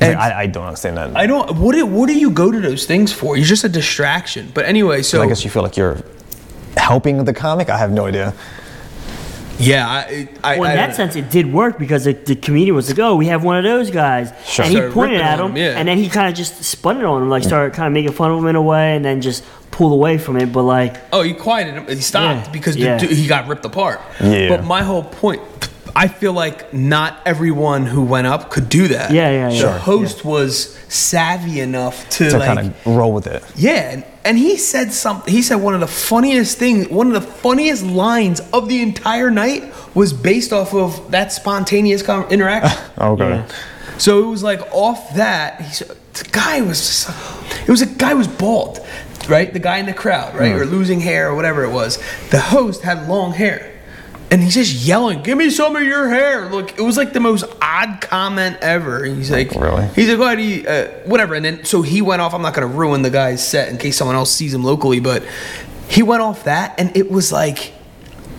Like, 0.00 0.10
And 0.10 0.18
I, 0.18 0.40
I 0.40 0.46
don't 0.46 0.64
understand 0.66 0.96
that. 0.96 1.16
I 1.16 1.26
don't. 1.26 1.56
What 1.58 1.74
do, 1.74 1.86
what 1.86 2.06
do 2.08 2.18
you 2.18 2.30
go 2.30 2.50
to 2.50 2.60
those 2.60 2.84
things 2.86 3.12
for? 3.12 3.36
You're 3.36 3.46
just 3.46 3.64
a 3.64 3.68
distraction. 3.68 4.50
But 4.54 4.64
anyway, 4.66 5.02
so 5.02 5.22
I 5.22 5.26
guess 5.26 5.42
you 5.44 5.50
feel 5.50 5.62
like 5.62 5.76
you're 5.76 5.98
helping 6.76 7.24
the 7.24 7.32
comic. 7.32 7.70
I 7.70 7.78
have 7.78 7.90
no 7.92 8.06
idea. 8.06 8.34
yeah, 9.58 9.88
I, 9.88 10.28
I, 10.44 10.58
Well, 10.58 10.68
I 10.68 10.72
in 10.72 10.76
that 10.76 10.86
don't- 10.88 10.96
sense, 10.96 11.16
it 11.16 11.30
did 11.30 11.50
work 11.50 11.78
because 11.78 12.04
the, 12.04 12.12
the 12.12 12.36
comedian 12.36 12.74
was 12.74 12.90
like, 12.90 12.98
"Oh, 12.98 13.16
we 13.16 13.26
have 13.28 13.42
one 13.42 13.56
of 13.56 13.64
those 13.64 13.90
guys," 13.90 14.32
Sure. 14.46 14.64
and 14.66 14.70
he 14.72 14.76
Started 14.76 14.92
pointed 14.94 15.20
at 15.22 15.40
him, 15.40 15.52
him, 15.52 15.56
yeah. 15.56 15.78
and 15.78 15.88
then 15.88 15.96
he 15.96 16.10
kind 16.10 16.28
of 16.28 16.34
just 16.34 16.62
spun 16.62 16.98
it 16.98 17.04
on 17.04 17.22
him, 17.22 17.30
like 17.30 17.42
started 17.42 17.74
kind 17.74 17.86
of 17.86 17.92
making 17.94 18.12
fun 18.12 18.30
of 18.32 18.38
him 18.38 18.46
in 18.48 18.56
a 18.56 18.60
way, 18.62 18.96
and 18.96 19.02
then 19.04 19.22
just 19.22 19.42
pulled 19.70 19.92
away 19.92 20.18
from 20.18 20.36
it. 20.36 20.52
But 20.52 20.64
like, 20.64 20.96
Oh, 21.10 21.22
he 21.22 21.32
quieted 21.32 21.72
him. 21.74 21.86
He 21.88 22.02
stopped 22.02 22.46
Yeah, 22.48 22.52
because 22.52 22.76
yeah. 22.76 22.98
dude- 22.98 23.10
he 23.12 23.26
got 23.26 23.48
ripped 23.48 23.64
apart. 23.64 24.02
Yeah. 24.22 24.48
But 24.50 24.64
my 24.66 24.82
whole 24.82 25.04
point, 25.04 25.40
I 25.96 26.08
feel 26.08 26.34
like 26.34 26.74
not 26.74 27.18
everyone 27.24 27.86
who 27.86 28.04
went 28.04 28.26
up 28.26 28.50
could 28.50 28.68
do 28.68 28.88
that. 28.88 29.10
Yeah, 29.12 29.30
yeah, 29.30 29.36
yeah. 29.38 29.48
The 29.48 29.56
Sure, 29.56 29.72
host 29.78 30.24
was 30.26 30.76
savvy 30.88 31.60
enough 31.60 32.08
to, 32.10 32.28
To 32.30 32.38
like, 32.38 32.46
kind 32.46 32.58
of 32.58 32.86
roll 32.86 33.14
with 33.14 33.26
it. 33.26 33.42
yeah, 33.56 33.90
and, 33.92 34.04
and 34.22 34.36
he 34.36 34.58
said 34.58 34.92
something. 34.92 35.32
He 35.32 35.40
said 35.40 35.56
one 35.56 35.72
of 35.72 35.80
the 35.80 35.86
funniest 35.86 36.58
things, 36.58 36.88
one 36.90 37.06
of 37.06 37.14
the 37.14 37.22
funniest 37.26 37.82
lines 37.82 38.40
of 38.52 38.68
the 38.68 38.82
entire 38.82 39.30
night 39.30 39.72
was 39.94 40.12
based 40.12 40.52
off 40.52 40.74
of 40.74 41.10
that 41.12 41.32
spontaneous 41.32 42.02
com- 42.02 42.28
interaction. 42.30 42.78
Oh, 42.98 43.12
okay. 43.12 43.28
Yeah. 43.28 43.48
So 43.98 44.22
it 44.24 44.26
was 44.26 44.42
like 44.42 44.60
off 44.72 45.14
that. 45.16 45.60
He's, 45.62 45.78
the 45.78 46.28
guy 46.30 46.60
was 46.60 46.78
just, 46.78 47.08
it 47.62 47.70
was 47.70 47.80
a 47.82 47.86
guy 47.86 48.12
was 48.14 48.28
bald, 48.28 48.80
right? 49.28 49.50
The 49.52 49.58
guy 49.58 49.78
in 49.78 49.86
the 49.86 49.94
crowd, 49.94 50.34
right, 50.34 50.52
mm. 50.52 50.60
or 50.60 50.66
losing 50.66 51.00
hair 51.00 51.30
or 51.30 51.34
whatever 51.34 51.64
it 51.64 51.70
was. 51.72 51.98
The 52.30 52.40
host 52.40 52.82
had 52.82 53.08
long 53.08 53.32
hair, 53.32 53.75
and 54.30 54.42
he's 54.42 54.54
just 54.54 54.72
yelling, 54.86 55.22
"Give 55.22 55.38
me 55.38 55.50
some 55.50 55.76
of 55.76 55.82
your 55.82 56.08
hair!" 56.08 56.48
Look, 56.50 56.78
it 56.78 56.82
was 56.82 56.96
like 56.96 57.12
the 57.12 57.20
most 57.20 57.44
odd 57.62 58.00
comment 58.00 58.56
ever. 58.60 59.04
He's 59.04 59.30
like, 59.30 59.52
Really? 59.52 59.86
He's 59.94 60.08
like, 60.08 60.18
"What? 60.18 60.36
do 60.36 60.42
you, 60.42 60.66
Uh, 60.66 60.86
whatever." 61.04 61.34
And 61.34 61.44
then 61.44 61.64
so 61.64 61.82
he 61.82 62.02
went 62.02 62.20
off. 62.22 62.34
I'm 62.34 62.42
not 62.42 62.54
gonna 62.54 62.66
ruin 62.66 63.02
the 63.02 63.10
guy's 63.10 63.46
set 63.46 63.68
in 63.68 63.78
case 63.78 63.96
someone 63.96 64.16
else 64.16 64.30
sees 64.32 64.52
him 64.52 64.64
locally, 64.64 65.00
but 65.00 65.22
he 65.88 66.02
went 66.02 66.22
off 66.22 66.44
that, 66.44 66.74
and 66.78 66.96
it 66.96 67.10
was 67.10 67.30
like 67.32 67.72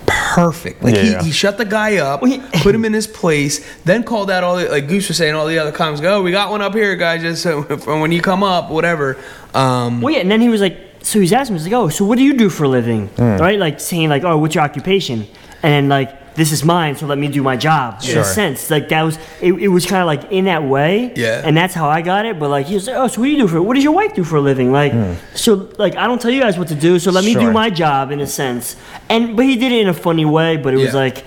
perfect. 0.06 0.84
Like 0.84 0.96
Yeah. 0.96 1.20
he, 1.22 1.28
he 1.28 1.32
shut 1.32 1.58
the 1.58 1.66
guy 1.66 1.98
up, 1.98 2.22
put 2.62 2.74
him 2.76 2.86
in 2.86 2.94
his 2.94 3.08
place, 3.08 3.66
then 3.84 4.04
called 4.04 4.30
out 4.32 4.44
all 4.44 4.58
the 4.58 4.70
like 4.70 4.88
Goose 4.88 5.08
was 5.08 5.18
saying 5.18 5.36
all 5.36 5.48
the 5.48 5.60
other 5.60 5.72
comments. 5.72 6.02
go, 6.02 6.18
oh, 6.20 6.22
we 6.22 6.32
got 6.32 6.50
one 6.52 6.62
up 6.62 6.74
here, 6.74 6.96
guys, 6.96 7.22
just 7.22 7.44
so 7.44 7.62
when 8.02 8.12
you 8.12 8.22
come 8.22 8.44
up, 8.44 8.70
whatever. 8.70 9.18
Um, 9.54 10.02
well, 10.02 10.14
yeah, 10.14 10.20
and 10.22 10.32
then 10.32 10.42
he 10.42 10.50
was 10.50 10.62
like, 10.62 10.78
so 11.02 11.20
he's 11.20 11.32
asking, 11.34 11.56
he's 11.56 11.64
like, 11.66 11.74
"Oh, 11.74 11.88
so 11.90 12.04
what 12.04 12.18
do 12.18 12.24
you 12.24 12.34
do 12.38 12.50
for 12.50 12.66
a 12.66 12.68
living?" 12.68 13.08
Hmm. 13.08 13.38
Right, 13.38 13.58
like 13.58 13.80
saying 13.80 14.10
like, 14.10 14.24
"Oh, 14.26 14.38
what's 14.38 14.56
your 14.56 14.64
occupation?" 14.64 15.26
And 15.64 15.72
then 15.74 15.90
like, 15.90 16.36
"This 16.36 16.52
is 16.52 16.64
mine, 16.64 16.96
so 16.96 17.08
let 17.08 17.18
me 17.18 17.28
do 17.28 17.42
my 17.42 17.58
job." 17.58 17.96
In 18.02 18.10
Sure. 18.10 18.22
a 18.22 18.26
sense, 18.26 18.70
like 18.70 18.90
that 18.90 19.02
was 19.02 19.18
it. 19.42 19.54
It 19.54 19.68
was 19.70 19.86
kind 19.86 20.02
of 20.02 20.08
like 20.08 20.32
in 20.32 20.46
that 20.46 20.64
way. 20.64 21.12
Yeah. 21.16 21.42
And 21.44 21.58
that's 21.58 21.74
how 21.74 21.90
I 21.90 22.02
got 22.02 22.26
it. 22.26 22.38
But 22.40 22.50
like, 22.50 22.68
he 22.68 22.76
was 22.76 22.86
like, 22.88 22.96
"Oh, 22.96 23.08
so 23.08 23.20
what 23.22 23.26
do 23.28 23.32
you 23.32 23.38
do 23.40 23.48
for? 23.48 23.62
What 23.62 23.74
does 23.76 23.84
your 23.84 23.94
wife 23.94 24.14
do 24.14 24.24
for 24.24 24.36
a 24.38 24.42
living?" 24.42 24.72
Like, 24.72 24.94
so 25.34 25.68
like 25.78 25.96
I 25.96 26.06
don't 26.08 26.22
tell 26.22 26.30
you 26.32 26.42
guys 26.42 26.58
what 26.60 26.68
to 26.68 26.76
do, 26.76 27.00
so 27.00 27.12
let 27.12 27.24
me 27.26 27.34
do 27.34 27.40
Hmm. 27.40 27.46
Sure. 27.46 27.52
my 27.54 27.70
job 27.72 28.12
in 28.12 28.20
a 28.20 28.28
sense. 28.28 28.76
And 29.10 29.36
but 29.36 29.46
he 29.46 29.56
did 29.56 29.72
it 29.72 29.82
in 29.82 29.88
a 29.90 29.94
funny 29.94 30.26
way. 30.26 30.58
But 30.58 30.74
it 30.76 30.78
was 30.78 30.94
Yeah. 30.94 31.00
like, 31.06 31.26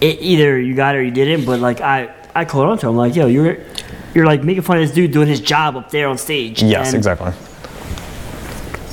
it, 0.00 0.18
either 0.20 0.58
you 0.60 0.74
got 0.74 0.94
it 0.94 0.98
or 0.98 1.02
you 1.02 1.10
didn't. 1.10 1.44
But 1.44 1.58
like 1.60 1.80
I, 1.80 2.08
I 2.34 2.44
called 2.44 2.68
on 2.68 2.78
to 2.78 2.88
him 2.88 2.96
like, 2.96 3.16
"Yo, 3.16 3.26
you're." 3.26 3.58
You're 4.14 4.24
like 4.24 4.42
making 4.42 4.62
fun 4.62 4.78
of 4.78 4.82
this 4.86 4.92
dude 4.94 5.12
doing 5.12 5.28
his 5.28 5.40
job 5.40 5.76
up 5.76 5.90
there 5.90 6.08
on 6.08 6.16
stage. 6.16 6.62
Yes, 6.62 6.86
And- 6.86 6.96
exactly. 6.96 7.32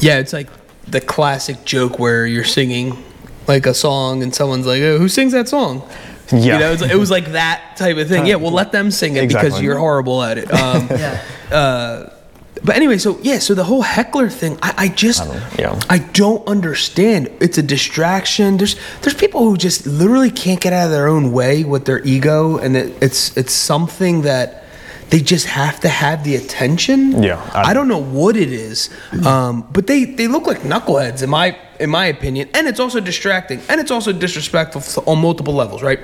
yeah, 0.02 0.18
it's 0.20 0.34
like 0.34 0.50
the 0.86 1.00
classic 1.00 1.64
joke 1.64 1.98
where 1.98 2.26
you're 2.28 2.44
singing 2.44 3.02
like 3.48 3.66
a 3.66 3.74
song 3.74 4.24
and 4.24 4.34
someone's 4.34 4.66
like, 4.68 4.82
oh, 4.82 4.98
who 4.98 5.08
sings 5.10 5.34
that 5.34 5.48
song? 5.50 5.88
Yeah. 6.32 6.40
You 6.40 6.60
know, 6.60 6.68
it 6.70 6.72
was, 6.72 6.82
it 6.82 7.00
was 7.00 7.12
like 7.12 7.32
that 7.34 7.76
type 7.78 7.98
of 7.98 8.08
thing. 8.08 8.26
Yeah, 8.26 8.36
well, 8.36 8.52
let 8.52 8.72
them 8.72 8.92
sing 8.92 9.16
it 9.16 9.28
because 9.28 9.62
you're 9.62 9.78
horrible 9.78 10.24
at 10.24 10.38
it. 10.38 10.52
Um, 10.52 10.88
Yeah. 10.90 11.22
uh, 11.52 12.10
but 12.64 12.78
anyway, 12.78 12.98
so 12.98 13.20
yeah, 13.22 13.40
so 13.40 13.56
the 13.56 13.64
whole 13.66 13.82
heckler 13.82 14.30
thing, 14.30 14.58
I, 14.62 14.74
I 14.78 14.88
just, 14.88 15.22
I 15.22 15.26
don't- 15.26 15.40
don't, 15.40 15.60
yeah. 15.60 15.80
I 15.90 15.98
don't 16.00 16.48
understand. 16.48 17.30
It's 17.42 17.58
a 17.58 17.64
distraction. 17.64 18.56
There's, 18.58 18.78
there's 19.02 19.16
people 19.16 19.42
who 19.42 19.58
just 19.58 19.86
literally 19.86 20.32
can't 20.32 20.62
get 20.62 20.72
out 20.72 20.86
of 20.86 20.92
their 20.92 21.10
own 21.10 21.34
way 21.34 21.66
with 21.66 21.84
their 21.86 22.02
ego, 22.06 22.58
and 22.58 22.78
it, 22.78 22.96
it's, 23.04 23.36
it's 23.36 23.52
something 23.54 24.22
that 24.22 24.64
they 25.10 25.20
just 25.20 25.46
have 25.48 25.82
to 25.82 25.90
have 25.90 26.24
the 26.24 26.38
attention. 26.38 27.22
Yeah, 27.22 27.38
I- 27.54 27.72
I, 27.72 27.74
don't 27.74 27.90
know 27.90 28.02
what 28.02 28.38
it 28.38 28.52
is, 28.52 28.90
um, 29.26 29.68
but 29.74 29.86
they, 29.88 30.06
they 30.06 30.28
look 30.28 30.48
like 30.48 30.60
knuckleheads 30.60 31.22
Am 31.22 31.32
my, 31.32 31.58
in 31.84 31.90
my 31.90 32.06
opinion, 32.06 32.50
and 32.54 32.68
it's 32.68 32.80
also 32.80 33.00
distracting, 33.00 33.60
and 33.70 33.80
it's 33.82 33.92
also 33.92 34.12
disrespectful 34.14 34.82
on 35.06 35.20
multiple 35.20 35.54
levels, 35.54 35.84
right? 35.84 36.00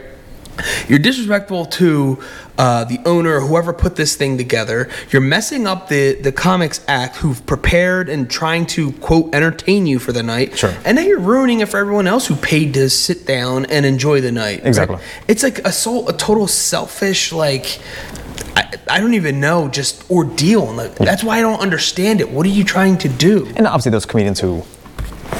You're 0.89 0.99
disrespectful 0.99 1.65
to 1.67 2.21
uh, 2.57 2.83
the 2.83 2.99
owner, 3.05 3.39
whoever 3.39 3.71
put 3.71 3.95
this 3.95 4.17
thing 4.17 4.37
together. 4.37 4.89
You're 5.09 5.21
messing 5.21 5.65
up 5.65 5.87
the 5.87 6.15
the 6.15 6.33
comics 6.33 6.83
act 6.87 7.15
who've 7.15 7.43
prepared 7.45 8.09
and 8.09 8.29
trying 8.29 8.65
to 8.75 8.91
quote 8.93 9.33
entertain 9.33 9.87
you 9.87 9.99
for 9.99 10.11
the 10.11 10.21
night. 10.21 10.57
Sure. 10.57 10.73
And 10.83 10.97
now 10.97 11.03
you're 11.03 11.19
ruining 11.33 11.61
it 11.61 11.69
for 11.69 11.77
everyone 11.77 12.07
else 12.07 12.27
who 12.27 12.35
paid 12.35 12.73
to 12.73 12.89
sit 12.89 13.25
down 13.25 13.67
and 13.67 13.85
enjoy 13.85 14.19
the 14.19 14.33
night. 14.33 14.59
right? 14.59 14.67
Exactly. 14.67 14.97
It's 15.29 15.43
like 15.43 15.59
a 15.59 15.71
soul, 15.71 16.09
a 16.09 16.13
total 16.13 16.47
selfish 16.47 17.31
like. 17.31 17.79
I, 18.55 18.73
I 18.91 18.99
don't 18.99 19.13
even 19.13 19.39
know, 19.39 19.69
just 19.69 20.09
ordeal. 20.11 20.77
And 20.77 20.93
That's 20.95 21.23
why 21.23 21.37
I 21.37 21.41
don't 21.41 21.61
understand 21.61 22.19
it. 22.19 22.29
What 22.29 22.45
are 22.45 22.49
you 22.49 22.65
trying 22.65 22.97
to 22.97 23.07
do? 23.07 23.45
And 23.55 23.65
obviously, 23.67 23.91
those 23.91 24.05
comedians 24.05 24.39
who, 24.39 24.63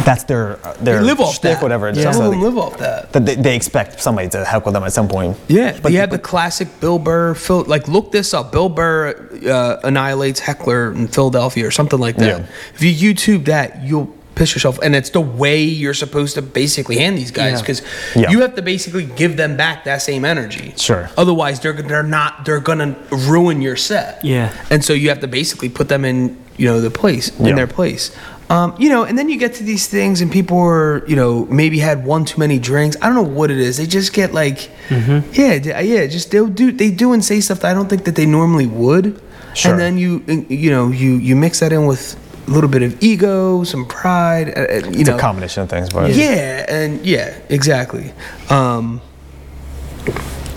that's 0.06 0.24
their 0.26 0.60
uh, 0.66 0.74
their 0.82 1.00
They 1.00 1.06
live 1.06 1.20
off 1.20 1.36
shtick, 1.36 1.54
that. 1.56 1.62
whatever. 1.62 1.90
It's 1.90 1.98
Some 1.98 2.06
just 2.06 2.20
of 2.22 2.32
them 2.32 2.40
they- 2.40 2.46
live 2.46 2.58
off 2.58 2.78
that. 2.78 3.12
that 3.14 3.26
they, 3.26 3.36
they 3.36 3.56
expect 3.56 4.02
somebody 4.02 4.30
to 4.30 4.46
heckle 4.46 4.72
them 4.72 4.84
at 4.84 4.94
some 4.94 5.08
point. 5.08 5.38
Yeah, 5.48 5.74
but 5.74 5.84
but 5.84 5.92
you 5.92 6.00
have 6.00 6.12
the 6.12 6.20
classic 6.20 6.68
Bill 6.80 7.00
Burr. 7.00 7.34
Phil, 7.36 7.64
like, 7.66 7.88
look 7.88 8.12
this 8.12 8.34
up. 8.34 8.52
Bill 8.52 8.70
Burr 8.70 9.30
uh, 9.48 9.80
annihilates 9.84 10.40
heckler 10.40 10.92
in 10.94 11.08
Philadelphia 11.08 11.66
or 11.66 11.72
something 11.72 12.00
like 12.00 12.16
that. 12.18 12.42
Yeah. 12.42 12.46
If 12.76 12.84
you 12.84 13.14
YouTube 13.14 13.46
that, 13.46 13.84
you'll 13.84 14.14
piss 14.36 14.54
yourself. 14.56 14.80
And 14.82 14.96
it's 14.96 15.10
the 15.10 15.20
way 15.22 15.64
you're 15.64 15.94
supposed 15.94 16.36
to 16.36 16.42
basically 16.42 16.98
hand 16.98 17.18
these 17.18 17.32
guys 17.32 17.54
Yeah. 17.56 17.62
because 17.62 17.82
Yeah. 18.16 18.30
you 18.30 18.42
have 18.42 18.56
to 18.56 18.62
basically 18.62 19.06
give 19.06 19.36
them 19.38 19.58
back 19.58 19.84
that 19.84 20.02
same 20.02 20.24
energy. 20.24 20.74
Sure. 20.78 21.10
Otherwise, 21.18 21.60
they're 21.60 21.74
they're 21.74 22.04
not. 22.04 22.46
They're 22.46 22.62
gonna 22.62 22.96
ruin 23.12 23.62
your 23.62 23.76
set. 23.76 24.24
Yeah. 24.24 24.54
And 24.70 24.84
so 24.86 24.94
you 24.94 25.10
have 25.10 25.20
to 25.22 25.28
basically 25.28 25.68
put 25.70 25.90
them 25.90 26.06
in 26.06 26.38
you 26.58 26.66
know 26.68 26.80
the 26.80 26.92
place 26.92 27.32
Yeah. 27.40 27.48
in 27.50 27.56
their 27.56 27.68
place. 27.68 28.12
Um, 28.50 28.74
you 28.80 28.90
know, 28.90 29.04
and 29.04 29.16
then 29.18 29.30
you 29.30 29.38
get 29.38 29.54
to 29.56 29.64
these 29.64 29.86
things, 29.88 30.22
and 30.22 30.32
people 30.32 30.58
are, 30.58 31.06
you 31.08 31.16
know, 31.16 31.46
maybe 31.46 31.78
had 31.78 32.04
one 32.04 32.26
too 32.26 32.40
many 32.40 32.58
drinks. 32.58 32.98
I 33.00 33.06
don't 33.06 33.14
know 33.16 33.22
what 33.40 33.52
it 33.52 33.60
is. 33.60 33.78
They 33.78 33.86
just 33.86 34.12
get 34.14 34.34
like, 34.34 34.72
Mm-hmm. 34.90 35.30
yeah, 35.34 35.80
yeah, 35.82 36.08
just 36.08 36.32
they'll 36.32 36.48
do, 36.48 36.72
they 36.72 36.90
do 36.90 37.14
and 37.14 37.24
say 37.24 37.42
stuff 37.42 37.60
that 37.60 37.70
I 37.70 37.74
don't 37.76 37.88
think 37.88 38.06
that 38.06 38.16
they 38.16 38.26
normally 38.26 38.66
would. 38.66 39.22
Sure. 39.54 39.72
and 39.72 39.80
then 39.80 39.98
you 39.98 40.24
you 40.48 40.70
know 40.72 40.90
you 40.90 41.14
you 41.16 41.36
mix 41.36 41.60
that 41.60 41.74
in 41.74 41.86
with 41.88 42.16
a 42.48 42.52
little 42.52 42.70
bit 42.70 42.82
of 42.84 43.02
ego, 43.04 43.64
some 43.64 43.86
pride. 43.86 44.50
uh, 44.50 44.62
uh, 44.62 44.74
You 44.90 45.02
It's 45.02 45.10
know, 45.10 45.16
a 45.16 45.20
combination 45.20 45.64
of 45.64 45.70
things, 45.70 45.90
but 45.92 46.14
yeah, 46.16 46.66
and 46.70 47.06
yeah, 47.06 47.36
exactly. 47.50 48.14
Um, 48.50 49.02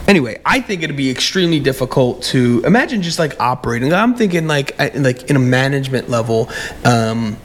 anyway, 0.09 0.41
I 0.45 0.61
think 0.61 0.83
it'd 0.83 0.97
be 0.97 1.11
extremely 1.11 1.61
difficult 1.61 2.23
to 2.25 2.63
imagine 2.65 3.03
just 3.03 3.19
like 3.19 3.39
operating. 3.41 3.93
I'm 3.93 4.15
thinking 4.15 4.47
like 4.47 4.79
like 4.95 5.29
in 5.31 5.37
a 5.37 5.41
management 5.41 6.09
level. 6.09 6.49
Um, 6.85 7.37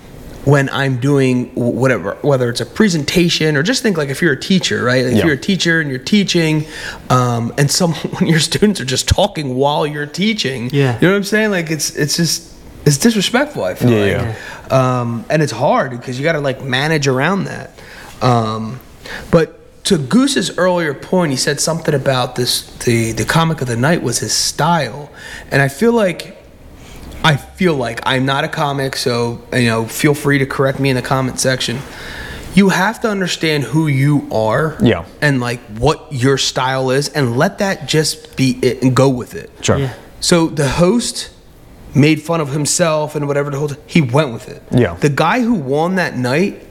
when 0.48 0.70
I'm 0.70 0.98
doing 1.02 1.48
whatever, 1.56 2.16
whether 2.22 2.50
it's 2.50 2.62
a 2.62 2.66
presentation 2.66 3.58
or 3.58 3.64
just 3.64 3.84
think 3.84 3.98
like 3.98 4.08
if 4.08 4.22
you're 4.22 4.32
a 4.32 4.40
teacher, 4.40 4.82
right? 4.82 5.04
Like 5.06 5.16
If 5.18 5.26
you're 5.26 5.34
a 5.34 5.38
teacher 5.38 5.82
and 5.82 5.90
you're 5.90 6.00
teaching, 6.00 6.66
um, 7.10 7.54
and 7.58 7.70
some 7.70 7.94
when 8.16 8.28
your 8.28 8.40
students 8.40 8.80
are 8.80 8.86
just 8.86 9.10
talking 9.10 9.56
while 9.56 9.86
you're 9.86 10.06
teaching, 10.06 10.70
Yeah. 10.72 10.96
you 10.96 11.08
know 11.08 11.12
what 11.14 11.18
I'm 11.18 11.24
saying? 11.26 11.52
Like 11.52 11.70
it's 11.70 11.96
it's 11.98 12.16
just 12.16 12.54
it's 12.86 12.98
disrespectful. 12.98 13.66
I 13.66 13.76
feel 13.76 13.92
Yeah, 13.92 14.36
like, 14.64 14.72
um, 14.72 15.26
and 15.30 15.42
it's 15.44 15.52
hard 15.52 15.92
because 15.92 16.18
you 16.18 16.24
got 16.24 16.34
to 16.34 16.40
like 16.40 16.64
manage 16.64 17.08
around 17.10 17.44
that. 17.46 17.72
Um, 18.22 18.80
but 19.32 19.84
to 19.86 19.98
Goose's 19.98 20.58
earlier 20.58 20.94
point, 20.94 21.32
he 21.32 21.38
said 21.38 21.60
something 21.60 21.94
about 21.94 22.36
this. 22.38 22.62
The 22.86 23.12
the 23.12 23.26
comic 23.26 23.60
of 23.62 23.68
the 23.68 23.76
night 23.76 24.02
was 24.02 24.20
his 24.20 24.32
style, 24.34 25.10
and 25.52 25.62
I 25.62 25.68
feel 25.68 25.92
like. 25.92 26.37
I 27.28 27.36
feel 27.36 27.76
like 27.76 28.00
I'm 28.06 28.26
not 28.26 28.44
a 28.46 28.48
comic, 28.48 28.96
so 28.96 29.42
you 29.52 29.66
know, 29.68 29.86
feel 29.86 30.14
free 30.14 30.38
to 30.40 30.46
correct 30.46 30.80
me 30.80 30.90
in 30.90 30.96
the 30.96 31.02
comment 31.02 31.40
section. 31.40 31.80
You 32.56 32.70
have 32.70 33.02
to 33.02 33.10
understand 33.10 33.66
who 33.66 33.88
you 33.88 34.28
are, 34.32 34.78
Yeah. 34.82 35.04
and 35.22 35.40
like 35.42 35.60
what 35.78 36.08
your 36.12 36.38
style 36.38 36.90
is, 36.90 37.10
and 37.10 37.38
let 37.38 37.58
that 37.58 37.88
just 37.88 38.38
be 38.38 38.58
it 38.62 38.82
and 38.82 38.96
go 38.96 39.10
with 39.10 39.36
it. 39.36 39.52
Sure. 39.62 39.78
Yeah. 39.78 39.94
So 40.22 40.48
the 40.48 40.68
host 40.68 41.30
made 41.94 42.22
fun 42.22 42.40
of 42.42 42.50
himself 42.50 43.16
and 43.16 43.28
whatever 43.28 43.50
the 43.52 43.58
whole 43.60 43.72
he 43.86 44.02
went 44.02 44.32
with 44.32 44.48
it. 44.48 44.62
Yeah. 44.72 44.96
The 45.00 45.10
guy 45.10 45.42
who 45.42 45.54
won 45.54 45.96
that 45.96 46.16
night, 46.18 46.64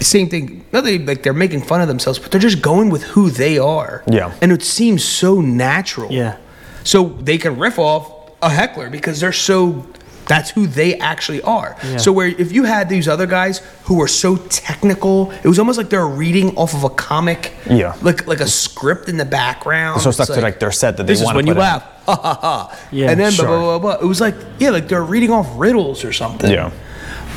same 0.00 0.28
thing. 0.28 0.64
Not 0.72 0.84
that 0.84 1.04
like 1.04 1.22
they're 1.24 1.32
making 1.32 1.62
fun 1.62 1.80
of 1.80 1.88
themselves, 1.88 2.18
but 2.20 2.30
they're 2.30 2.40
just 2.40 2.62
going 2.62 2.90
with 2.90 3.02
who 3.02 3.28
they 3.30 3.58
are. 3.58 4.04
Yeah. 4.06 4.32
And 4.40 4.52
it 4.52 4.62
seems 4.62 5.02
so 5.04 5.40
natural. 5.40 6.12
Yeah. 6.12 6.36
So 6.84 7.08
they 7.20 7.38
can 7.38 7.58
riff 7.58 7.78
off 7.78 8.17
a 8.42 8.50
heckler 8.50 8.90
because 8.90 9.20
they're 9.20 9.32
so. 9.32 9.86
That's 10.26 10.50
who 10.50 10.66
they 10.66 10.98
actually 10.98 11.40
are. 11.40 11.74
Yeah. 11.82 11.96
So 11.96 12.12
where 12.12 12.26
if 12.26 12.52
you 12.52 12.64
had 12.64 12.90
these 12.90 13.08
other 13.08 13.26
guys 13.26 13.60
who 13.84 13.94
were 13.94 14.08
so 14.08 14.36
technical, 14.36 15.30
it 15.30 15.46
was 15.46 15.58
almost 15.58 15.78
like 15.78 15.88
they're 15.88 16.06
reading 16.06 16.54
off 16.54 16.74
of 16.74 16.84
a 16.84 16.90
comic. 16.90 17.54
Yeah. 17.64 17.96
Like 18.02 18.26
like 18.26 18.40
a 18.40 18.46
script 18.46 19.08
in 19.08 19.16
the 19.16 19.24
background. 19.24 20.02
So 20.02 20.10
stuck 20.10 20.28
to 20.28 20.42
like 20.42 20.60
their 20.60 20.70
set 20.70 20.98
that 20.98 21.06
they 21.06 21.14
this 21.14 21.22
is 21.22 21.26
when 21.28 21.46
to 21.46 21.46
you 21.46 21.52
in. 21.52 21.58
laugh, 21.58 21.82
ha 22.04 22.14
ha 22.14 22.34
ha. 22.34 22.78
Yeah, 22.92 23.10
and 23.10 23.18
then 23.18 23.32
blah, 23.32 23.36
sure. 23.36 23.46
blah, 23.46 23.78
blah, 23.78 23.96
blah. 23.96 24.04
It 24.04 24.06
was 24.06 24.20
like, 24.20 24.34
yeah, 24.58 24.68
like 24.68 24.88
they're 24.88 25.02
reading 25.02 25.30
off 25.30 25.48
riddles 25.58 26.04
or 26.04 26.12
something. 26.12 26.50
Yeah. 26.50 26.72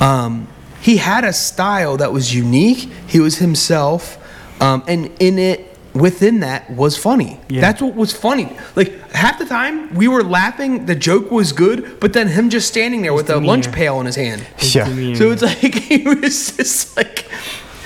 Um, 0.02 0.50
he 0.82 0.98
had 0.98 1.24
a 1.24 1.32
style 1.32 1.96
that 1.98 2.12
was 2.12 2.36
unique. 2.36 2.92
He 3.08 3.22
was 3.22 3.38
himself. 3.38 4.18
Um, 4.62 4.84
and 4.88 5.06
in 5.20 5.40
it, 5.40 5.71
within 5.94 6.40
that, 6.42 6.70
was 6.70 6.98
funny. 6.98 7.40
Yeah. 7.50 7.62
That's 7.62 7.82
what 7.82 7.96
was 7.96 8.14
funny. 8.14 8.56
Like, 8.76 9.12
half 9.12 9.40
the 9.40 9.46
time, 9.46 9.94
we 9.94 10.08
were 10.08 10.24
laughing, 10.24 10.86
the 10.86 10.96
joke 10.96 11.32
was 11.32 11.52
good, 11.52 12.00
but 12.00 12.14
then 12.14 12.28
him 12.28 12.50
just 12.50 12.68
standing 12.68 13.02
there 13.02 13.14
with 13.14 13.30
a 13.30 13.38
lunch 13.40 13.72
pail 13.72 14.00
in 14.00 14.06
his 14.06 14.16
hand. 14.16 14.46
Yeah. 14.60 14.86
demeanor. 14.88 15.16
So 15.16 15.32
it's 15.32 15.42
like 15.42 15.74
he 15.76 16.04
was 16.04 16.56
just 16.56 16.96
like 16.96 17.26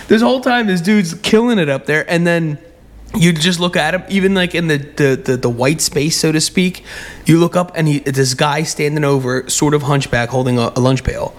this 0.07 0.21
whole 0.21 0.41
time 0.41 0.67
this 0.67 0.81
dude's 0.81 1.13
killing 1.15 1.57
it 1.57 1.67
up 1.69 1.87
there 1.87 2.07
and 2.09 2.27
then 2.27 2.59
you 3.15 3.33
just 3.33 3.59
look 3.59 3.75
at 3.75 3.95
him 3.95 4.03
even 4.09 4.35
like 4.35 4.53
in 4.53 4.67
the 4.67 4.77
the, 4.77 5.15
the, 5.15 5.37
the 5.37 5.49
white 5.49 5.81
space 5.81 6.19
so 6.19 6.31
to 6.31 6.39
speak 6.39 6.83
you 7.25 7.39
look 7.39 7.55
up 7.55 7.71
and 7.75 7.87
he 7.87 7.99
this 7.99 8.35
guy 8.35 8.61
standing 8.61 9.03
over 9.03 9.49
sort 9.49 9.73
of 9.73 9.81
hunchback 9.83 10.29
holding 10.29 10.59
a, 10.59 10.71
a 10.75 10.79
lunch 10.79 11.03
pail 11.03 11.33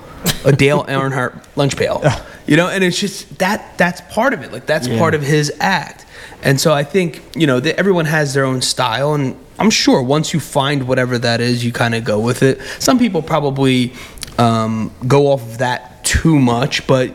a 0.45 0.51
Dale 0.53 0.83
Earnhardt 0.89 1.45
lunch 1.55 1.77
pail 1.77 2.03
you 2.47 2.57
know 2.57 2.67
and 2.69 2.83
it's 2.83 2.99
just 2.99 3.39
that 3.39 3.77
that's 3.79 4.01
part 4.13 4.33
of 4.35 4.43
it 4.43 4.53
like 4.53 4.67
that's 4.67 4.89
Yeah. 4.89 4.99
part 4.99 5.15
of 5.15 5.23
his 5.23 5.53
act 5.61 6.06
and 6.47 6.59
so 6.59 6.73
I 6.73 6.85
think 6.85 7.21
you 7.37 7.47
know 7.47 7.61
that 7.61 7.79
everyone 7.79 8.07
has 8.07 8.33
their 8.33 8.45
own 8.45 8.63
style 8.63 9.13
and 9.15 9.37
I'm 9.59 9.71
sure 9.71 10.03
once 10.03 10.33
you 10.33 10.41
find 10.41 10.87
whatever 10.89 11.19
that 11.19 11.41
is 11.41 11.65
you 11.65 11.73
kind 11.73 11.95
of 11.95 12.05
go 12.05 12.19
with 12.21 12.43
it 12.43 12.61
some 12.79 12.99
people 12.99 13.21
probably 13.23 13.93
um, 14.39 14.93
go 15.07 15.29
off 15.29 15.43
of 15.43 15.59
that 15.59 16.05
too 16.05 16.39
much, 16.39 16.87
but 16.87 17.15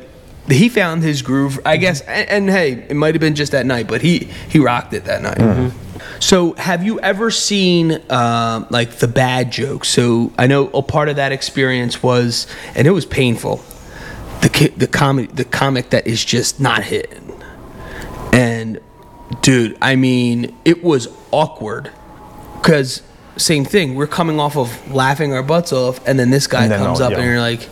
he 0.50 0.70
found 0.70 1.04
his 1.04 1.22
groove, 1.22 1.60
I 1.66 1.78
guess. 1.78 2.02
And, 2.02 2.30
and 2.30 2.50
hey, 2.50 2.86
it 2.90 2.96
might 2.96 3.16
have 3.16 3.22
been 3.22 3.36
just 3.36 3.52
that 3.54 3.66
night, 3.66 3.88
but 3.88 4.02
he 4.02 4.30
he 4.50 4.60
rocked 4.60 4.94
it 4.94 5.06
that 5.06 5.22
night. 5.22 5.74
So, 6.20 6.54
have 6.54 6.84
you 6.84 7.00
ever 7.00 7.32
seen 7.32 8.02
um, 8.12 8.68
like 8.70 8.98
the 8.98 9.08
bad 9.08 9.52
jokes? 9.52 9.88
So, 9.90 10.32
I 10.38 10.48
know 10.48 10.68
a 10.70 10.82
part 10.82 11.10
of 11.10 11.16
that 11.16 11.32
experience 11.32 12.04
was, 12.04 12.48
and 12.76 12.88
it 12.88 12.92
was 12.92 13.06
painful. 13.06 13.64
The 14.42 14.50
ki- 14.50 14.68
the 14.70 14.88
comedy, 14.88 15.28
the 15.32 15.46
comic 15.46 15.92
that 15.92 16.08
is 16.08 16.24
just 16.24 16.60
not 16.60 16.84
hitting, 16.84 17.31
and 17.31 17.31
dude, 19.42 19.78
I 19.82 19.96
mean, 19.96 20.56
it 20.66 20.84
was 20.84 21.08
awkward 21.32 21.92
because 22.56 23.02
same 23.38 23.64
thing. 23.66 23.96
We're 23.96 24.08
coming 24.08 24.40
off 24.40 24.58
of 24.58 24.92
laughing 24.94 25.34
our 25.34 25.44
butts 25.44 25.72
off, 25.74 26.06
and 26.08 26.20
then 26.20 26.30
this 26.32 26.48
guy 26.48 26.68
then 26.68 26.80
comes 26.80 27.00
all- 27.00 27.08
up, 27.08 27.12
yeah. 27.14 27.18
and 27.20 27.26
you're 27.28 27.40
like, 27.40 27.68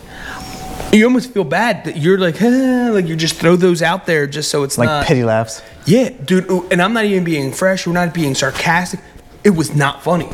you 0.94 1.06
almost 1.06 1.32
feel 1.34 1.44
bad 1.44 1.84
that 1.86 1.98
you're 1.98 2.18
like, 2.18 2.42
eh, 2.42 2.90
like 2.92 3.06
you 3.08 3.16
just 3.16 3.36
throw 3.36 3.56
those 3.56 3.82
out 3.82 4.06
there 4.06 4.26
just 4.26 4.50
so 4.50 4.64
it's 4.64 4.78
Like 4.78 4.88
not. 4.88 5.06
pity 5.06 5.24
laughs. 5.24 5.62
Yeah, 5.86 6.10
dude, 6.10 6.50
and 6.72 6.82
I'm 6.82 6.94
not 6.94 7.06
even 7.06 7.24
being 7.24 7.52
fresh. 7.52 7.86
We're 7.86 7.94
not 7.94 8.14
being 8.14 8.34
sarcastic. 8.36 9.00
It 9.44 9.52
was 9.52 9.76
not 9.76 10.04
funny. 10.04 10.30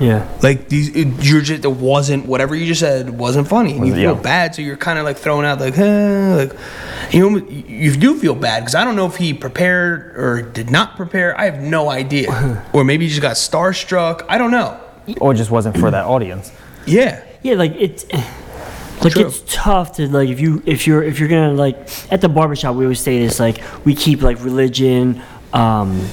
Yeah. 0.00 0.26
Like 0.42 0.68
these, 0.68 0.88
it, 0.96 1.08
you're 1.24 1.42
just 1.42 1.64
it 1.64 1.70
wasn't 1.70 2.26
whatever 2.26 2.56
you 2.56 2.66
just 2.66 2.80
said 2.80 3.10
wasn't 3.10 3.46
funny. 3.48 3.76
And 3.76 3.86
you 3.86 3.94
Yeah. 3.94 4.12
feel 4.12 4.16
bad, 4.16 4.54
so 4.54 4.62
you're 4.62 4.76
kind 4.76 4.98
of 4.98 5.04
like 5.04 5.16
throwing 5.18 5.46
out 5.46 5.60
like, 5.60 5.78
eh, 5.78 6.34
like 6.34 6.52
you 7.12 7.46
you 7.48 7.94
do 7.96 8.18
feel 8.18 8.34
bad 8.34 8.60
because 8.60 8.74
I 8.74 8.84
don't 8.84 8.96
know 8.96 9.06
if 9.06 9.16
he 9.16 9.34
prepared 9.34 10.16
or 10.16 10.42
did 10.42 10.70
not 10.70 10.96
prepare. 10.96 11.38
I 11.38 11.44
have 11.44 11.60
no 11.60 11.90
idea, 11.90 12.64
or 12.72 12.84
maybe 12.84 13.04
he 13.04 13.10
just 13.10 13.22
got 13.22 13.36
starstruck. 13.36 14.24
I 14.28 14.38
don't 14.38 14.50
know. 14.50 14.80
Or 15.20 15.34
just 15.34 15.50
wasn't 15.50 15.76
for 15.78 15.90
that 15.90 16.04
audience. 16.06 16.52
Yeah, 16.86 17.24
Yeah, 17.42 17.54
like 17.54 17.72
it's 17.76 18.04
like 19.02 19.14
True. 19.14 19.26
it's 19.26 19.42
tough 19.46 19.96
to 19.96 20.08
like 20.08 20.28
if 20.28 20.38
you 20.40 20.62
if 20.64 20.86
you're 20.86 21.02
if 21.02 21.18
you're 21.18 21.28
gonna 21.28 21.54
like 21.54 21.76
at 22.12 22.20
the 22.20 22.28
barbershop 22.28 22.76
we 22.76 22.84
always 22.84 23.00
say 23.00 23.18
this 23.18 23.40
like 23.40 23.60
we 23.84 23.94
keep 23.96 24.22
like 24.22 24.42
religion, 24.44 25.20
um, 25.52 26.06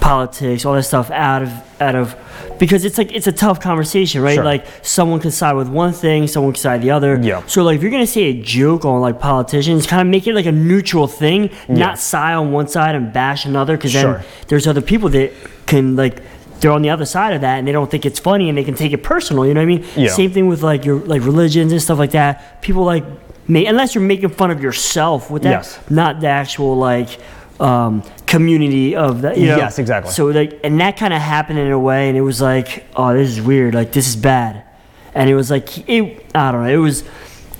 politics, 0.00 0.64
all 0.64 0.74
that 0.74 0.82
stuff 0.82 1.10
out 1.10 1.42
of 1.42 1.50
out 1.80 1.94
of 1.94 2.14
because 2.58 2.84
it's 2.84 2.98
like 2.98 3.12
it's 3.12 3.26
a 3.26 3.32
tough 3.32 3.60
conversation, 3.60 4.20
right? 4.22 4.34
Sure. 4.34 4.44
Like 4.44 4.66
someone 4.82 5.20
can 5.20 5.30
side 5.30 5.54
with 5.54 5.68
one 5.68 5.92
thing, 5.92 6.26
someone 6.26 6.52
can 6.52 6.60
side 6.60 6.82
the 6.82 6.90
other. 6.90 7.18
Yeah. 7.20 7.42
So 7.46 7.62
like 7.62 7.76
if 7.76 7.82
you're 7.82 7.90
gonna 7.90 8.06
say 8.06 8.24
a 8.24 8.42
joke 8.42 8.84
on 8.84 9.00
like 9.00 9.18
politicians, 9.18 9.86
kind 9.86 10.02
of 10.02 10.08
make 10.08 10.26
it 10.26 10.34
like 10.34 10.46
a 10.46 10.52
neutral 10.52 11.06
thing, 11.06 11.50
not 11.68 11.98
side 11.98 12.34
on 12.34 12.52
one 12.52 12.68
side 12.68 12.94
and 12.94 13.12
bash 13.12 13.44
another, 13.46 13.76
because 13.76 13.92
then 13.92 14.02
Sure. 14.04 14.24
there's 14.48 14.66
other 14.66 14.82
people 14.82 15.08
that 15.10 15.32
can 15.66 15.96
like 15.96 16.22
they're 16.60 16.72
on 16.72 16.82
the 16.82 16.90
other 16.90 17.06
side 17.06 17.32
of 17.32 17.40
that 17.40 17.58
and 17.58 17.66
they 17.66 17.72
don't 17.72 17.90
think 17.90 18.04
it's 18.04 18.18
funny 18.18 18.50
and 18.50 18.58
they 18.58 18.64
can 18.64 18.74
take 18.74 18.92
it 18.92 19.02
personal. 19.02 19.46
You 19.46 19.54
know 19.54 19.60
what 19.60 19.72
I 19.72 19.76
mean? 19.76 19.86
Yeah. 19.96 20.08
Same 20.10 20.30
thing 20.30 20.46
with 20.46 20.62
like 20.62 20.84
your 20.84 20.96
like 20.98 21.22
religions 21.24 21.72
and 21.72 21.80
stuff 21.80 21.98
like 21.98 22.10
that. 22.10 22.60
People 22.60 22.84
like 22.84 23.04
may 23.48 23.64
unless 23.64 23.94
you're 23.94 24.04
making 24.04 24.28
fun 24.28 24.50
of 24.50 24.62
yourself 24.62 25.30
with 25.30 25.42
that, 25.44 25.50
Yes. 25.50 25.78
not 25.88 26.20
the 26.20 26.26
actual 26.28 26.76
like 26.76 27.18
um, 27.58 28.02
community 28.30 28.96
of 28.96 29.22
that. 29.22 29.36
You 29.36 29.48
know? 29.48 29.56
Yes, 29.56 29.78
exactly. 29.78 30.12
So 30.12 30.26
like, 30.26 30.60
and 30.64 30.80
that 30.80 30.96
kind 30.96 31.12
of 31.12 31.20
happened 31.20 31.58
in 31.58 31.70
a 31.70 31.78
way, 31.78 32.08
and 32.08 32.16
it 32.16 32.22
was 32.22 32.40
like, 32.40 32.86
oh, 32.96 33.12
this 33.12 33.28
is 33.28 33.40
weird. 33.42 33.74
Like 33.74 33.92
this 33.92 34.08
is 34.08 34.16
bad, 34.16 34.62
and 35.14 35.28
it 35.28 35.34
was 35.34 35.50
like 35.50 35.88
it. 35.88 36.24
I 36.34 36.52
don't 36.52 36.64
know. 36.64 36.70
It 36.72 36.76
was 36.78 37.04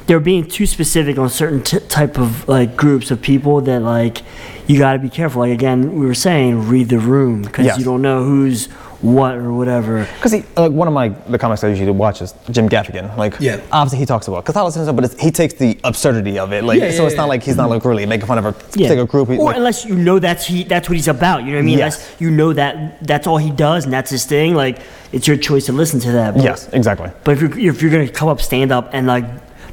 they 0.06 0.14
were 0.14 0.20
being 0.20 0.46
too 0.48 0.66
specific 0.66 1.18
on 1.18 1.28
certain 1.28 1.62
t- 1.62 1.78
type 1.80 2.18
of 2.18 2.48
like 2.48 2.76
groups 2.76 3.10
of 3.10 3.20
people 3.20 3.60
that 3.62 3.80
like 3.82 4.22
you 4.66 4.78
got 4.78 4.94
to 4.94 4.98
be 4.98 5.10
careful. 5.10 5.40
Like 5.42 5.52
again, 5.52 5.94
we 5.98 6.06
were 6.06 6.14
saying, 6.14 6.68
read 6.68 6.88
the 6.88 6.98
room 6.98 7.42
because 7.42 7.66
Yes. 7.66 7.78
you 7.78 7.84
don't 7.84 8.02
know 8.02 8.24
who's 8.24 8.68
what 9.02 9.34
or 9.36 9.52
whatever. 9.54 10.06
Because 10.16 10.32
he, 10.32 10.44
like 10.56 10.72
one 10.72 10.86
of 10.86 10.92
my 10.92 11.08
the 11.08 11.38
comics 11.38 11.64
I 11.64 11.68
usually 11.68 11.90
watch 11.90 12.20
is 12.20 12.34
Jim 12.50 12.68
Gaffigan. 12.68 13.16
Like, 13.16 13.34
Yeah. 13.40 13.60
obviously 13.72 13.98
he 13.98 14.04
talks 14.06 14.28
about 14.28 14.44
Catholicism, 14.44 14.94
but 14.94 15.06
it's, 15.06 15.18
he 15.20 15.30
takes 15.30 15.54
the 15.54 15.78
absurdity 15.84 16.38
of 16.38 16.52
it. 16.52 16.64
Like, 16.64 16.80
Yeah, 16.80 16.90
so 16.90 17.02
yeah, 17.02 17.08
it's 17.08 17.16
not 17.16 17.28
like 17.28 17.42
he's 17.42 17.56
not 17.56 17.70
like 17.70 17.84
really 17.86 18.04
making 18.04 18.26
fun 18.26 18.36
of 18.38 18.44
a 18.44 18.48
Yeah. 18.74 18.88
particular 18.88 19.06
group. 19.06 19.28
He- 19.30 19.38
or 19.38 19.46
like- 19.46 19.56
unless 19.56 19.86
you 19.86 19.94
know 19.94 20.18
that's 20.18 20.44
he 20.46 20.64
that's 20.64 20.88
what 20.88 20.96
he's 20.96 21.08
about. 21.08 21.40
You 21.44 21.52
know 21.52 21.52
what 21.54 21.62
I 21.62 21.66
mean? 21.66 21.78
Yes. 21.78 21.96
Unless 21.96 22.20
you 22.20 22.30
know 22.30 22.52
that 22.52 23.06
that's 23.06 23.26
all 23.26 23.38
he 23.38 23.50
does 23.50 23.84
and 23.84 23.92
that's 23.92 24.10
his 24.10 24.24
thing. 24.26 24.54
Like 24.54 24.80
it's 25.12 25.26
your 25.26 25.38
choice 25.38 25.66
to 25.66 25.72
listen 25.72 25.98
to 26.00 26.12
that. 26.12 26.34
But, 26.34 26.44
yes, 26.44 26.68
exactly. 26.72 27.10
But 27.24 27.32
if 27.32 27.40
you're 27.40 27.58
if 27.74 27.80
you're 27.82 27.90
gonna 27.90 28.08
come 28.08 28.28
up 28.28 28.40
stand 28.42 28.70
up 28.70 28.90
and 28.92 29.06
like 29.06 29.24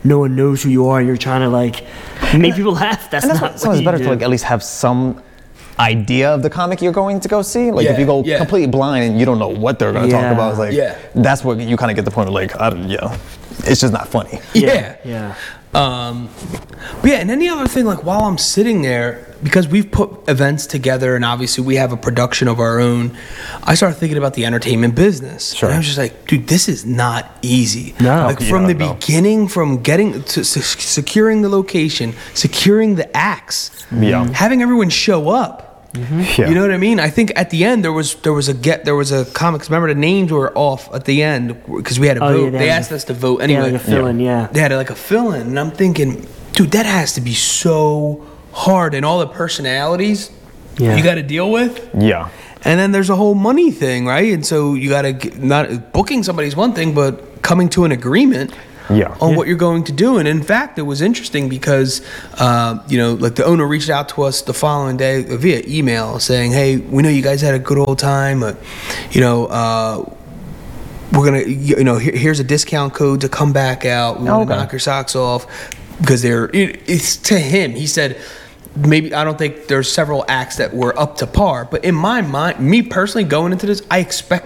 no 0.05 0.19
one 0.19 0.35
knows 0.37 0.63
who 0.63 0.69
you 0.69 0.87
are 0.87 0.99
and 0.99 1.07
you're 1.07 1.17
trying 1.17 1.41
to 1.41 1.49
like 1.49 1.83
make 2.37 2.55
people 2.55 2.71
laugh, 2.73 3.09
that's 3.11 3.25
And 3.25 3.31
that's 3.31 3.41
not 3.41 3.51
why 3.51 3.57
so 3.57 3.67
what 3.69 3.77
it's 3.77 3.85
better 3.85 3.97
do. 3.97 4.03
to 4.05 4.09
like 4.11 4.21
at 4.21 4.29
least 4.29 4.45
have 4.45 4.63
some 4.63 5.21
idea 5.79 6.33
of 6.33 6.41
the 6.41 6.49
comic 6.49 6.81
you're 6.81 6.91
going 6.93 7.19
to 7.19 7.27
go 7.27 7.41
see. 7.41 7.71
Like 7.71 7.87
if 7.87 7.99
you 7.99 8.05
go 8.05 8.23
yeah. 8.23 8.37
completely 8.37 8.67
blind 8.67 9.05
and 9.11 9.19
you 9.19 9.25
don't 9.25 9.39
know 9.39 9.49
what 9.49 9.79
they're 9.79 9.91
going 9.93 10.09
to 10.09 10.15
Yeah. 10.15 10.21
talk 10.23 10.33
about, 10.33 10.49
it's 10.51 10.59
like 10.59 10.73
Yeah. 10.73 10.97
that's 11.15 11.43
what 11.43 11.59
you 11.59 11.77
kind 11.77 11.91
of 11.91 11.95
get 11.95 12.05
the 12.05 12.11
point 12.11 12.27
of 12.27 12.33
like, 12.33 12.59
I 12.59 12.69
don't, 12.69 12.89
yeah, 12.89 13.17
it's 13.59 13.81
just 13.81 13.93
not 13.93 14.07
funny. 14.07 14.39
yeah. 14.53 14.97
yeah. 15.05 15.35
Um, 15.73 16.29
but 17.01 17.11
yeah, 17.11 17.17
and 17.17 17.29
then 17.29 17.39
the 17.39 17.49
other 17.49 17.67
thing, 17.67 17.85
like 17.85 18.03
while 18.03 18.21
I'm 18.21 18.37
sitting 18.37 18.81
there, 18.81 19.35
because 19.43 19.67
we've 19.67 19.91
put 19.91 20.27
events 20.27 20.65
together 20.65 21.15
and 21.15 21.23
obviously 21.23 21.63
we 21.63 21.75
have 21.75 21.91
a 21.91 21.97
production 21.97 22.47
of 22.47 22.59
our 22.59 22.79
own, 22.79 23.15
I 23.63 23.75
started 23.75 23.95
thinking 23.99 24.17
about 24.17 24.33
the 24.33 24.45
entertainment 24.45 24.95
business. 24.95 25.53
Sure. 25.53 25.69
And 25.69 25.75
I 25.75 25.77
was 25.77 25.85
just 25.85 25.99
like, 25.99 26.25
dude, 26.25 26.47
this 26.47 26.67
is 26.67 26.85
not 26.85 27.29
easy. 27.43 27.93
No. 27.99 28.25
Like 28.25 28.41
from 28.41 28.63
Yeah, 28.63 28.67
the 28.69 28.73
no. 28.75 28.93
beginning, 28.95 29.47
from 29.49 29.83
getting 29.83 30.23
to 30.23 30.43
se- 30.43 30.61
securing 30.79 31.43
the 31.43 31.49
location, 31.49 32.15
securing 32.33 32.95
the 32.95 33.15
acts, 33.15 33.69
Yeah. 33.91 34.25
having 34.33 34.63
everyone 34.63 34.89
show 34.89 35.29
up. 35.29 35.66
Mm-hmm. 35.97 36.41
Yeah. 36.41 36.49
You 36.49 36.55
know 36.55 36.61
what 36.61 36.71
I 36.71 36.77
mean? 36.77 36.99
I 36.99 37.09
think 37.09 37.31
at 37.35 37.49
the 37.49 37.63
end 37.65 37.83
there 37.83 37.91
was 37.93 38.15
there 38.21 38.33
was 38.33 38.47
a 38.49 38.53
get 38.53 38.85
there 38.85 38.95
was 38.95 39.11
a 39.11 39.25
comics. 39.25 39.69
Remember 39.69 39.93
the 39.93 39.99
names 39.99 40.31
were 40.31 40.51
off 40.57 40.93
at 40.93 41.05
the 41.05 41.23
end 41.23 41.55
because 41.65 41.99
we 41.99 42.07
had 42.07 42.15
to 42.17 42.23
Oh, 42.23 42.29
yeah, 42.29 42.37
vote. 42.37 42.51
they 42.51 42.57
they 42.59 42.69
asked 42.69 42.91
a- 42.91 42.95
us 42.95 43.03
to 43.05 43.13
vote 43.13 43.37
Yeah, 43.39 43.43
anyway. 43.45 43.71
like 43.71 43.81
a 43.81 43.85
fill-in, 43.85 44.19
yeah. 44.19 44.47
They 44.51 44.59
had 44.59 44.71
like 44.73 44.89
a 44.89 44.95
fill 44.95 45.31
in, 45.33 45.41
and 45.47 45.59
I'm 45.59 45.71
thinking, 45.71 46.27
dude, 46.53 46.71
that 46.71 46.85
has 46.85 47.13
to 47.13 47.21
be 47.21 47.33
so 47.33 48.25
hard, 48.53 48.93
and 48.93 49.05
all 49.05 49.19
the 49.19 49.27
personalities 49.27 50.31
Yeah. 50.77 50.95
you 50.95 51.03
got 51.03 51.15
to 51.15 51.23
deal 51.23 51.51
with. 51.51 51.89
Yeah. 51.97 52.29
And 52.63 52.79
then 52.79 52.91
there's 52.91 53.09
a 53.09 53.15
whole 53.15 53.35
money 53.35 53.71
thing, 53.71 54.05
right? 54.05 54.33
And 54.33 54.45
so 54.45 54.73
you 54.73 54.89
got 54.89 55.03
to 55.03 55.45
not 55.45 55.93
booking 55.93 56.23
somebody's 56.23 56.55
one 56.55 56.73
thing, 56.73 56.93
but 56.93 57.41
coming 57.41 57.69
to 57.69 57.85
an 57.85 57.91
agreement 57.91 58.51
Yeah. 58.89 59.15
on 59.19 59.35
what 59.35 59.47
you're 59.47 59.57
going 59.57 59.83
to 59.85 59.91
do. 59.91 60.17
And 60.17 60.27
in 60.27 60.41
fact, 60.41 60.79
it 60.79 60.83
was 60.83 61.01
interesting 61.01 61.49
because, 61.49 62.01
uh, 62.37 62.79
you 62.87 62.97
know, 62.97 63.13
like 63.15 63.35
the 63.35 63.43
owner 63.45 63.67
reached 63.67 63.89
out 63.89 64.09
to 64.09 64.23
us 64.23 64.41
the 64.41 64.53
following 64.53 64.97
day 64.97 65.23
via 65.23 65.61
email 65.67 66.19
saying, 66.19 66.51
"Hey, 66.53 66.77
we 66.77 67.03
know 67.03 67.09
you 67.09 67.21
guys 67.21 67.41
had 67.41 67.53
a 67.55 67.59
good 67.59 67.77
old 67.77 67.99
time, 67.99 68.39
but, 68.39 68.57
you 69.11 69.21
know." 69.21 69.45
Uh, 69.47 70.05
we're 71.13 71.23
gonna, 71.23 71.39
you 71.43 71.83
know, 71.85 71.97
here, 71.97 72.15
here's 72.15 72.39
a 72.41 72.43
discount 72.43 72.93
code 72.93 73.21
to 73.21 73.29
come 73.29 73.53
back 73.53 73.85
out. 73.85 74.19
We 74.19 74.29
want 74.29 74.49
to 74.49 74.53
Okay. 74.53 74.61
knock 74.61 74.71
your 74.73 74.79
socks 74.79 75.15
off 75.15 75.47
because 76.01 76.21
they're. 76.21 76.49
It, 76.53 76.81
it's 76.85 77.15
to 77.17 77.39
him. 77.39 77.71
He 77.71 77.87
said, 77.87 78.17
maybe 78.75 79.13
I 79.13 79.23
don't 79.23 79.37
think 79.37 79.67
there's 79.67 79.89
several 79.91 80.25
acts 80.27 80.57
that 80.57 80.73
were 80.75 80.97
up 80.99 81.15
to 81.17 81.25
par, 81.27 81.65
but 81.71 81.85
in 81.85 81.95
my 81.95 82.21
mind, 82.21 82.59
me 82.59 82.81
personally 82.83 83.23
going 83.23 83.53
into 83.53 83.65
this, 83.65 83.81
I 83.89 83.99
expect 83.99 84.45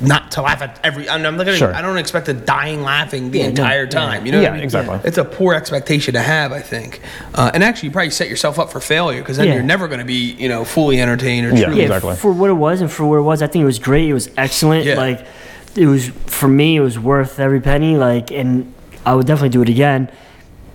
not 0.00 0.30
to 0.32 0.42
laugh 0.42 0.62
at 0.62 0.80
every. 0.82 1.08
I'm 1.08 1.22
not 1.22 1.36
gonna. 1.36 1.56
Sure. 1.56 1.74
I 1.74 1.82
don't 1.82 1.98
expect 1.98 2.28
a 2.28 2.32
dying 2.34 2.82
laughing 2.82 3.30
the 3.30 3.40
Yeah, 3.40 3.46
entire 3.46 3.84
yeah. 3.84 3.90
time. 3.90 4.26
You 4.26 4.32
know? 4.32 4.38
what 4.38 4.44
I 4.44 4.48
Yeah, 4.48 4.54
mean? 4.54 4.62
exactly. 4.64 5.00
It's 5.04 5.18
a 5.18 5.24
poor 5.24 5.54
expectation 5.54 6.14
to 6.14 6.20
have, 6.20 6.52
I 6.52 6.60
think, 6.60 7.00
uh, 7.34 7.50
and 7.52 7.62
actually, 7.62 7.88
you 7.88 7.92
probably 7.92 8.10
set 8.10 8.28
yourself 8.28 8.58
up 8.58 8.70
for 8.70 8.80
failure 8.80 9.20
because 9.20 9.36
then 9.36 9.48
Yeah. 9.48 9.54
you're 9.54 9.62
never 9.62 9.88
going 9.88 10.00
to 10.00 10.04
be, 10.06 10.32
you 10.38 10.48
know, 10.48 10.64
fully 10.64 11.00
entertained 11.00 11.46
or 11.46 11.54
Yeah. 11.56 11.66
true. 11.66 11.74
yeah, 11.76 11.82
Exactly. 11.84 12.16
for 12.16 12.32
what 12.32 12.50
it 12.50 12.54
was 12.54 12.80
and 12.80 12.90
for 12.90 13.04
where 13.06 13.18
it 13.18 13.24
was, 13.24 13.42
I 13.42 13.46
think 13.46 13.62
it 13.62 13.66
was 13.66 13.78
great. 13.78 14.08
It 14.08 14.14
was 14.14 14.30
excellent. 14.36 14.84
Yeah. 14.86 14.96
Like, 14.96 15.26
it 15.76 15.86
was 15.86 16.10
for 16.26 16.48
me, 16.48 16.76
it 16.76 16.80
was 16.80 16.98
worth 16.98 17.38
every 17.40 17.60
penny. 17.60 17.96
Like, 17.96 18.30
and 18.30 18.72
I 19.04 19.14
would 19.14 19.26
definitely 19.26 19.50
do 19.50 19.62
it 19.62 19.68
again. 19.68 20.10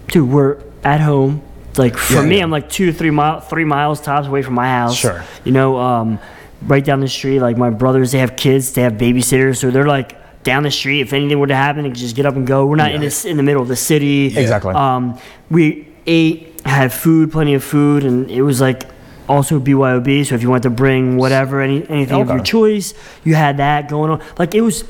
Dude, 0.10 0.30
we're 0.30 0.58
at 0.84 1.02
home. 1.02 1.42
Like 1.78 1.96
for 1.96 2.16
Yeah, 2.16 2.22
me, 2.24 2.38
yeah. 2.38 2.44
I'm 2.44 2.50
like 2.50 2.70
two 2.70 2.92
three 2.92 3.12
mile, 3.12 3.40
three 3.40 3.64
miles 3.66 4.02
tops 4.02 4.26
away 4.28 4.42
from 4.42 4.56
my 4.56 4.68
house. 4.68 4.96
Sure. 4.98 5.24
You 5.44 5.52
know, 5.52 5.78
um, 5.78 6.18
right 6.62 6.84
down 6.84 7.00
the 7.00 7.08
street. 7.08 7.40
Like 7.40 7.58
my 7.58 7.70
brothers, 7.70 8.12
they 8.12 8.20
have 8.20 8.36
kids, 8.36 8.74
they 8.74 8.82
have 8.82 8.94
babysitters, 8.94 9.58
so 9.58 9.72
they're 9.72 9.88
like 9.88 10.44
down 10.44 10.64
the 10.64 10.72
street. 10.72 11.02
If 11.02 11.14
anything 11.14 11.40
were 11.40 11.48
to 11.48 11.56
happen, 11.56 11.84
they 11.84 11.90
could 11.90 11.98
just 11.98 12.16
get 12.16 12.26
up 12.26 12.36
and 12.36 12.48
go. 12.48 12.66
We're 12.66 12.76
not 12.78 12.92
in 12.92 13.02
this 13.02 13.26
in 13.26 13.38
the 13.38 13.44
middle 13.44 13.62
of 13.62 13.68
the 13.68 13.76
city. 13.76 14.28
Exactly. 14.38 14.74
Um, 14.74 15.20
we 15.50 15.88
ate, 16.06 16.62
had 16.66 16.92
food, 16.94 17.32
plenty 17.32 17.54
of 17.54 17.64
food, 17.64 18.04
and 18.04 18.30
it 18.32 18.42
was 18.42 18.62
like 18.62 18.84
also 19.30 19.60
BYOB. 19.60 20.26
So 20.26 20.36
if 20.36 20.42
you 20.42 20.50
wanted 20.50 20.64
to 20.64 20.70
bring 20.70 21.18
whatever, 21.18 21.62
any, 21.62 21.88
anything 21.90 22.22
of 22.22 22.28
Okay. 22.30 22.36
your 22.38 22.44
choice, 22.44 22.94
you 23.24 23.36
had 23.36 23.58
that 23.58 23.90
going 23.90 24.10
on. 24.12 24.22
Like 24.40 24.56
it 24.56 24.62
was, 24.62 24.86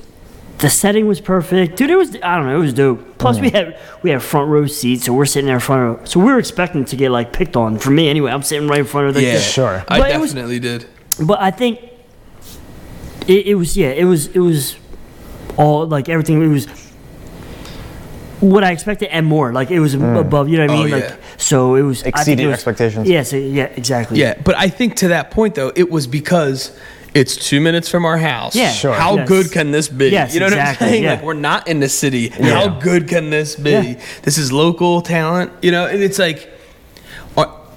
the 0.60 0.70
setting 0.70 1.08
was 1.08 1.20
perfect, 1.22 1.76
dude. 1.78 1.90
It 1.90 1.96
was 1.96 2.16
I 2.22 2.36
don't 2.38 2.46
know, 2.46 2.56
it 2.56 2.60
was 2.62 2.74
dope. 2.74 3.18
Plus 3.18 3.40
we 3.40 3.50
had 3.50 3.80
we 4.04 4.12
had 4.12 4.22
front 4.22 4.50
row 4.50 4.68
seats, 4.68 5.06
so 5.06 5.14
we're 5.14 5.26
sitting 5.26 5.48
there 5.48 5.56
in 5.56 5.60
front 5.62 6.02
of. 6.02 6.08
So 6.08 6.20
we 6.20 6.28
were 6.32 6.38
expecting 6.40 6.86
to 6.86 6.96
get 6.96 7.10
like 7.10 7.34
picked 7.34 7.56
on. 7.56 7.80
For 7.80 7.90
me, 7.90 8.10
anyway, 8.10 8.32
I'm 8.32 8.44
sitting 8.44 8.68
right 8.68 8.80
in 8.82 8.86
front 8.86 9.08
of 9.08 9.14
the. 9.16 9.24
Yeah, 9.24 9.34
the- 9.34 9.40
Sure. 9.42 9.84
I 9.88 9.98
But 10.00 10.12
it 10.12 10.20
was- 10.20 10.34
definitely 10.34 10.60
did. 10.60 10.86
But 11.20 11.40
I 11.42 11.52
think 11.52 11.80
it, 13.28 13.48
it 13.48 13.56
was 13.56 13.76
yeah, 13.76 13.90
it 13.90 14.06
was 14.06 14.28
it 14.28 14.40
was 14.40 14.78
all 15.58 15.88
like 15.88 16.10
everything. 16.10 16.42
It 16.42 16.48
was 16.48 16.68
what 18.40 18.64
I 18.64 18.72
expected 18.72 19.10
and 19.10 19.26
more. 19.26 19.52
Like 19.52 19.72
it 19.72 19.80
was 19.80 19.94
hmm. 19.94 20.04
above. 20.16 20.50
You 20.50 20.58
know 20.58 20.66
what 20.66 20.72
I 20.72 20.76
mean? 20.76 20.94
Oh, 20.94 20.96
mean? 20.96 21.04
yeah. 21.04 21.10
Like 21.10 21.20
so 21.38 21.76
it 21.76 21.82
was 21.82 22.02
I 22.02 22.04
think 22.04 22.16
Exceeded 22.16 22.44
it 22.46 22.48
was- 22.48 22.54
expectations. 22.56 23.10
Yeah. 23.10 23.24
So 23.24 23.38
yeah, 23.38 23.66
exactly. 23.66 24.20
Yeah, 24.20 24.40
but 24.44 24.56
I 24.56 24.70
think 24.70 24.96
to 24.98 25.10
that 25.10 25.32
point 25.32 25.56
though, 25.56 25.72
it 25.76 25.90
was 25.90 26.08
because 26.08 26.78
it's 27.14 27.36
two 27.36 27.60
minutes 27.62 27.90
from 27.90 28.06
our 28.06 28.18
house. 28.18 28.56
Yeah, 28.56 28.72
Sure. 28.72 28.94
How 28.94 29.16
Yes. 29.16 29.28
good 29.28 29.52
can 29.52 29.72
this 29.72 29.88
be? 29.88 30.10
Yes, 30.10 30.34
you 30.34 30.40
know 30.40 30.48
exactly, 30.48 30.86
what 30.86 30.88
I'm 30.88 30.92
saying? 30.92 31.04
yeah. 31.04 31.12
Like 31.14 31.24
we're 31.24 31.34
not 31.34 31.68
in 31.68 31.80
the 31.80 31.90
city. 31.90 32.32
Yeah. 32.40 32.54
How 32.54 32.68
good 32.80 33.08
can 33.08 33.30
this 33.30 33.56
be? 33.56 33.72
Yeah. 33.72 34.00
This 34.22 34.38
is 34.38 34.52
local 34.52 35.02
talent. 35.02 35.52
You 35.62 35.72
know, 35.72 35.88
and 35.88 36.04
it's 36.04 36.20
like, 36.20 36.52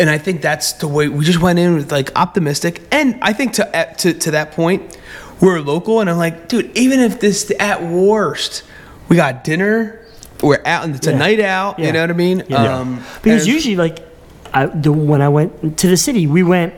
and 0.00 0.10
I 0.10 0.18
think 0.18 0.40
that's 0.42 0.72
the 0.74 0.88
way 0.88 1.08
we 1.08 1.24
just 1.24 1.40
went 1.40 1.58
in 1.58 1.74
with 1.74 1.92
like 1.92 2.10
optimistic. 2.16 2.82
And 2.90 3.18
I 3.22 3.32
think 3.32 3.52
to 3.54 3.94
to 3.98 4.12
to 4.14 4.30
that 4.32 4.52
point, 4.52 4.98
we're 5.40 5.60
local, 5.60 6.00
and 6.00 6.08
I'm 6.10 6.16
like, 6.18 6.48
dude, 6.48 6.76
even 6.76 6.98
if 7.00 7.20
this 7.20 7.52
at 7.60 7.82
worst, 7.82 8.64
we 9.08 9.16
got 9.16 9.44
dinner. 9.44 9.98
We're 10.42 10.62
out, 10.64 10.84
and 10.84 10.94
it's 10.96 11.06
a 11.06 11.14
night 11.14 11.38
out. 11.40 11.78
Yeah. 11.78 11.86
You 11.86 11.92
know 11.92 12.00
what 12.00 12.10
I 12.10 12.14
mean? 12.14 12.42
Yeah. 12.48 12.78
Um, 12.78 13.04
Because 13.22 13.46
usually, 13.46 13.76
like, 13.76 13.98
I, 14.54 14.64
the, 14.66 14.90
when 14.90 15.20
I 15.20 15.28
went 15.28 15.76
to 15.78 15.86
the 15.86 15.98
city, 15.98 16.26
we 16.26 16.42
went 16.42 16.72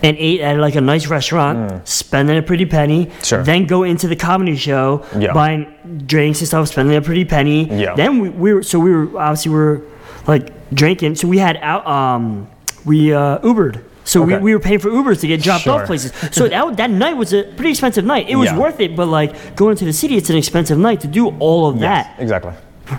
and 0.00 0.16
ate 0.16 0.40
at 0.40 0.56
like 0.58 0.76
a 0.76 0.80
nice 0.80 1.08
restaurant, 1.08 1.88
spending 1.88 2.38
a 2.38 2.42
pretty 2.42 2.66
penny. 2.66 3.06
Mm. 3.06 3.24
Sure. 3.24 3.42
Then 3.42 3.66
go 3.66 3.82
into 3.82 4.06
the 4.06 4.14
comedy 4.14 4.54
show, 4.54 5.04
Yeah. 5.18 5.32
buying 5.32 5.66
drinks 6.06 6.38
and 6.38 6.46
stuff, 6.46 6.68
spending 6.68 6.96
a 6.96 7.02
pretty 7.02 7.24
penny. 7.24 7.64
Yeah. 7.68 7.96
Then 7.96 8.20
we, 8.20 8.28
we 8.28 8.54
were 8.54 8.62
so 8.62 8.78
we 8.78 8.92
were 8.92 9.18
obviously 9.18 9.50
we 9.50 9.56
were 9.58 9.82
like 10.28 10.52
drinking. 10.72 11.14
So 11.16 11.28
we 11.28 11.38
had 11.38 11.56
out 11.58 11.86
um 11.86 12.48
we 12.84 13.12
uh, 13.12 13.38
Ubered. 13.40 13.82
So 14.04 14.22
we, 14.22 14.34
Okay. 14.34 14.42
we 14.42 14.54
were 14.54 14.60
paying 14.60 14.78
for 14.78 14.88
Ubers 14.88 15.20
to 15.20 15.26
get 15.26 15.42
dropped 15.42 15.64
Sure. 15.64 15.80
off 15.82 15.86
places. 15.86 16.12
So 16.32 16.48
that 16.54 16.76
that 16.78 16.90
night 16.90 17.16
was 17.16 17.32
a 17.34 17.42
pretty 17.42 17.70
expensive 17.70 18.04
night. 18.04 18.28
It 18.30 18.36
was 18.36 18.48
Yeah. 18.50 18.58
worth 18.58 18.80
it, 18.80 18.96
but 18.96 19.06
like 19.08 19.54
going 19.56 19.76
to 19.76 19.84
the 19.84 19.92
city, 19.92 20.16
it's 20.16 20.30
an 20.30 20.36
expensive 20.36 20.78
night 20.78 21.00
to 21.00 21.06
do 21.08 21.28
all 21.38 21.66
of 21.66 21.76
Yes, 21.76 22.06
that 22.06 22.22
Exactly. 22.22 22.52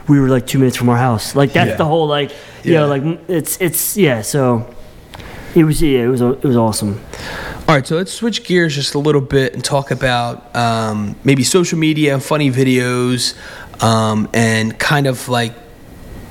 we 0.08 0.20
were 0.20 0.28
like 0.30 0.46
two 0.46 0.60
minutes 0.60 0.78
from 0.78 0.90
our 0.90 0.98
house. 0.98 1.36
Like 1.36 1.52
that's 1.54 1.70
Yeah. 1.72 1.76
the 1.78 1.86
whole 1.86 2.08
like 2.08 2.32
you 2.64 2.74
know 2.74 2.82
Yeah. 2.94 2.94
like 3.10 3.20
it's 3.28 3.58
it's 3.60 3.98
yeah. 3.98 4.22
So 4.22 4.68
it 5.56 5.64
was 5.64 5.82
yeah 5.82 6.02
it 6.04 6.08
was 6.10 6.22
it 6.22 6.44
was 6.44 6.56
awesome. 6.58 7.00
All 7.68 7.76
right, 7.76 7.86
so 7.86 7.96
let's 7.98 8.12
switch 8.14 8.44
gears 8.46 8.74
just 8.76 8.96
a 8.96 9.00
little 9.00 9.22
bit 9.22 9.54
and 9.54 9.64
talk 9.64 9.92
about 9.92 10.56
um, 10.56 11.16
maybe 11.24 11.44
social 11.44 11.78
media 11.78 12.20
funny 12.20 12.50
videos 12.52 13.36
um, 13.84 14.28
and 14.34 14.78
kind 14.80 15.06
of 15.08 15.30
like 15.30 15.54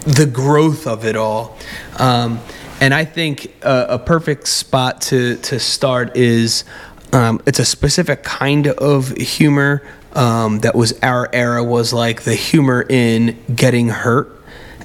the 0.08 0.26
growth 0.26 0.86
of 0.86 1.04
it 1.04 1.16
all. 1.16 1.56
Um, 1.98 2.40
and 2.80 2.94
I 2.94 3.04
think 3.04 3.54
a, 3.62 3.86
a 3.90 3.98
perfect 3.98 4.48
spot 4.48 5.02
to, 5.02 5.36
to 5.36 5.60
start 5.60 6.16
is 6.16 6.64
um, 7.12 7.42
it's 7.46 7.58
a 7.58 7.64
specific 7.64 8.22
kind 8.22 8.68
of 8.68 9.10
humor 9.16 9.82
um, 10.14 10.60
that 10.60 10.74
was 10.74 10.98
our 11.02 11.28
era 11.32 11.62
was 11.62 11.92
like 11.92 12.22
the 12.22 12.34
humor 12.34 12.84
in 12.88 13.38
getting 13.54 13.88
hurt. 13.88 14.34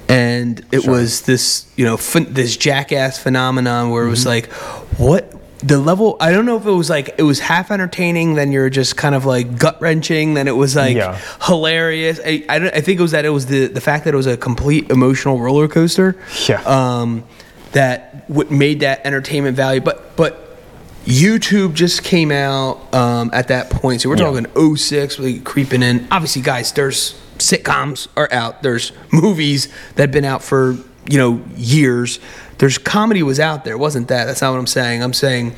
And 0.08 0.64
it 0.70 0.86
was 0.86 1.22
this 1.22 1.66
you 1.76 1.86
know 1.86 1.96
phen- 1.96 2.28
this 2.28 2.58
jackass 2.58 3.18
phenomenon 3.18 3.88
where 3.88 4.04
it 4.04 4.10
was 4.10 4.26
like 4.26 4.52
what 4.98 5.32
the 5.66 5.78
level 5.78 6.16
i 6.20 6.30
don't 6.30 6.44
know 6.46 6.56
if 6.58 6.66
it 6.66 6.70
was 6.70 6.90
like 6.90 7.14
it 7.16 7.22
was 7.22 7.40
half 7.40 7.70
entertaining 7.70 8.34
then 8.34 8.52
you're 8.52 8.68
just 8.68 8.96
kind 8.96 9.14
of 9.14 9.24
like 9.24 9.58
gut 9.58 9.80
wrenching 9.80 10.34
then 10.34 10.46
it 10.46 10.54
was 10.56 10.76
like 10.76 10.94
Yeah. 10.94 11.18
hilarious 11.42 12.20
I, 12.24 12.44
I, 12.48 12.56
I 12.68 12.80
think 12.82 12.98
it 13.00 13.02
was 13.02 13.12
that 13.12 13.24
it 13.24 13.30
was 13.30 13.46
the 13.46 13.68
the 13.68 13.80
fact 13.80 14.04
that 14.04 14.12
it 14.12 14.16
was 14.16 14.26
a 14.26 14.36
complete 14.36 14.90
emotional 14.90 15.40
roller 15.40 15.66
coaster 15.66 16.16
Yeah. 16.48 16.60
um 16.66 17.24
that 17.72 18.28
what 18.28 18.50
made 18.50 18.80
that 18.80 19.06
entertainment 19.06 19.56
value 19.56 19.80
but 19.80 20.14
but 20.16 20.40
YouTube 21.06 21.74
just 21.74 22.02
came 22.02 22.32
out 22.32 22.78
um, 22.94 23.28
at 23.34 23.48
that 23.48 23.68
point, 23.68 24.00
so 24.00 24.08
we're 24.08 24.16
Yeah. 24.16 24.24
talking 24.42 24.76
06, 24.76 25.18
really 25.18 25.38
creeping 25.40 25.82
in. 25.82 26.08
Obviously, 26.10 26.40
guys, 26.40 26.72
there's 26.72 27.12
sitcoms 27.36 28.08
are 28.16 28.26
out. 28.32 28.62
There's 28.62 28.90
movies 29.12 29.68
that 29.96 30.04
have 30.04 30.12
been 30.12 30.24
out 30.24 30.42
for 30.42 30.78
you 31.06 31.18
know 31.18 31.42
years. 31.56 32.20
There's 32.58 32.78
comedy 32.78 33.22
was 33.22 33.40
out 33.40 33.64
there, 33.64 33.76
wasn't 33.76 34.08
that? 34.08 34.24
That's 34.24 34.40
not 34.40 34.52
what 34.52 34.58
I'm 34.58 34.66
saying. 34.66 35.02
I'm 35.02 35.12
saying 35.12 35.54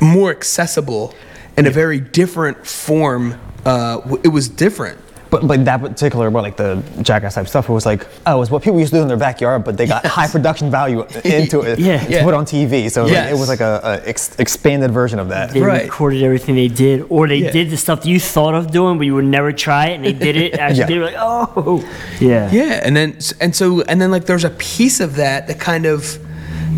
more 0.00 0.30
accessible 0.30 1.14
in 1.56 1.66
a 1.66 1.70
very 1.70 2.00
different 2.00 2.66
form. 2.66 3.38
Uh, 3.64 4.18
it 4.22 4.28
was 4.28 4.48
different. 4.48 4.98
But 5.30 5.46
but 5.46 5.64
that 5.64 5.80
particular, 5.80 6.28
but 6.30 6.42
like 6.42 6.56
the 6.56 6.82
jackass 7.02 7.34
type 7.36 7.46
stuff, 7.46 7.68
it 7.68 7.72
was 7.72 7.86
like 7.86 8.06
oh, 8.26 8.36
it 8.36 8.40
was 8.40 8.50
what 8.50 8.62
people 8.62 8.80
used 8.80 8.92
to 8.92 8.98
do 8.98 9.02
in 9.02 9.08
their 9.08 9.16
backyard, 9.16 9.62
but 9.64 9.76
they 9.76 9.86
got 9.86 10.04
high 10.04 10.26
production 10.26 10.70
value 10.70 11.02
into 11.24 11.60
it 11.60 11.78
Yeah. 11.78 12.04
to 12.04 12.10
Yeah. 12.10 12.24
put 12.24 12.34
on 12.34 12.44
TV. 12.44 12.90
So 12.90 13.02
it 13.02 13.04
was 13.04 13.12
like- 13.12 13.24
Yes. 13.24 13.32
it 13.32 13.38
was 13.38 13.48
like 13.48 13.60
a, 13.60 13.80
a 13.84 14.08
ex- 14.08 14.34
expanded 14.40 14.90
version 14.90 15.18
of 15.20 15.28
that. 15.28 15.50
They 15.52 15.60
Right. 15.60 15.84
recorded 15.84 16.22
everything 16.24 16.56
they 16.56 16.68
did, 16.68 17.06
or 17.08 17.28
they 17.28 17.36
Yeah. 17.36 17.50
did 17.52 17.70
the 17.70 17.76
stuff 17.76 18.02
that 18.02 18.08
you 18.08 18.18
thought 18.18 18.54
of 18.54 18.70
doing, 18.72 18.98
but 18.98 19.06
you 19.06 19.14
would 19.14 19.24
never 19.24 19.52
try 19.52 19.86
it, 19.90 19.94
and 19.96 20.04
they 20.04 20.12
did 20.12 20.36
it. 20.36 20.54
Actually, 20.54 20.78
Yeah. 20.80 20.86
they 20.86 20.98
were 20.98 21.04
like, 21.04 21.16
oh, 21.18 21.84
yeah, 22.20 22.50
Yeah, 22.50 22.80
and 22.84 22.96
then 22.96 23.16
and 23.40 23.54
so 23.54 23.82
and 23.82 24.00
then 24.00 24.10
like 24.10 24.24
there's 24.26 24.44
a 24.44 24.50
piece 24.50 24.98
of 25.00 25.16
that 25.16 25.46
that 25.46 25.60
kind 25.60 25.86
of 25.86 26.18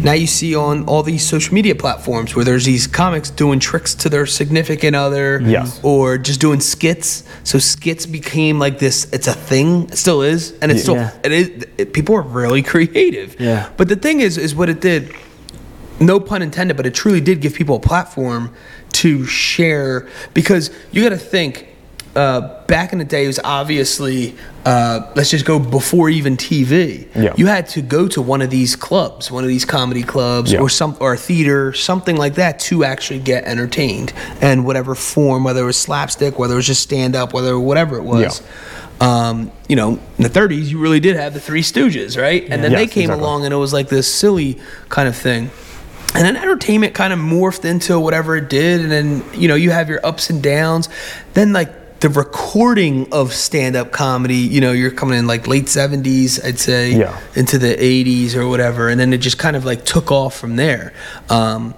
Now 0.03 0.13
you 0.13 0.27
see 0.27 0.55
on 0.57 0.85
all 0.87 1.03
these 1.03 1.25
social 1.27 1.55
media 1.55 1.75
platforms 1.75 2.35
where 2.35 2.45
there's 2.45 2.65
these 2.65 2.87
comics 2.87 3.31
doing 3.31 3.61
tricks 3.61 3.95
to 3.97 4.09
their 4.09 4.27
significant 4.27 4.97
other, 4.97 5.41
Yes. 5.45 5.79
or 5.83 6.19
just 6.19 6.41
doing 6.41 6.61
skits. 6.61 7.23
So 7.45 7.59
skits 7.59 8.05
became 8.07 8.59
like 8.59 8.79
this. 8.81 9.07
It's 9.13 9.29
a 9.29 9.33
thing. 9.33 9.85
It 9.91 9.97
still 9.99 10.23
is, 10.23 10.55
and 10.61 10.73
it's 10.73 10.83
still 10.83 10.97
Yeah. 10.97 11.13
it 11.23 11.33
is. 11.33 11.65
It, 11.79 11.93
people 11.93 12.17
are 12.17 12.23
really 12.23 12.63
creative. 12.73 13.37
Yeah. 13.39 13.69
But 13.77 13.89
the 13.89 13.97
thing 13.97 14.21
is, 14.21 14.39
is 14.39 14.55
what 14.55 14.69
it 14.69 14.81
did. 14.81 15.13
No 16.01 16.19
pun 16.19 16.43
intended, 16.43 16.77
but 16.77 16.85
it 16.87 16.95
truly 16.95 17.21
did 17.21 17.41
give 17.41 17.55
people 17.55 17.77
a 17.77 17.81
platform 17.81 18.51
to 18.93 19.25
share 19.27 20.09
because 20.35 20.71
you 20.91 21.03
got 21.03 21.11
to 21.11 21.17
think. 21.19 21.69
Uh, 22.15 22.63
back 22.67 22.93
in 22.93 22.99
the 22.99 23.05
day, 23.07 23.25
it 23.25 23.27
was 23.27 23.41
obviously 23.43 24.35
uh, 24.67 25.11
let's 25.17 25.31
just 25.31 25.47
go 25.47 25.59
before 25.59 26.11
even 26.11 26.37
TV. 26.37 27.09
Yeah. 27.15 27.33
You 27.37 27.47
had 27.47 27.69
to 27.71 27.81
go 27.83 28.07
to 28.09 28.21
one 28.21 28.43
of 28.43 28.51
these 28.51 28.77
clubs, 28.77 29.31
one 29.31 29.45
of 29.45 29.49
these 29.49 29.65
comedy 29.65 30.03
clubs, 30.03 30.53
Yeah. 30.53 30.61
or 30.61 30.69
some 30.69 30.97
or 31.01 31.15
a 31.15 31.17
theater, 31.17 31.73
something 31.73 32.17
like 32.17 32.35
that, 32.35 32.59
to 32.61 32.85
actually 32.85 33.21
get 33.21 33.45
entertained, 33.45 34.13
and 34.43 34.67
whatever 34.67 34.95
form, 34.95 35.45
whether 35.45 35.63
it 35.63 35.67
was 35.67 35.79
slapstick, 35.79 36.39
whether 36.39 36.53
it 36.53 36.57
was 36.57 36.67
just 36.67 36.83
stand 36.83 37.17
up, 37.17 37.33
whether 37.33 37.59
whatever 37.59 37.97
it 37.97 38.05
was. 38.05 38.43
Um, 39.01 39.51
you 39.69 39.75
know, 39.75 39.99
in 40.19 40.23
the 40.23 40.29
30s, 40.29 40.67
you 40.69 40.79
really 40.79 41.01
did 41.01 41.17
have 41.17 41.35
the 41.35 41.41
Three 41.41 41.63
Stooges, 41.63 42.21
right? 42.21 42.45
And 42.49 42.63
then 42.63 42.73
they 42.73 42.87
came 42.87 43.05
exactly. 43.05 43.25
along, 43.25 43.45
and 43.47 43.53
it 43.55 43.57
was 43.57 43.73
like 43.73 43.89
this 43.89 44.13
silly 44.13 44.61
kind 44.91 45.09
of 45.09 45.17
thing. 45.17 45.51
And 46.15 46.25
then 46.25 46.37
entertainment 46.37 46.95
kind 46.95 47.13
of 47.13 47.19
morphed 47.19 47.65
into 47.65 47.99
whatever 47.99 48.37
it 48.37 48.51
did, 48.51 48.83
and 48.83 48.93
then 48.93 49.25
you 49.35 49.49
know 49.49 49.55
you 49.55 49.71
have 49.71 49.89
your 49.89 50.05
ups 50.05 50.29
and 50.31 50.43
downs. 50.43 50.91
Then 51.33 51.55
like 51.55 51.73
the 52.03 52.09
recording 52.09 53.07
of 53.13 53.33
stand-up 53.33 53.93
comedy, 53.93 54.35
you 54.35 54.61
know, 54.61 54.73
you're 54.73 54.91
coming 54.91 55.17
in 55.19 55.27
like 55.29 55.47
late 55.47 55.67
70s, 55.67 56.45
I'd 56.45 56.59
say, 56.59 56.95
Yeah. 56.97 57.17
into 57.37 57.59
the 57.59 57.75
80s 57.81 58.35
or 58.35 58.49
whatever, 58.49 58.89
and 58.89 58.99
then 59.01 59.13
it 59.13 59.19
just 59.19 59.39
kind 59.39 59.55
of 59.57 59.65
like 59.65 59.85
took 59.85 60.11
off 60.11 60.37
from 60.37 60.57
there. 60.57 60.93
Um, 61.31 61.75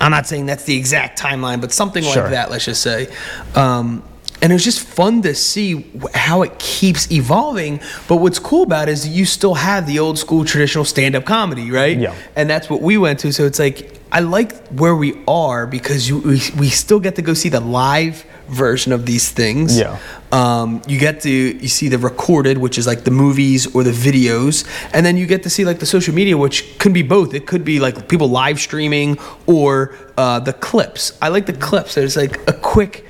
I'm 0.00 0.10
not 0.10 0.26
saying 0.26 0.46
that's 0.46 0.64
the 0.64 0.74
exact 0.76 1.20
timeline, 1.20 1.60
but 1.60 1.70
something 1.72 2.02
Sure. 2.02 2.22
like 2.22 2.30
that, 2.32 2.50
let's 2.50 2.64
just 2.64 2.80
say. 2.82 3.08
Um, 3.54 4.02
and 4.40 4.52
it 4.52 4.54
was 4.54 4.64
just 4.64 4.80
fun 4.80 5.22
to 5.22 5.34
see 5.34 5.84
how 6.14 6.42
it 6.42 6.58
keeps 6.58 7.10
evolving. 7.10 7.80
But 8.06 8.16
what's 8.16 8.38
cool 8.38 8.62
about 8.62 8.88
it 8.88 8.92
is 8.92 9.08
you 9.08 9.24
still 9.24 9.54
have 9.54 9.86
the 9.86 9.98
old 9.98 10.18
school 10.18 10.44
traditional 10.44 10.84
stand 10.84 11.16
up 11.16 11.24
comedy, 11.24 11.70
right? 11.70 11.98
Yeah. 11.98 12.14
And 12.36 12.48
that's 12.48 12.70
what 12.70 12.80
we 12.80 12.98
went 12.98 13.18
to. 13.20 13.32
So 13.32 13.44
it's 13.44 13.58
like, 13.58 13.98
I 14.10 14.20
like 14.20 14.68
where 14.68 14.94
we 14.94 15.22
are 15.26 15.66
because 15.66 16.08
you, 16.08 16.18
we, 16.18 16.40
we 16.58 16.68
still 16.70 17.00
get 17.00 17.16
to 17.16 17.22
go 17.22 17.34
see 17.34 17.48
the 17.48 17.60
live 17.60 18.24
version 18.48 18.92
of 18.92 19.06
these 19.06 19.30
things. 19.30 19.78
Yeah. 19.78 19.98
Um, 20.32 20.82
you 20.86 20.98
get 20.98 21.20
to 21.22 21.30
you 21.30 21.68
see 21.68 21.88
the 21.88 21.98
recorded, 21.98 22.58
which 22.58 22.78
is 22.78 22.86
like 22.86 23.04
the 23.04 23.10
movies 23.10 23.74
or 23.74 23.82
the 23.82 23.90
videos, 23.92 24.66
and 24.92 25.04
then 25.04 25.16
you 25.16 25.26
get 25.26 25.42
to 25.42 25.50
see 25.50 25.64
like 25.64 25.78
the 25.78 25.86
social 25.86 26.14
media, 26.14 26.36
which 26.36 26.78
can 26.78 26.92
be 26.92 27.02
both. 27.02 27.34
It 27.34 27.46
could 27.46 27.64
be 27.64 27.80
like 27.80 28.08
people 28.08 28.28
live 28.28 28.58
streaming 28.58 29.18
or 29.46 29.94
uh, 30.16 30.40
the 30.40 30.52
clips. 30.52 31.16
I 31.20 31.28
like 31.28 31.46
the 31.46 31.52
clips. 31.52 31.94
There's 31.94 32.16
like 32.16 32.36
a 32.48 32.52
quick, 32.52 33.04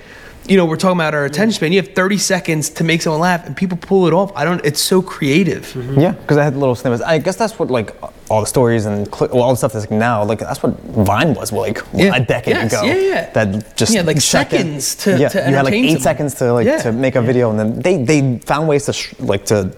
you 0.48 0.56
know, 0.56 0.64
we're 0.64 0.76
talking 0.76 0.96
about 0.96 1.14
our 1.14 1.24
attention 1.26 1.52
span. 1.52 1.72
You 1.72 1.82
have 1.82 1.94
30 1.94 2.16
seconds 2.18 2.70
to 2.70 2.84
make 2.84 3.02
someone 3.02 3.20
laugh, 3.20 3.46
and 3.46 3.56
people 3.56 3.76
pull 3.76 4.06
it 4.06 4.12
off. 4.14 4.32
I 4.34 4.44
don't. 4.44 4.64
It's 4.64 4.80
so 4.80 5.02
creative. 5.02 5.66
Mm-hmm. 5.66 6.00
Yeah, 6.00 6.12
because 6.12 6.36
I 6.38 6.44
had 6.44 6.56
little 6.56 6.74
snippets. 6.74 7.02
I 7.02 7.18
guess 7.18 7.36
that's 7.36 7.58
what 7.58 7.70
like 7.70 7.94
all 8.30 8.40
the 8.40 8.46
stories 8.46 8.86
and 8.86 9.10
cli 9.10 9.28
well, 9.28 9.42
all 9.42 9.50
the 9.50 9.56
stuff 9.56 9.72
that's 9.74 9.84
like 9.90 9.98
now. 9.98 10.24
Like 10.24 10.38
that's 10.40 10.62
what 10.62 10.78
Vine 10.80 11.34
was 11.34 11.52
like 11.52 11.82
Yeah. 11.92 12.16
a 12.16 12.20
decade 12.24 12.54
Yes, 12.56 12.72
ago. 12.72 12.82
yeah, 12.84 12.94
yeah. 12.94 13.30
That 13.32 13.76
just 13.76 13.92
Yeah, 13.94 14.02
like 14.02 14.20
second- 14.20 14.82
seconds 14.82 14.94
to- 14.96 15.18
yeah. 15.18 15.28
to 15.28 15.38
you 15.38 15.54
had 15.56 15.64
like 15.64 15.74
eight 15.74 15.84
someone. 15.88 16.00
seconds 16.02 16.34
to 16.36 16.52
like 16.52 16.66
Yeah. 16.66 16.78
to 16.82 16.92
make 16.92 17.14
a 17.16 17.22
video, 17.22 17.50
and 17.50 17.58
then 17.60 17.80
they 17.80 18.02
they 18.02 18.38
found 18.44 18.68
ways 18.68 18.86
to 18.86 18.92
sh- 18.92 19.14
like 19.20 19.44
to. 19.46 19.70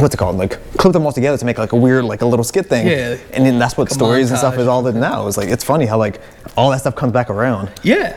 What's 0.00 0.14
it 0.14 0.18
called? 0.18 0.36
Like 0.36 0.58
clip 0.76 0.92
them 0.92 1.06
all 1.06 1.12
together 1.12 1.38
to 1.38 1.44
make 1.44 1.58
like 1.58 1.72
a 1.72 1.76
weird, 1.76 2.04
like 2.04 2.22
a 2.22 2.26
little 2.26 2.44
skit 2.44 2.66
thing. 2.66 2.86
Yeah. 2.88 3.16
And 3.32 3.46
then 3.46 3.58
that's 3.60 3.76
what 3.76 3.90
stories 3.92 4.30
and 4.30 4.38
stuff 4.38 4.58
is 4.58 4.66
all 4.66 4.82
that 4.82 4.94
now. 4.96 5.28
It's 5.28 5.36
like 5.36 5.48
it's 5.48 5.62
funny 5.62 5.86
how 5.86 5.98
like 5.98 6.20
all 6.56 6.70
that 6.70 6.80
stuff 6.80 6.96
comes 6.96 7.12
back 7.12 7.30
around. 7.30 7.70
Yeah. 7.82 8.16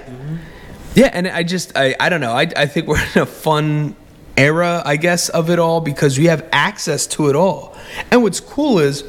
Yeah, 0.98 1.12
and 1.14 1.28
I 1.28 1.44
just 1.44 1.78
I, 1.78 1.96
I 2.00 2.10
don't 2.10 2.22
know. 2.22 2.34
I, 2.34 2.52
I 2.56 2.66
think 2.66 2.88
we're 2.88 3.02
in 3.16 3.22
a 3.22 3.26
fun 3.26 3.96
era, 4.36 4.82
I 4.84 4.98
guess, 4.98 5.30
of 5.30 5.50
it 5.50 5.60
all 5.60 5.80
because 5.80 6.18
we 6.18 6.26
have 6.26 6.48
access 6.52 7.06
to 7.08 7.30
it 7.30 7.36
all. 7.36 7.76
And 8.12 8.24
what's 8.24 8.40
cool 8.40 8.80
is 8.80 9.04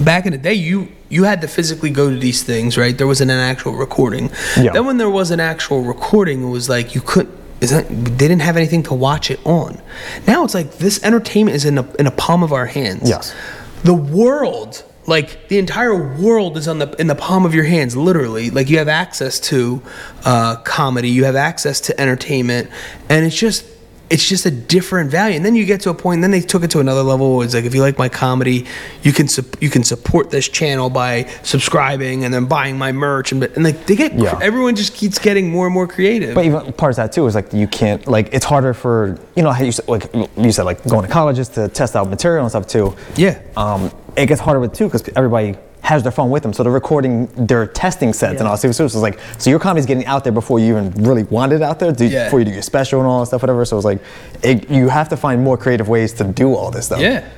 back 0.00 0.26
in 0.26 0.32
the 0.32 0.38
day 0.38 0.54
you 0.54 0.88
you 1.08 1.24
had 1.24 1.40
to 1.42 1.48
physically 1.48 1.90
go 1.90 2.08
to 2.08 2.16
these 2.16 2.42
things, 2.42 2.78
right? 2.78 2.96
There 2.96 3.06
wasn't 3.06 3.30
an 3.30 3.38
actual 3.38 3.74
recording. 3.74 4.30
Yeah. 4.56 4.72
Then 4.72 4.86
when 4.86 4.96
there 4.96 5.10
was 5.10 5.30
an 5.30 5.40
actual 5.40 5.82
recording, 5.82 6.42
it 6.42 6.50
was 6.50 6.68
like 6.68 6.94
you 6.94 7.00
couldn't 7.00 7.34
that, 7.60 7.88
they 7.88 8.28
didn't 8.28 8.42
have 8.42 8.56
anything 8.56 8.82
to 8.84 8.94
watch 8.94 9.30
it 9.30 9.40
on. 9.44 9.80
Now 10.26 10.44
it's 10.44 10.54
like 10.54 10.78
this 10.78 11.02
entertainment 11.02 11.56
is 11.56 11.64
in 11.64 11.78
a 11.78 11.94
in 11.98 12.06
a 12.06 12.10
palm 12.12 12.42
of 12.44 12.52
our 12.52 12.66
hands. 12.66 13.08
Yes. 13.08 13.34
The 13.82 13.94
world, 13.94 14.84
like 15.06 15.48
the 15.48 15.58
entire 15.58 15.94
world, 15.94 16.56
is 16.56 16.66
on 16.68 16.78
the 16.78 16.90
in 17.00 17.06
the 17.08 17.14
palm 17.14 17.44
of 17.44 17.54
your 17.54 17.64
hands. 17.64 17.96
Literally, 17.96 18.50
like 18.50 18.70
you 18.70 18.78
have 18.78 18.88
access 18.88 19.38
to 19.40 19.82
uh, 20.24 20.56
comedy, 20.64 21.10
you 21.10 21.24
have 21.24 21.36
access 21.36 21.80
to 21.82 22.00
entertainment, 22.00 22.70
and 23.08 23.24
it's 23.26 23.36
just 23.36 23.66
it's 24.10 24.28
just 24.28 24.44
a 24.44 24.50
different 24.50 25.10
value. 25.10 25.34
And 25.34 25.44
then 25.44 25.54
you 25.56 25.64
get 25.64 25.80
to 25.82 25.90
a 25.90 25.94
point, 25.94 26.16
and 26.18 26.24
then 26.24 26.30
they 26.30 26.40
took 26.42 26.62
it 26.62 26.70
to 26.72 26.78
another 26.80 27.02
level. 27.02 27.36
Where 27.36 27.44
it's 27.44 27.54
like 27.54 27.64
if 27.64 27.74
you 27.74 27.80
like 27.80 27.98
my 27.98 28.08
comedy, 28.08 28.66
you 29.02 29.12
can 29.12 29.28
sup- 29.28 29.60
you 29.62 29.68
can 29.70 29.82
support 29.82 30.30
this 30.30 30.48
channel 30.48 30.88
by 30.90 31.24
subscribing 31.42 32.24
and 32.24 32.32
then 32.32 32.46
buying 32.46 32.78
my 32.78 32.92
merch, 32.92 33.32
and 33.32 33.42
and 33.44 33.64
like 33.64 33.86
they 33.86 33.96
get 33.96 34.14
Yeah. 34.14 34.38
everyone 34.42 34.76
just 34.76 34.94
keeps 34.94 35.18
getting 35.18 35.50
more 35.50 35.66
and 35.66 35.74
more 35.74 35.86
creative. 35.86 36.34
But 36.34 36.44
even 36.44 36.72
part 36.74 36.90
of 36.92 36.96
that 36.96 37.12
too 37.12 37.26
is 37.26 37.34
like 37.34 37.52
you 37.52 37.66
can't 37.66 38.06
like 38.06 38.28
it's 38.32 38.44
harder 38.44 38.74
for 38.74 39.18
you 39.36 39.42
know 39.42 39.52
how 39.52 39.64
you 39.64 39.72
like 39.88 40.04
you 40.36 40.52
said 40.52 40.64
like 40.64 40.82
going 40.84 41.06
to 41.06 41.12
colleges 41.12 41.48
to 41.50 41.68
test 41.68 41.96
out 41.96 42.08
material 42.08 42.42
and 42.44 42.50
stuff 42.50 42.66
too. 42.66 42.94
Yeah. 43.16 43.40
Um, 43.56 43.90
it 44.16 44.26
gets 44.26 44.40
harder 44.40 44.60
with 44.60 44.72
two 44.72 44.84
because 44.86 45.08
everybody 45.16 45.56
has 45.82 46.02
their 46.02 46.12
phone 46.12 46.30
with 46.30 46.42
them, 46.42 46.52
so 46.54 46.62
they're 46.62 46.72
recording 46.72 47.26
their 47.46 47.66
testing 47.66 48.12
sets 48.14 48.40
and 48.40 48.48
all. 48.48 48.56
So 48.56 48.68
it's 48.68 48.94
like 48.94 49.18
so 49.38 49.50
your 49.50 49.58
comedy's 49.58 49.84
getting 49.86 50.06
out 50.06 50.24
there 50.24 50.32
before 50.32 50.58
you 50.58 50.76
even 50.78 50.90
really 51.04 51.24
want 51.24 51.52
it 51.52 51.60
out 51.62 51.78
there, 51.78 51.92
do, 51.92 52.06
Yeah. 52.06 52.24
before 52.24 52.38
you 52.38 52.46
do 52.46 52.52
your 52.52 52.62
special 52.62 53.00
and 53.00 53.06
all 53.08 53.20
that 53.20 53.26
stuff, 53.26 53.42
whatever. 53.42 53.64
So 53.66 53.76
it's 53.76 53.84
like 53.84 54.00
it, 54.42 54.70
you 54.70 54.88
have 54.88 55.08
to 55.10 55.16
find 55.16 55.42
more 55.44 55.58
creative 55.58 55.88
ways 55.88 56.12
to 56.14 56.24
do 56.24 56.54
all 56.54 56.70
this 56.70 56.86
stuff. 56.86 57.00
yeah, 57.00 57.28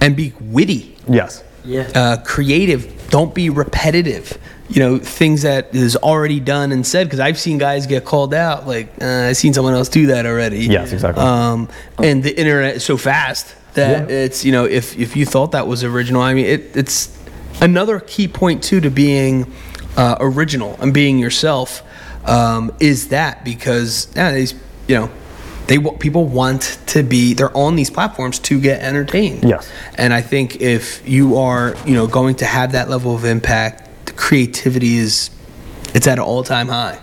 and 0.00 0.14
be 0.14 0.32
witty. 0.40 0.96
Yes. 1.08 1.42
Yeah. 1.64 1.90
uh, 1.94 2.16
creative. 2.24 3.08
Don't 3.10 3.34
be 3.34 3.50
repetitive. 3.50 4.38
You 4.70 4.80
know 4.80 4.98
things 4.98 5.42
that 5.42 5.74
is 5.74 5.96
already 5.96 6.40
done 6.40 6.72
and 6.72 6.86
said. 6.86 7.06
Because 7.06 7.20
I've 7.20 7.38
seen 7.38 7.58
guys 7.58 7.86
get 7.86 8.04
called 8.04 8.34
out. 8.34 8.66
Like 8.68 8.88
uh, 9.00 9.28
I've 9.30 9.36
seen 9.36 9.52
someone 9.54 9.74
else 9.74 9.88
do 9.88 10.06
that 10.08 10.26
already. 10.26 10.58
Yes, 10.66 10.92
exactly. 10.92 11.24
Um, 11.24 11.68
and 11.98 12.22
the 12.22 12.38
internet 12.38 12.76
is 12.76 12.84
so 12.84 12.96
fast 12.98 13.54
that 13.78 14.10
Yeah. 14.10 14.16
it's 14.24 14.44
you 14.44 14.52
know 14.52 14.64
if 14.64 14.96
if 14.98 15.16
you 15.16 15.24
thought 15.26 15.52
that 15.52 15.66
was 15.66 15.82
original, 15.84 16.20
I 16.22 16.34
mean 16.34 16.46
it, 16.46 16.76
it's 16.76 17.08
another 17.60 18.00
key 18.00 18.28
point 18.28 18.62
too 18.62 18.80
to 18.80 18.90
being 18.90 19.50
uh, 19.96 20.16
original 20.20 20.76
and 20.80 20.92
being 20.94 21.18
yourself 21.18 21.82
um, 22.24 22.70
is 22.80 23.08
that 23.08 23.44
because 23.44 24.14
nowadays 24.14 24.54
you 24.86 24.94
know 24.96 25.10
they 25.66 25.78
people 25.98 26.24
want 26.26 26.78
to 26.86 27.02
be 27.02 27.34
they're 27.34 27.54
on 27.56 27.76
these 27.76 27.90
platforms 27.90 28.38
to 28.38 28.60
get 28.60 28.80
entertained 28.82 29.42
Yes. 29.44 29.68
and 29.96 30.14
I 30.14 30.22
think 30.22 30.60
if 30.60 31.06
you 31.08 31.36
are, 31.36 31.74
you 31.84 31.94
know, 31.94 32.06
going 32.06 32.36
to 32.36 32.44
have 32.46 32.72
that 32.72 32.88
level 32.88 33.14
of 33.14 33.24
impact, 33.24 34.06
the 34.06 34.12
creativity 34.12 34.96
is, 34.96 35.30
it's 35.94 36.06
at 36.06 36.18
an 36.18 36.24
all-time 36.24 36.68
high. 36.68 36.98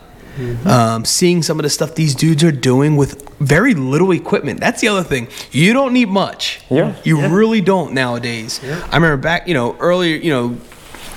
Um, 0.65 1.05
seeing 1.05 1.41
some 1.43 1.59
of 1.59 1.63
the 1.63 1.69
stuff 1.69 1.95
these 1.95 2.13
dudes 2.15 2.43
are 2.43 2.51
doing 2.51 2.97
with 2.97 3.29
very 3.39 3.73
little 3.73 4.11
equipment. 4.11 4.59
That's 4.59 4.81
the 4.81 4.88
other 4.89 5.03
thing. 5.03 5.27
You 5.51 5.73
don't 5.73 5.93
need 5.93 6.09
much. 6.09 6.59
Yeah. 6.69 6.95
You 7.03 7.25
really 7.27 7.61
don't 7.61 7.93
nowadays. 7.93 8.59
I 8.63 8.95
remember 8.95 9.17
back, 9.17 9.47
you 9.47 9.53
know, 9.53 9.75
earlier, 9.79 10.15
you 10.17 10.31
know, 10.31 10.57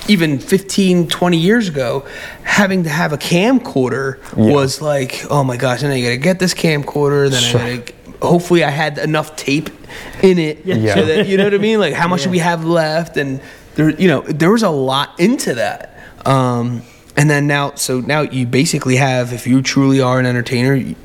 even 0.07 0.39
15, 0.39 1.07
20 1.07 1.37
years 1.37 1.67
ago, 1.67 2.05
having 2.43 2.83
to 2.83 2.89
have 2.89 3.11
a 3.13 3.17
camcorder 3.17 4.17
Yeah. 4.37 4.53
was 4.53 4.81
like, 4.81 5.25
oh 5.29 5.43
my 5.43 5.57
gosh, 5.57 5.81
then 5.81 5.91
I 5.91 6.01
gotta 6.01 6.17
get 6.17 6.39
this 6.39 6.53
camcorder, 6.53 7.29
then 7.29 7.41
Sure. 7.41 7.59
I 7.61 7.77
gotta 7.77 7.93
hopefully 8.21 8.63
I 8.63 8.69
had 8.69 8.97
enough 8.97 9.35
tape 9.35 9.69
in 10.21 10.39
it 10.39 10.61
Yeah. 10.65 10.93
so 10.95 11.05
that 11.05 11.27
you 11.27 11.37
know 11.37 11.43
what 11.45 11.53
I 11.53 11.57
mean. 11.57 11.79
Like 11.79 11.93
how 11.93 12.07
much 12.07 12.23
do 12.23 12.29
we 12.29 12.39
have 12.39 12.65
left, 12.65 13.17
and 13.17 13.39
there, 13.75 13.89
you 13.91 14.07
know, 14.07 14.21
there 14.21 14.51
was 14.51 14.63
a 14.63 14.69
lot 14.69 15.17
into 15.19 15.55
that. 15.55 15.97
Um, 16.25 16.81
and 17.17 17.29
then 17.29 17.47
now, 17.47 17.73
so 17.75 17.99
now 17.99 18.21
you 18.21 18.45
basically 18.47 18.95
have, 18.97 19.33
if 19.33 19.45
you 19.47 19.61
truly 19.61 19.99
are 20.01 20.19
an 20.19 20.25
entertainer, 20.25 20.95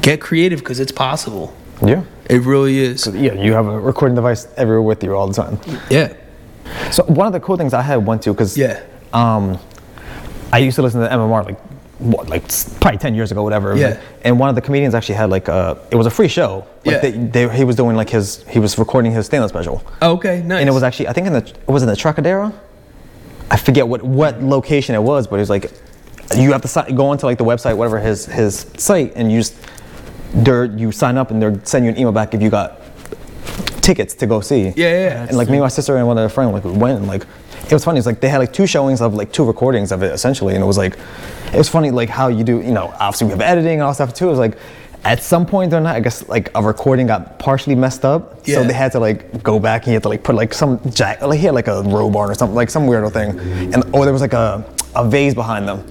get 0.00 0.20
creative 0.20 0.60
because 0.60 0.80
it's 0.80 0.92
possible. 0.92 1.54
Yeah. 1.84 2.04
It 2.28 2.42
really 2.42 2.78
is. 2.78 3.06
Yeah. 3.06 3.34
You 3.34 3.52
have 3.54 3.66
a 3.66 3.78
recording 3.80 4.14
device 4.14 4.46
everywhere 4.56 4.82
with 4.82 5.02
you 5.02 5.14
all 5.16 5.26
the 5.28 5.34
time. 5.34 5.58
Yeah. 5.90 6.14
So 6.92 7.02
one 7.04 7.26
of 7.26 7.32
the 7.32 7.40
cool 7.40 7.56
things 7.56 7.74
I 7.74 7.82
had 7.82 8.06
went 8.06 8.22
to 8.22 8.32
because 8.32 8.56
Yeah. 8.56 8.80
um, 9.12 9.58
I 10.52 10.58
used 10.58 10.76
to 10.76 10.82
listen 10.82 11.00
to 11.00 11.08
MMR 11.08 11.44
like 11.44 11.58
what 11.98 12.28
like 12.30 12.44
probably 12.80 12.98
ten 12.98 13.14
years 13.14 13.30
ago, 13.32 13.42
whatever. 13.42 13.76
Yeah. 13.76 14.00
And 14.22 14.38
one 14.38 14.48
of 14.48 14.54
the 14.54 14.60
comedians 14.62 14.94
actually 14.94 15.16
had 15.16 15.28
like 15.30 15.48
a 15.48 15.76
it 15.90 15.96
was 15.96 16.06
a 16.06 16.10
free 16.10 16.28
show. 16.28 16.66
Like 16.84 17.02
Yeah. 17.02 17.10
They, 17.10 17.10
they, 17.46 17.56
he 17.56 17.64
was 17.64 17.76
doing 17.76 17.96
like 17.96 18.08
his 18.08 18.44
he 18.48 18.58
was 18.58 18.78
recording 18.78 19.12
his 19.12 19.26
stand-up 19.26 19.50
special, 19.50 19.82
Okay. 20.00 20.42
Nice. 20.42 20.60
and 20.60 20.68
it 20.68 20.72
was 20.72 20.82
actually 20.82 21.08
I 21.08 21.12
think 21.12 21.26
in 21.26 21.32
the 21.34 21.40
it 21.44 21.68
was 21.68 21.82
in 21.82 21.88
the 21.88 21.96
Trocadero. 21.96 22.52
I 23.50 23.56
forget 23.56 23.86
what 23.86 24.02
what 24.02 24.42
location 24.42 24.94
it 24.94 25.02
was, 25.02 25.26
but 25.26 25.36
it 25.36 25.40
was 25.40 25.50
like 25.50 25.72
you 26.36 26.52
have 26.52 26.62
to 26.62 26.92
go 26.92 27.06
onto 27.06 27.26
like 27.26 27.38
the 27.38 27.44
website, 27.44 27.76
whatever 27.76 27.98
his 27.98 28.26
his 28.26 28.66
site, 28.76 29.12
and 29.16 29.30
you 29.30 29.40
just 29.40 29.56
there 30.32 30.64
you 30.64 30.92
sign 30.92 31.16
up 31.16 31.30
and 31.30 31.42
they're 31.42 31.60
send 31.64 31.84
you 31.84 31.90
an 31.90 31.98
email 31.98 32.12
back 32.12 32.34
if 32.34 32.42
you 32.42 32.50
got 32.50 32.80
tickets 33.80 34.14
to 34.14 34.26
go 34.26 34.40
see. 34.40 34.68
Yeah, 34.68 34.72
yeah. 34.76 35.26
And 35.26 35.36
like 35.36 35.48
me 35.48 35.54
and 35.54 35.62
my 35.62 35.68
sister 35.68 35.96
and 35.96 36.06
one 36.06 36.18
other 36.18 36.28
friend, 36.28 36.52
like 36.52 36.64
we 36.64 36.72
went 36.72 36.98
and 36.98 37.06
like 37.08 37.26
it 37.64 37.72
was 37.72 37.84
funny. 37.84 37.98
It's 37.98 38.06
like 38.06 38.20
they 38.20 38.28
had 38.28 38.38
like 38.38 38.52
two 38.52 38.66
showings 38.66 39.00
of 39.00 39.14
like 39.14 39.32
two 39.32 39.44
recordings 39.44 39.92
of 39.92 40.02
it 40.02 40.12
essentially, 40.12 40.54
and 40.54 40.62
it 40.62 40.66
was 40.66 40.78
like 40.78 40.96
it 41.52 41.58
was 41.58 41.68
funny 41.68 41.90
like 41.90 42.08
how 42.08 42.28
you 42.28 42.44
do 42.44 42.60
you 42.60 42.72
know 42.72 42.94
obviously 42.98 43.26
we 43.26 43.32
have 43.32 43.40
editing 43.40 43.74
and 43.74 43.82
all 43.82 43.94
stuff 43.94 44.14
too. 44.14 44.28
It 44.28 44.30
was 44.30 44.38
like 44.38 44.58
at 45.04 45.22
some 45.22 45.46
point 45.46 45.70
during 45.70 45.84
not, 45.84 45.96
I 45.96 46.00
guess 46.00 46.28
like 46.28 46.50
a 46.54 46.62
recording 46.62 47.06
got 47.06 47.38
partially 47.38 47.74
messed 47.74 48.04
up, 48.04 48.40
Yeah. 48.46 48.56
so 48.56 48.64
they 48.64 48.72
had 48.74 48.92
to 48.92 49.00
like 49.00 49.42
go 49.42 49.58
back 49.58 49.82
and 49.82 49.88
you 49.88 49.94
had 49.94 50.02
to 50.02 50.08
like 50.10 50.22
put 50.22 50.34
like 50.34 50.52
some 50.52 50.78
jack 50.90 51.22
like 51.22 51.38
he 51.38 51.46
had 51.46 51.54
like 51.54 51.68
a 51.68 51.82
robe 51.82 52.14
on 52.16 52.30
or 52.30 52.34
something 52.34 52.54
like 52.54 52.70
some 52.70 52.86
weirdo 52.86 53.12
thing, 53.12 53.38
and 53.74 53.84
or 53.94 54.04
there 54.04 54.12
was 54.12 54.20
like 54.22 54.34
a 54.34 54.64
a 54.96 55.08
vase 55.08 55.34
behind 55.34 55.66
them 55.68 55.84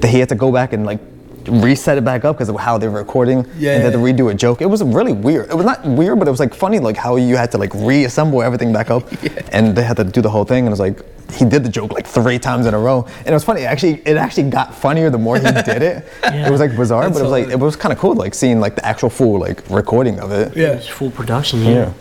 that 0.00 0.08
he 0.08 0.18
had 0.18 0.28
to 0.28 0.34
go 0.34 0.50
back 0.52 0.72
and 0.72 0.86
like 0.86 1.00
reset 1.48 1.98
it 1.98 2.04
back 2.04 2.24
up 2.24 2.36
because 2.36 2.48
of 2.48 2.56
how 2.56 2.78
they 2.78 2.88
were 2.88 2.98
recording 2.98 3.38
Yeah, 3.56 3.72
and 3.72 3.80
they 3.80 3.84
had 3.84 3.92
to 3.92 3.98
redo 3.98 4.30
a 4.30 4.34
joke. 4.34 4.60
It 4.62 4.66
was 4.66 4.82
really 4.82 5.12
weird. 5.12 5.50
It 5.50 5.54
was 5.54 5.66
not 5.66 5.84
weird, 5.84 6.18
but 6.18 6.28
it 6.28 6.30
was 6.30 6.40
like 6.40 6.54
funny, 6.54 6.78
like 6.78 6.96
how 6.96 7.16
you 7.16 7.36
had 7.36 7.50
to 7.52 7.58
like 7.58 7.72
reassemble 7.74 8.42
everything 8.42 8.72
back 8.72 8.90
up, 8.90 9.04
and 9.52 9.74
they 9.76 9.82
had 9.82 9.96
to 9.98 10.04
do 10.04 10.20
the 10.20 10.30
whole 10.30 10.44
thing. 10.44 10.60
And 10.60 10.68
it 10.68 10.70
was 10.70 10.80
like 10.80 11.00
he 11.32 11.44
did 11.44 11.64
the 11.64 11.68
joke 11.68 11.92
like 11.92 12.06
three 12.06 12.38
times 12.38 12.66
in 12.66 12.74
a 12.74 12.78
row, 12.78 13.06
and 13.18 13.28
it 13.28 13.32
was 13.32 13.44
funny. 13.44 13.62
Actually, 13.64 14.02
it 14.04 14.16
actually 14.16 14.50
got 14.50 14.74
funnier 14.74 15.10
the 15.10 15.18
more 15.18 15.36
he 15.36 15.42
did 15.72 15.82
it. 15.82 16.06
It 16.24 16.50
was 16.50 16.60
like 16.60 16.76
bizarre, 16.76 17.08
but 17.10 17.18
it 17.18 17.22
was 17.22 17.30
like 17.32 17.48
it 17.48 17.58
was 17.58 17.76
kind 17.76 17.92
of 17.92 17.98
cool, 17.98 18.14
like 18.14 18.34
seeing 18.34 18.60
like 18.60 18.74
the 18.76 18.84
actual 18.86 19.10
full 19.10 19.38
like 19.38 19.62
recording 19.70 20.20
of 20.20 20.30
it. 20.32 20.56
Yeah. 20.56 20.72
It's 20.74 20.86
full 20.86 21.10
production. 21.10 21.60
Yeah. 21.62 21.70
Yeah. 21.70 21.92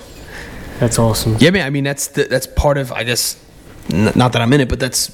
That's 0.79 0.99
awesome. 0.99 1.37
Yeah, 1.39 1.51
man. 1.51 1.65
I 1.65 1.69
mean, 1.69 1.83
that's 1.83 2.07
the, 2.07 2.23
that's 2.25 2.47
part 2.47 2.77
of 2.77 2.91
I 2.91 3.03
guess, 3.03 3.37
n- 3.91 4.11
not 4.15 4.33
that 4.33 4.41
I'm 4.41 4.51
in 4.53 4.61
it, 4.61 4.69
but 4.69 4.79
that's 4.79 5.11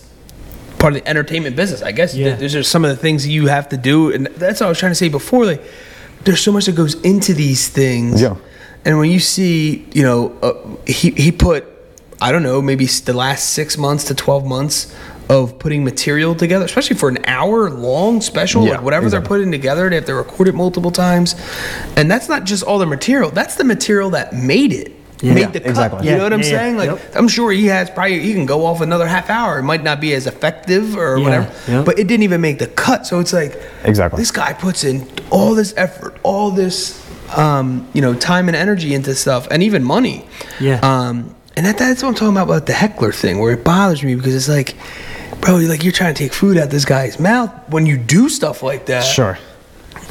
part 0.79 0.95
of 0.95 1.01
the 1.03 1.07
entertainment 1.07 1.55
business. 1.55 1.81
I 1.83 1.91
guess 1.91 2.15
Yeah. 2.15 2.29
Th- 2.29 2.39
those 2.39 2.55
are 2.55 2.63
some 2.63 2.83
of 2.83 2.89
the 2.89 2.95
things 2.97 3.27
you 3.27 3.47
have 3.47 3.69
to 3.69 3.77
do, 3.77 4.11
and 4.11 4.27
that's 4.37 4.59
what 4.61 4.67
I 4.67 4.69
was 4.69 4.79
trying 4.79 4.91
to 4.91 4.95
say 4.95 5.09
before. 5.09 5.45
Like, 5.45 5.63
there's 6.23 6.41
so 6.41 6.51
much 6.51 6.65
that 6.65 6.75
goes 6.75 6.95
into 7.01 7.33
these 7.33 7.67
things. 7.67 8.21
Yeah. 8.21 8.35
And 8.85 8.97
when 8.97 9.11
you 9.11 9.19
see, 9.19 9.85
you 9.93 10.03
know, 10.03 10.31
uh, 10.41 10.53
he 10.91 11.11
he 11.11 11.31
put, 11.31 11.65
I 12.21 12.31
don't 12.31 12.43
know, 12.43 12.61
maybe 12.61 12.85
the 12.85 13.13
last 13.13 13.49
six 13.49 13.77
months 13.77 14.05
to 14.05 14.15
twelve 14.15 14.45
months 14.45 14.93
of 15.29 15.59
putting 15.59 15.83
material 15.83 16.33
together, 16.33 16.65
especially 16.65 16.95
for 16.95 17.07
an 17.07 17.19
hour 17.27 17.69
long 17.69 18.19
special, 18.19 18.65
Yeah, 18.65 18.71
like 18.71 18.81
whatever 18.81 19.09
they're 19.11 19.21
putting 19.21 19.51
together, 19.51 19.87
they 19.87 19.95
have 19.97 20.05
to 20.05 20.15
record 20.15 20.47
it 20.47 20.55
multiple 20.55 20.89
times, 20.89 21.35
and 21.95 22.09
that's 22.09 22.27
not 22.27 22.45
just 22.45 22.63
all 22.63 22.79
the 22.79 22.87
material. 22.87 23.29
That's 23.29 23.55
the 23.55 23.63
material 23.63 24.09
that 24.11 24.33
made 24.33 24.73
it. 24.73 24.91
Yeah. 25.21 25.33
made 25.33 25.51
the 25.53 25.59
cut. 25.59 25.69
exactly. 25.69 26.07
You 26.07 26.15
know 26.17 26.23
what 26.23 26.31
I'm 26.33 26.39
yeah, 26.41 26.45
yeah. 26.45 26.57
saying? 26.57 26.77
Like, 26.77 26.89
Yep. 26.91 27.15
I'm 27.15 27.27
sure 27.27 27.51
he 27.51 27.65
has 27.65 27.89
probably 27.89 28.19
he 28.21 28.33
can 28.33 28.45
go 28.45 28.65
off 28.65 28.79
another 28.81 29.05
half 29.05 29.29
hour. 29.29 29.59
It 29.59 29.63
might 29.63 29.83
not 29.83 29.99
be 29.99 30.13
as 30.13 30.27
effective 30.27 30.95
or 30.95 31.17
Yeah, 31.17 31.23
whatever, 31.23 31.53
yep. 31.71 31.85
but 31.85 31.99
it 31.99 32.07
didn't 32.07 32.23
even 32.23 32.39
make 32.41 32.59
the 32.59 32.67
cut. 32.67 33.05
So 33.05 33.19
it's 33.19 33.33
like 33.33 33.61
Exactly. 33.83 34.17
this 34.21 34.31
guy 34.31 34.53
puts 34.53 34.83
in 34.83 35.05
all 35.29 35.55
this 35.55 35.73
effort, 35.75 36.17
all 36.23 36.51
this 36.51 37.05
um, 37.37 37.87
you 37.93 38.01
know 38.01 38.13
time 38.15 38.47
and 38.47 38.55
energy 38.55 38.93
into 38.93 39.13
stuff, 39.13 39.47
and 39.51 39.61
even 39.61 39.83
money. 39.83 40.25
Yeah. 40.59 40.79
Um, 40.81 41.35
and 41.57 41.65
that, 41.65 41.77
that's 41.77 42.01
what 42.01 42.09
I'm 42.09 42.15
talking 42.15 42.29
about 42.37 42.43
about 42.47 42.65
the 42.67 42.73
heckler 42.73 43.11
thing, 43.11 43.39
where 43.39 43.51
it 43.51 43.65
bothers 43.65 44.01
me 44.01 44.15
because 44.15 44.33
it's 44.33 44.47
like, 44.47 44.75
bro, 45.41 45.57
you're 45.57 45.67
like 45.69 45.83
you're 45.83 45.91
trying 45.91 46.13
to 46.13 46.17
take 46.23 46.31
food 46.33 46.57
out 46.57 46.69
this 46.69 46.85
guy's 46.85 47.19
mouth 47.19 47.51
when 47.67 47.85
you 47.85 47.97
do 47.97 48.29
stuff 48.29 48.63
like 48.63 48.85
that. 48.85 49.01
Sure. 49.01 49.37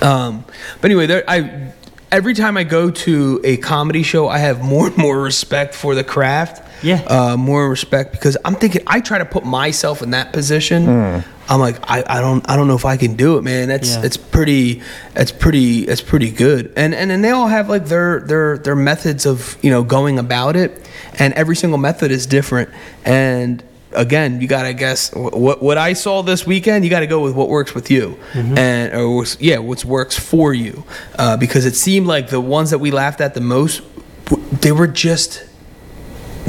Um, 0.03 0.45
but 0.81 0.91
anyway, 0.91 1.07
there, 1.07 1.25
I 1.27 1.73
every 2.11 2.35
time 2.35 2.57
I 2.57 2.65
go 2.65 2.91
to 2.91 3.41
a 3.45 3.57
comedy 3.59 4.03
show, 4.03 4.29
I 4.29 4.39
have 4.39 4.63
more 4.63 4.87
and 4.87 4.97
more 4.97 5.21
respect 5.21 5.75
for 5.75 5.95
the 5.95 6.05
craft. 6.05 6.65
Yeah. 6.83 7.03
Uh, 7.09 7.37
more 7.37 7.69
respect 7.69 8.13
because 8.13 8.37
I'm 8.45 8.55
thinking 8.55 8.83
I 8.87 9.01
try 9.01 9.19
to 9.19 9.25
put 9.25 9.45
myself 9.45 10.01
in 10.01 10.11
that 10.11 10.33
position. 10.33 11.25
I'm 11.51 11.61
like 11.61 11.77
I, 11.91 12.05
I 12.07 12.21
don't 12.21 12.49
I 12.49 12.55
don't 12.57 12.69
know 12.69 12.77
if 12.77 12.85
I 12.85 12.97
can 12.97 13.17
do 13.17 13.37
it, 13.39 13.43
man. 13.43 13.69
That's 13.69 13.97
Yeah. 13.97 14.05
it's 14.05 14.17
pretty 14.17 14.83
it's 15.17 15.33
pretty 15.33 15.81
it's 15.89 16.03
pretty 16.03 16.31
good. 16.31 16.73
And 16.77 16.95
and 16.95 17.11
then 17.11 17.23
they 17.23 17.31
all 17.31 17.49
have 17.49 17.69
like 17.69 17.87
their 17.87 18.21
their 18.21 18.59
their 18.59 18.77
methods 18.77 19.27
of 19.27 19.57
you 19.63 19.71
know 19.71 19.83
going 19.83 20.19
about 20.21 20.55
it, 20.57 20.89
and 21.19 21.35
every 21.35 21.57
single 21.57 21.79
method 21.79 22.13
is 22.13 22.27
different. 22.27 22.69
And 23.05 23.65
again, 23.93 24.41
you 24.41 24.49
gotta 24.49 24.73
guess 24.75 25.13
what 25.15 25.63
what 25.63 25.79
I 25.79 25.93
saw 25.95 26.23
this 26.23 26.47
weekend. 26.47 26.85
You 26.85 26.91
got 26.91 27.01
to 27.01 27.07
go 27.07 27.21
with 27.21 27.35
what 27.35 27.49
works 27.49 27.75
with 27.75 27.91
you, 27.91 28.19
and 28.35 28.93
or 28.95 29.25
yeah, 29.41 29.59
what 29.59 29.85
works 29.85 30.19
for 30.19 30.53
you, 30.55 30.85
uh, 31.19 31.37
because 31.37 31.65
it 31.67 31.75
seemed 31.75 32.07
like 32.07 32.29
the 32.31 32.41
ones 32.41 32.71
that 32.71 32.79
we 32.79 32.91
laughed 32.91 33.21
at 33.21 33.35
the 33.35 33.41
most, 33.41 33.83
they 34.61 34.73
were 34.73 34.87
just. 34.89 35.45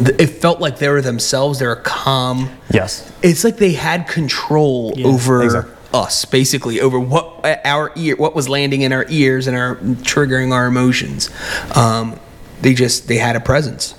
It 0.01 0.27
felt 0.27 0.61
like 0.61 0.77
they 0.77 0.87
were 0.87 1.01
themselves. 1.01 1.59
They 1.59 1.67
were 1.67 1.75
calm. 1.75 2.49
Yes. 2.73 3.11
It's 3.21 3.43
like 3.43 3.57
they 3.57 3.73
had 3.73 4.07
control 4.07 4.93
Yeah, 4.95 5.07
over 5.07 5.43
exactly. 5.43 5.73
us, 5.93 6.23
basically, 6.23 6.79
over 6.79 6.97
what 6.97 7.45
our 7.65 7.91
ear, 7.97 8.15
what 8.15 8.33
was 8.33 8.47
landing 8.47 8.81
in 8.83 8.93
our 8.93 9.05
ears 9.09 9.45
and 9.45 9.57
our 9.57 9.75
triggering 9.75 10.53
our 10.53 10.67
emotions. 10.67 11.29
Um, 11.75 12.17
they 12.61 12.73
just 12.73 13.09
they 13.09 13.17
had 13.17 13.35
a 13.35 13.41
presence. 13.41 13.93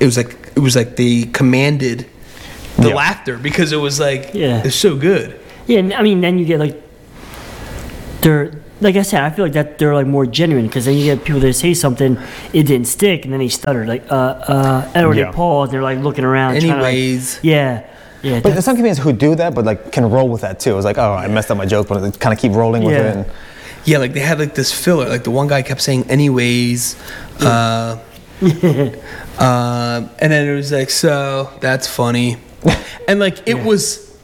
It 0.00 0.06
was 0.06 0.16
like 0.16 0.38
it 0.56 0.60
was 0.60 0.74
like 0.74 0.96
they 0.96 1.24
commanded 1.24 2.08
the 2.82 2.88
Yeah. 2.90 2.94
laughter 2.94 3.38
because 3.38 3.72
it 3.72 3.76
was 3.80 3.98
like 4.00 4.30
Yeah. 4.34 4.62
it's 4.64 4.76
so 4.76 4.96
good. 4.96 5.38
Yeah, 5.66 5.78
and 5.78 5.92
I 5.94 6.02
mean, 6.02 6.20
then 6.20 6.38
you 6.38 6.44
get 6.44 6.58
like 6.60 6.76
they're 8.20 8.52
like 8.80 8.96
I 8.96 9.02
said, 9.02 9.22
I 9.22 9.30
feel 9.30 9.44
like 9.44 9.52
that 9.54 9.78
they're 9.78 9.94
like 9.94 10.08
more 10.08 10.26
genuine 10.26 10.66
because 10.66 10.86
then 10.86 10.96
you 10.96 11.04
get 11.04 11.24
people 11.24 11.40
that 11.40 11.52
say 11.54 11.72
something, 11.72 12.18
it 12.52 12.64
didn't 12.64 12.88
stick, 12.88 13.24
and 13.24 13.32
then 13.32 13.38
they 13.40 13.48
stuttered 13.48 13.86
like 13.88 14.04
uh 14.10 14.14
uh, 14.94 15.06
or 15.06 15.14
Yeah. 15.14 15.26
they 15.26 15.32
pause, 15.32 15.68
and 15.68 15.74
they're 15.74 15.82
like 15.82 15.98
looking 16.02 16.24
around. 16.24 16.52
trying 16.60 16.62
to, 16.62 16.68
like- 16.82 16.94
Anyways. 16.94 17.38
yeah, 17.42 17.82
yeah, 18.22 18.40
But 18.40 18.52
there's 18.54 18.64
some 18.64 18.74
comedians 18.76 18.98
who 18.98 19.12
do 19.12 19.34
that, 19.36 19.54
but 19.54 19.64
like 19.64 19.92
can 19.92 20.10
roll 20.10 20.28
with 20.28 20.40
that 20.42 20.58
too. 20.58 20.76
It's 20.76 20.84
like, 20.84 20.98
oh, 20.98 21.12
I 21.14 21.28
messed 21.28 21.50
up 21.50 21.56
my 21.58 21.66
joke, 21.66 21.86
but 21.88 22.00
they 22.00 22.10
kind 22.18 22.32
of 22.32 22.40
keep 22.40 22.52
rolling 22.52 22.82
with 22.82 22.94
Yeah. 22.94 23.10
it. 23.10 23.16
And, 23.16 23.26
Yeah, 23.84 23.98
like 23.98 24.12
they 24.14 24.20
had 24.20 24.38
like 24.38 24.54
this 24.54 24.72
filler. 24.72 25.08
Like 25.08 25.24
the 25.24 25.30
one 25.32 25.48
guy 25.48 25.62
kept 25.62 25.80
saying 25.80 26.06
anyways. 26.08 26.94
Uh, 27.40 27.96
uh, 29.38 30.02
and 30.18 30.32
then 30.32 30.48
it 30.48 30.54
was 30.54 30.70
like, 30.72 30.90
so 30.90 31.50
that's 31.60 31.86
funny. 31.88 32.36
And 33.08 33.18
like 33.20 33.46
it 33.48 33.54
was 33.64 34.16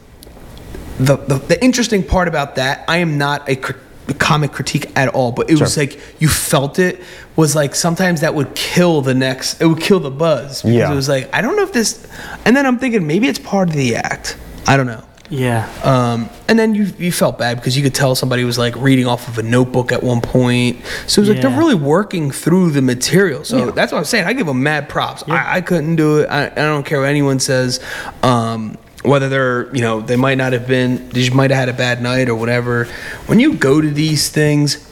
the, 0.99 1.17
the 1.17 1.35
the 1.39 1.63
interesting 1.65 2.03
part 2.03 2.29
about 2.29 2.55
that, 2.57 2.85
I 2.89 2.99
am 2.99 3.19
not 3.19 3.49
a 3.49 3.57
cr- 3.57 3.73
comic 4.19 4.53
critique 4.53 4.91
at 4.97 5.09
all, 5.09 5.33
but 5.33 5.51
it 5.51 5.61
was 5.61 5.77
like 5.77 6.01
you 6.21 6.29
felt 6.29 6.79
it 6.79 7.01
was 7.37 7.55
like 7.55 7.75
sometimes 7.75 8.21
that 8.23 8.35
would 8.35 8.55
kill 8.55 9.03
the 9.03 9.15
next 9.15 9.61
it 9.61 9.67
would 9.67 9.81
kill 9.81 10.01
the 10.01 10.11
buzz 10.11 10.63
because 10.63 10.75
Yeah. 10.77 10.93
it 10.93 10.95
was 10.95 11.09
like 11.09 11.29
I 11.35 11.41
don't 11.43 11.57
know 11.57 11.63
if 11.65 11.73
this 11.73 12.07
and 12.45 12.57
then 12.57 12.65
I'm 12.67 12.79
thinking 12.79 13.07
maybe 13.07 13.29
it's 13.29 13.39
part 13.39 13.69
of 13.69 13.75
the 13.75 13.97
act. 13.97 14.37
I 14.67 14.77
don't 14.77 14.87
know. 14.87 15.03
Yeah, 15.31 15.69
Um, 15.85 16.31
and 16.49 16.59
then 16.59 16.75
you 16.75 16.85
you 16.99 17.13
felt 17.13 17.39
bad 17.39 17.57
because 17.59 17.77
you 17.77 17.83
could 17.83 17.95
tell 17.95 18.15
somebody 18.15 18.45
was 18.45 18.57
like 18.59 18.75
reading 18.77 19.07
off 19.07 19.29
of 19.29 19.37
a 19.39 19.43
notebook 19.43 19.93
at 19.93 20.03
one 20.03 20.21
point. 20.21 20.79
So 21.07 21.21
it 21.21 21.23
was 21.23 21.29
like 21.31 21.43
they're 21.43 21.59
really 21.59 21.75
working 21.75 22.31
through 22.31 22.71
the 22.71 22.83
material. 22.83 23.45
So 23.45 23.71
that's 23.71 23.93
what 23.93 23.99
I'm 23.99 24.05
saying. 24.05 24.27
I 24.27 24.33
give 24.33 24.47
them 24.47 24.63
mad 24.63 24.89
props. 24.89 25.23
I, 25.29 25.57
I 25.57 25.61
couldn't 25.61 25.97
do 25.97 26.19
it. 26.21 26.27
I, 26.31 26.47
I 26.47 26.49
don't 26.55 26.85
care 26.85 27.01
what 27.01 27.09
anyone 27.11 27.41
says. 27.41 27.81
Um, 28.23 28.79
whether 29.03 29.29
they're 29.29 29.75
you 29.75 29.81
know 29.83 30.01
they 30.01 30.17
might 30.17 30.37
not 30.39 30.53
have 30.55 30.67
been 30.67 31.09
they 31.11 31.29
might 31.31 31.51
have 31.51 31.59
had 31.61 31.69
a 31.69 31.73
bad 31.77 32.03
night 32.03 32.29
or 32.29 32.35
whatever. 32.35 32.85
When 33.27 33.39
you 33.41 33.55
go 33.55 33.81
to 33.81 33.91
these 33.91 34.29
things. 34.31 34.85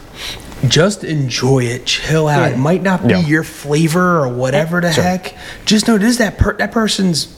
Just 0.66 1.04
enjoy 1.04 1.64
it, 1.64 1.84
chill 1.84 2.28
out. 2.28 2.50
It 2.50 2.56
might 2.56 2.82
not 2.82 3.02
be 3.06 3.12
Yeah. 3.12 3.20
your 3.26 3.42
flavor 3.44 4.18
or 4.24 4.28
whatever 4.28 4.80
the 4.80 4.90
Sure. 4.90 5.04
heck. 5.04 5.34
Just 5.66 5.86
know 5.86 5.98
this 5.98 6.16
that 6.16 6.38
per- 6.38 6.56
that 6.56 6.72
person's 6.72 7.28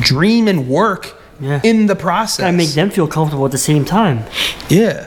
dream 0.00 0.48
and 0.48 0.68
work 0.68 1.19
Yeah. 1.40 1.60
in 1.64 1.86
the 1.86 1.96
process. 1.96 2.44
I 2.44 2.50
make 2.50 2.70
them 2.70 2.90
feel 2.90 3.06
comfortable 3.08 3.44
at 3.46 3.52
the 3.52 3.58
same 3.58 3.84
time. 3.84 4.24
Yeah. 4.68 5.06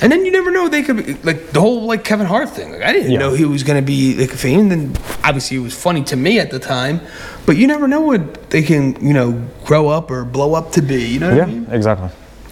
And 0.00 0.12
then 0.12 0.24
you 0.24 0.30
never 0.30 0.50
know 0.52 0.68
they 0.68 0.82
could 0.82 1.04
be 1.04 1.14
like 1.24 1.50
the 1.50 1.60
whole 1.60 1.82
like 1.86 2.04
Kevin 2.04 2.26
Hart 2.26 2.50
thing. 2.50 2.70
Like 2.72 2.82
I 2.82 2.92
didn't 2.92 3.10
Yeah. 3.10 3.18
know 3.18 3.34
he 3.34 3.44
was 3.44 3.64
gonna 3.64 3.82
be 3.82 4.14
like 4.16 4.30
famed, 4.30 4.72
and 4.72 4.96
obviously 5.24 5.56
it 5.56 5.60
was 5.60 5.74
funny 5.74 6.04
to 6.04 6.16
me 6.16 6.38
at 6.38 6.50
the 6.52 6.58
time. 6.60 7.00
But 7.46 7.56
you 7.56 7.66
never 7.66 7.88
know 7.88 8.00
what 8.02 8.50
they 8.50 8.62
can 8.62 8.96
you 9.04 9.12
know 9.12 9.42
grow 9.64 9.88
up 9.88 10.10
or 10.10 10.24
blow 10.24 10.54
up 10.54 10.70
to 10.72 10.82
be. 10.82 11.02
You 11.04 11.18
know 11.20 11.28
what 11.30 11.36
yeah, 11.36 11.42
I 11.42 11.46
mean? 11.46 11.66
exactly. 11.70 12.10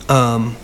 Um, 0.08 0.56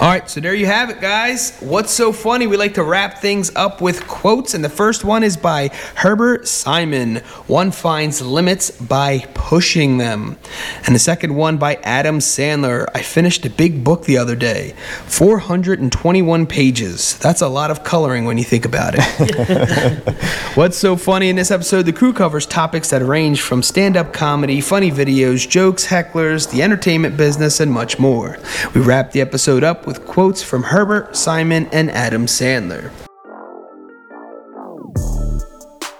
all 0.00 0.10
right, 0.10 0.28
so 0.28 0.40
there 0.40 0.54
you 0.54 0.66
have 0.66 0.90
it, 0.90 1.00
guys. 1.00 1.56
What's 1.60 1.92
so 1.92 2.12
funny? 2.12 2.46
We 2.46 2.56
like 2.56 2.74
to 2.74 2.82
wrap 2.82 3.18
things 3.18 3.54
up 3.56 3.80
with 3.80 4.06
quotes, 4.06 4.52
and 4.52 4.62
the 4.62 4.68
first 4.68 5.04
one 5.04 5.22
is 5.22 5.36
by 5.36 5.70
Herbert 5.94 6.46
Simon. 6.46 7.16
One 7.46 7.70
finds 7.70 8.20
limits 8.20 8.70
by 8.70 9.20
pushing 9.34 9.98
them. 9.98 10.36
And 10.84 10.94
the 10.94 10.98
second 10.98 11.34
one 11.34 11.56
by 11.56 11.76
Adam 11.76 12.18
Sandler. 12.18 12.86
I 12.94 13.02
finished 13.02 13.46
a 13.46 13.50
big 13.50 13.82
book 13.82 14.04
the 14.04 14.18
other 14.18 14.36
day, 14.36 14.74
421 15.06 16.46
pages. 16.46 17.16
That's 17.18 17.40
a 17.40 17.48
lot 17.48 17.70
of 17.70 17.82
coloring 17.84 18.24
when 18.26 18.36
you 18.36 18.44
think 18.44 18.66
about 18.66 18.94
it. 18.96 20.14
What's 20.54 20.76
so 20.76 20.96
funny 20.96 21.30
in 21.30 21.36
this 21.36 21.50
episode? 21.50 21.82
The 21.82 21.92
crew 21.92 22.12
covers 22.12 22.46
topics 22.46 22.90
that 22.90 23.02
range 23.02 23.40
from 23.40 23.62
stand 23.62 23.96
up 23.96 24.12
comedy, 24.12 24.60
funny 24.60 24.90
videos, 24.90 25.48
jokes, 25.48 25.86
hecklers, 25.86 26.50
the 26.50 26.62
entertainment 26.62 27.16
business, 27.16 27.60
and 27.60 27.72
much 27.72 27.98
more. 27.98 28.38
We 28.74 28.80
wrap 28.80 29.12
the 29.12 29.20
episode 29.20 29.63
up 29.64 29.86
with 29.86 30.06
quotes 30.06 30.42
from 30.42 30.62
Herbert, 30.62 31.16
Simon, 31.16 31.68
and 31.72 31.90
Adam 31.90 32.26
Sandler. 32.26 32.90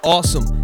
Awesome. 0.04 0.63